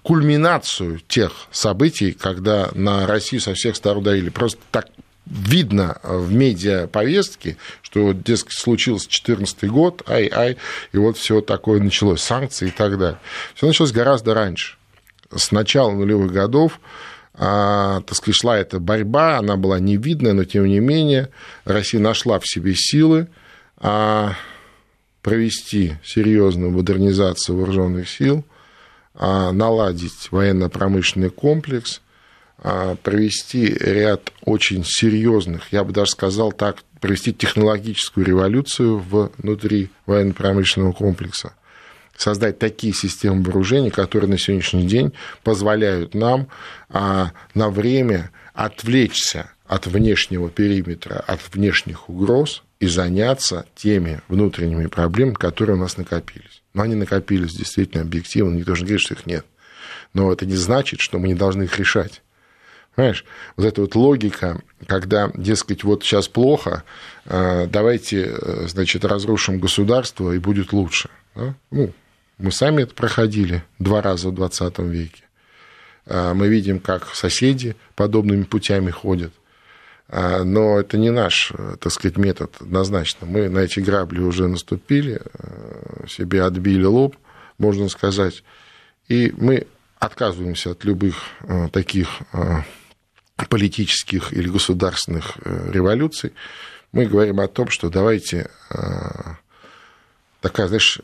кульминацию 0.01 0.99
тех 1.07 1.31
событий, 1.51 2.11
когда 2.11 2.69
на 2.73 3.05
Россию 3.05 3.41
со 3.41 3.53
всех 3.53 3.75
сторон 3.75 4.03
давили. 4.03 4.29
Просто 4.29 4.59
так 4.71 4.87
видно 5.25 5.97
в 6.03 6.33
медиаповестке, 6.33 7.57
что, 7.81 8.13
дескать, 8.13 8.53
случился 8.53 9.05
2014 9.05 9.69
год, 9.69 10.03
ай-ай, 10.07 10.57
и 10.91 10.97
вот 10.97 11.17
все 11.17 11.41
такое 11.41 11.79
началось, 11.81 12.21
санкции 12.21 12.67
и 12.67 12.71
так 12.71 12.97
далее. 12.97 13.19
Все 13.55 13.67
началось 13.67 13.91
гораздо 13.91 14.33
раньше. 14.33 14.77
С 15.35 15.51
начала 15.51 15.91
нулевых 15.91 16.31
годов 16.31 16.79
а, 17.35 18.01
так 18.01 18.15
сказать, 18.15 18.35
шла 18.35 18.57
эта 18.57 18.79
борьба, 18.79 19.37
она 19.37 19.57
была 19.57 19.79
невидная, 19.79 20.33
но 20.33 20.43
тем 20.43 20.65
не 20.65 20.79
менее 20.79 21.29
Россия 21.65 21.99
нашла 21.99 22.39
в 22.39 22.47
себе 22.47 22.73
силы 22.75 23.27
а, 23.77 24.35
провести 25.21 25.95
серьезную 26.03 26.71
модернизацию 26.71 27.57
вооруженных 27.57 28.09
сил, 28.09 28.45
а, 29.15 29.51
наладить 29.51 30.31
военно-промышленный 30.31 31.31
комплекс, 31.31 32.01
а, 32.59 32.95
провести 32.95 33.65
ряд 33.65 34.31
очень 34.45 34.83
серьезных, 34.85 35.71
я 35.71 35.83
бы 35.83 35.91
даже 35.91 36.11
сказал 36.11 36.51
так, 36.51 36.83
провести 37.01 37.33
технологическую 37.33 38.25
революцию 38.25 38.99
внутри 38.99 39.89
военно-промышленного 40.05 40.93
комплекса 40.93 41.53
создать 42.17 42.59
такие 42.59 42.93
системы 42.93 43.43
вооружений, 43.43 43.89
которые 43.89 44.29
на 44.29 44.37
сегодняшний 44.37 44.85
день 44.85 45.13
позволяют 45.43 46.13
нам 46.13 46.47
а, 46.89 47.31
на 47.53 47.69
время 47.69 48.31
отвлечься 48.53 49.49
от 49.65 49.87
внешнего 49.87 50.49
периметра, 50.49 51.23
от 51.25 51.39
внешних 51.53 52.09
угроз 52.09 52.63
и 52.79 52.87
заняться 52.87 53.65
теми 53.75 54.21
внутренними 54.27 54.87
проблемами, 54.87 55.35
которые 55.35 55.75
у 55.77 55.79
нас 55.79 55.97
накопились. 55.97 56.61
Но 56.73 56.83
они 56.83 56.95
накопились 56.95 57.53
действительно 57.53 58.03
объективно, 58.03 58.55
никто 58.55 58.75
же 58.75 58.81
не 58.81 58.87
говорит, 58.87 59.05
что 59.05 59.13
их 59.15 59.25
нет. 59.25 59.45
Но 60.13 60.31
это 60.31 60.45
не 60.45 60.55
значит, 60.55 60.99
что 60.99 61.17
мы 61.17 61.27
не 61.27 61.35
должны 61.35 61.63
их 61.63 61.77
решать. 61.79 62.21
Понимаешь, 62.95 63.25
вот 63.57 63.65
эта 63.65 63.81
вот 63.81 63.95
логика, 63.95 64.61
когда, 64.85 65.31
дескать, 65.33 65.83
вот 65.83 66.03
сейчас 66.03 66.27
плохо, 66.27 66.83
э, 67.25 67.65
давайте, 67.67 68.35
э, 68.39 68.67
значит, 68.67 69.03
разрушим 69.03 69.59
государство, 69.59 70.31
и 70.31 70.37
будет 70.37 70.73
лучше. 70.73 71.09
Ну, 71.71 71.91
мы 72.43 72.51
сами 72.51 72.83
это 72.83 72.93
проходили 72.93 73.63
два 73.79 74.01
раза 74.01 74.29
в 74.29 74.35
20 74.35 74.79
веке. 74.79 75.23
Э, 76.05 76.33
мы 76.33 76.47
видим, 76.47 76.79
как 76.79 77.15
соседи 77.15 77.75
подобными 77.95 78.43
путями 78.43 78.91
ходят. 78.91 79.33
Но 80.09 80.79
это 80.79 80.97
не 80.97 81.09
наш, 81.09 81.53
так 81.79 81.91
сказать, 81.91 82.17
метод 82.17 82.53
однозначно. 82.59 83.25
Мы 83.25 83.49
на 83.49 83.59
эти 83.59 83.79
грабли 83.79 84.19
уже 84.19 84.47
наступили, 84.47 85.21
себе 86.07 86.43
отбили 86.43 86.83
лоб, 86.83 87.15
можно 87.57 87.89
сказать. 87.89 88.43
И 89.07 89.33
мы 89.35 89.65
отказываемся 89.97 90.71
от 90.71 90.83
любых 90.83 91.15
таких 91.71 92.09
политических 93.53 94.33
или 94.33 94.49
государственных 94.49 95.37
э, 95.43 95.71
революций, 95.71 96.33
мы 96.91 97.05
говорим 97.05 97.39
о 97.39 97.47
том, 97.47 97.69
что 97.69 97.89
давайте 97.89 98.49
э, 98.69 98.75
такая, 100.41 100.67
знаешь, 100.67 100.99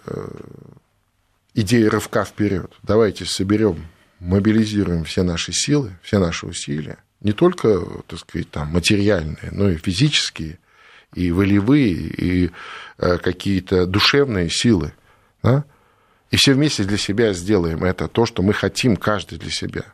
э, 1.60 1.62
идея 1.62 1.90
рывка 1.90 2.26
вперед. 2.26 2.72
Давайте 2.84 3.26
соберем, 3.26 3.88
мобилизируем 4.20 5.04
все 5.04 5.24
наши 5.24 5.52
силы, 5.54 5.98
все 6.02 6.20
наши 6.20 6.46
усилия, 6.46 6.98
не 7.22 7.34
только, 7.34 7.82
так 8.08 8.20
сказать, 8.20 8.50
там, 8.50 8.70
материальные, 8.70 9.50
но 9.52 9.70
и 9.70 9.78
физические, 9.78 10.60
и 11.14 11.32
волевые, 11.32 11.92
и 11.92 12.52
какие-то 12.98 13.86
душевные 13.86 14.50
силы, 14.50 14.94
да? 15.42 15.66
и 16.32 16.36
все 16.36 16.54
вместе 16.54 16.84
для 16.84 16.98
себя 16.98 17.34
сделаем 17.34 17.84
это, 17.84 18.08
то, 18.08 18.26
что 18.26 18.44
мы 18.44 18.54
хотим 18.54 18.96
каждый 18.96 19.40
для 19.40 19.52
себя– 19.52 19.86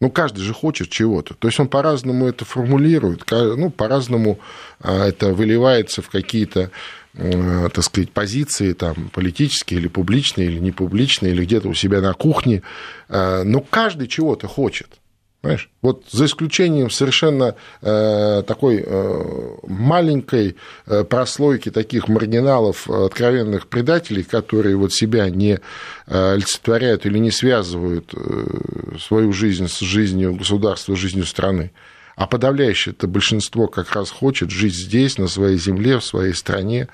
ну, 0.00 0.10
каждый 0.10 0.42
же 0.42 0.54
хочет 0.54 0.90
чего-то. 0.90 1.34
То 1.34 1.48
есть 1.48 1.58
он 1.58 1.68
по-разному 1.68 2.26
это 2.26 2.44
формулирует, 2.44 3.24
ну, 3.30 3.70
по-разному 3.70 4.38
а, 4.80 5.08
это 5.08 5.32
выливается 5.32 6.02
в 6.02 6.08
какие-то 6.08 6.70
так 7.14 7.82
сказать, 7.82 8.10
позиции 8.12 8.72
там, 8.72 9.10
политические 9.12 9.80
или 9.80 9.88
публичные, 9.88 10.48
или 10.48 10.58
непубличные, 10.58 11.32
или 11.32 11.44
где-то 11.44 11.68
у 11.68 11.74
себя 11.74 12.00
на 12.00 12.12
кухне. 12.14 12.62
А, 13.08 13.42
но 13.44 13.60
каждый 13.60 14.08
чего-то 14.08 14.46
хочет. 14.46 14.98
Понимаешь? 15.40 15.70
Вот 15.82 16.04
за 16.10 16.24
исключением 16.24 16.90
совершенно 16.90 17.54
э, 17.80 18.42
такой 18.44 18.82
э, 18.84 19.56
маленькой 19.68 20.56
э, 20.86 21.04
прослойки 21.04 21.70
таких 21.70 22.08
маргиналов, 22.08 22.90
откровенных 22.90 23.68
предателей, 23.68 24.24
которые 24.24 24.74
вот 24.74 24.92
себя 24.92 25.30
не 25.30 25.60
э, 26.08 26.32
олицетворяют 26.32 27.06
или 27.06 27.18
не 27.18 27.30
связывают 27.30 28.12
э, 28.14 28.96
свою 28.98 29.32
жизнь 29.32 29.68
с 29.68 29.78
жизнью 29.78 30.34
государства, 30.34 30.96
жизнью 30.96 31.24
страны, 31.24 31.70
а 32.18 32.26
подавляющее 32.26 32.94
это 32.94 33.08
большинство 33.08 33.68
как 33.68 33.92
раз 33.92 34.10
хочет 34.10 34.50
жить 34.50 34.74
здесь, 34.74 35.18
на 35.18 35.28
своей 35.28 35.58
земле, 35.58 35.98
в 35.98 36.04
своей 36.04 36.34
стране, 36.34 36.88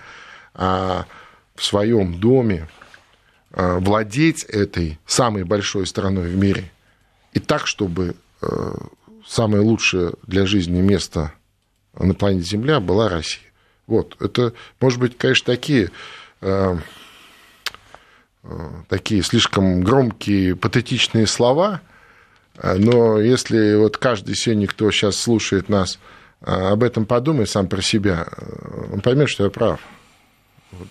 а 0.55 1.07
в 1.57 1.65
своем 1.65 2.21
доме, 2.21 2.69
а 3.51 3.79
владеть 3.81 4.45
этой 4.45 4.99
самой 5.07 5.45
большой 5.45 5.87
страной 5.87 6.29
в 6.29 6.37
мире. 6.37 6.71
И 7.33 7.41
так, 7.41 7.67
чтобы 7.67 8.15
Э, 8.45 8.75
самое 9.27 9.63
лучшее 9.63 10.13
для 10.27 10.45
жизни 10.45 10.81
место 10.83 11.33
на 11.99 12.15
планете 12.15 12.51
Земля 12.51 12.81
была 12.81 13.09
Россия. 13.09 13.51
Вот, 13.87 14.17
это, 14.21 14.53
может 14.81 15.01
быть, 15.01 15.17
конечно, 15.17 15.47
такие, 15.47 15.91
э, 16.43 16.77
э, 18.43 18.71
такие 18.89 19.23
слишком 19.23 19.83
громкие, 19.83 20.57
патетичные 20.57 21.27
слова, 21.27 21.81
но 22.63 23.21
если 23.21 23.75
вот 23.77 23.99
каждый 23.99 24.35
сегодня, 24.35 24.67
кто 24.67 24.91
сейчас 24.91 25.17
слушает 25.17 25.69
нас, 25.69 25.99
об 26.41 26.83
этом 26.83 27.07
подумает 27.07 27.51
сам 27.51 27.69
про 27.69 27.83
себя, 27.83 28.27
он 28.93 29.01
поймет, 29.01 29.29
что 29.29 29.45
я 29.45 29.51
прав. 29.51 29.81
Вот. 30.73 30.89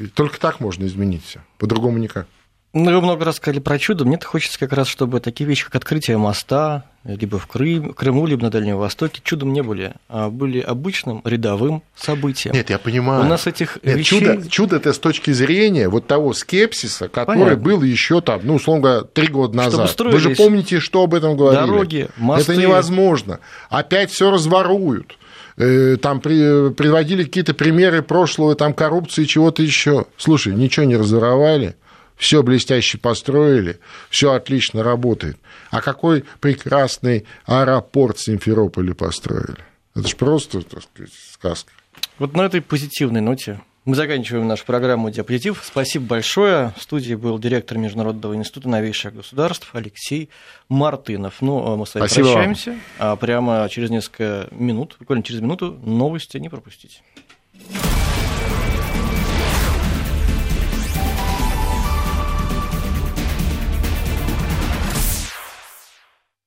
И 0.00 0.06
только 0.06 0.38
так 0.38 0.60
можно 0.60 0.84
изменить 0.84 1.24
все, 1.24 1.40
по-другому 1.58 1.98
никак. 1.98 2.26
Ну, 2.72 2.84
вы 2.84 3.00
много 3.00 3.24
раз 3.24 3.36
сказали 3.36 3.60
про 3.60 3.78
чудо. 3.78 4.04
Мне-то 4.04 4.26
хочется 4.26 4.58
как 4.58 4.72
раз, 4.72 4.88
чтобы 4.88 5.20
такие 5.20 5.46
вещи, 5.48 5.64
как 5.64 5.76
открытие 5.76 6.18
моста, 6.18 6.90
либо 7.04 7.38
в 7.38 7.46
Крым, 7.46 7.92
Крыму, 7.92 8.26
либо 8.26 8.42
на 8.42 8.50
Дальнем 8.50 8.78
Востоке, 8.78 9.20
чудом 9.22 9.52
не 9.52 9.62
были, 9.62 9.92
а 10.08 10.30
были 10.30 10.60
обычным 10.60 11.20
рядовым 11.24 11.82
событием. 11.94 12.54
Нет, 12.54 12.70
я 12.70 12.78
понимаю. 12.78 13.24
У 13.24 13.28
нас 13.28 13.46
этих 13.46 13.78
Нет, 13.82 13.98
вещей... 13.98 14.20
чудо, 14.20 14.48
чудо 14.48 14.76
это 14.76 14.92
с 14.92 14.98
точки 14.98 15.30
зрения 15.32 15.88
вот 15.88 16.06
того 16.06 16.32
скепсиса, 16.32 17.08
который 17.08 17.40
Понятно. 17.40 17.62
был 17.62 17.82
еще 17.82 18.20
там, 18.20 18.40
ну, 18.44 18.54
условно 18.54 18.82
говоря, 18.82 19.00
три 19.02 19.26
года 19.26 19.56
назад. 19.56 19.94
Вы 20.00 20.18
же 20.18 20.30
помните, 20.30 20.80
что 20.80 21.02
об 21.02 21.14
этом 21.14 21.36
говорили? 21.36 21.66
Дороги, 21.66 22.08
мосты. 22.16 22.52
Это 22.52 22.60
невозможно. 22.60 23.40
Опять 23.68 24.10
все 24.10 24.30
разворуют 24.30 25.18
э, 25.56 25.96
там 26.00 26.20
приводили 26.20 27.24
какие-то 27.24 27.52
примеры 27.52 28.02
прошлого, 28.02 28.54
там 28.54 28.72
коррупции, 28.72 29.24
чего-то 29.24 29.62
еще. 29.62 30.06
Слушай, 30.16 30.54
ничего 30.54 30.86
не 30.86 30.96
разворовали, 30.96 31.76
все 32.16 32.42
блестяще 32.42 32.98
построили, 32.98 33.78
все 34.08 34.32
отлично 34.32 34.82
работает. 34.82 35.36
А 35.74 35.80
какой 35.80 36.24
прекрасный 36.38 37.26
аэропорт 37.46 38.20
Симферополя 38.20 38.94
построили? 38.94 39.58
Это 39.96 40.06
же 40.06 40.14
просто, 40.14 40.62
так 40.62 40.84
сказать, 40.84 41.12
сказка. 41.32 41.72
Вот 42.20 42.36
на 42.36 42.42
этой 42.42 42.62
позитивной 42.62 43.20
ноте 43.20 43.60
мы 43.84 43.96
заканчиваем 43.96 44.46
нашу 44.46 44.64
программу 44.66 45.10
«Диапозитив». 45.10 45.60
Спасибо 45.64 46.06
большое. 46.06 46.72
В 46.76 46.82
студии 46.82 47.14
был 47.16 47.40
директор 47.40 47.76
Международного 47.76 48.36
института 48.36 48.68
новейших 48.68 49.16
государств 49.16 49.68
Алексей 49.72 50.30
Мартынов. 50.68 51.38
Ну, 51.40 51.66
а 51.66 51.76
мы 51.76 51.86
с 51.88 51.94
вами 51.96 52.06
Спасибо 52.06 52.32
прощаемся. 52.32 52.70
Вам. 52.70 52.80
А 53.00 53.16
прямо 53.16 53.68
через 53.68 53.90
несколько 53.90 54.46
минут, 54.52 54.94
буквально 55.00 55.24
через 55.24 55.40
минуту, 55.40 55.72
новости 55.82 56.36
не 56.38 56.50
пропустите. 56.50 57.00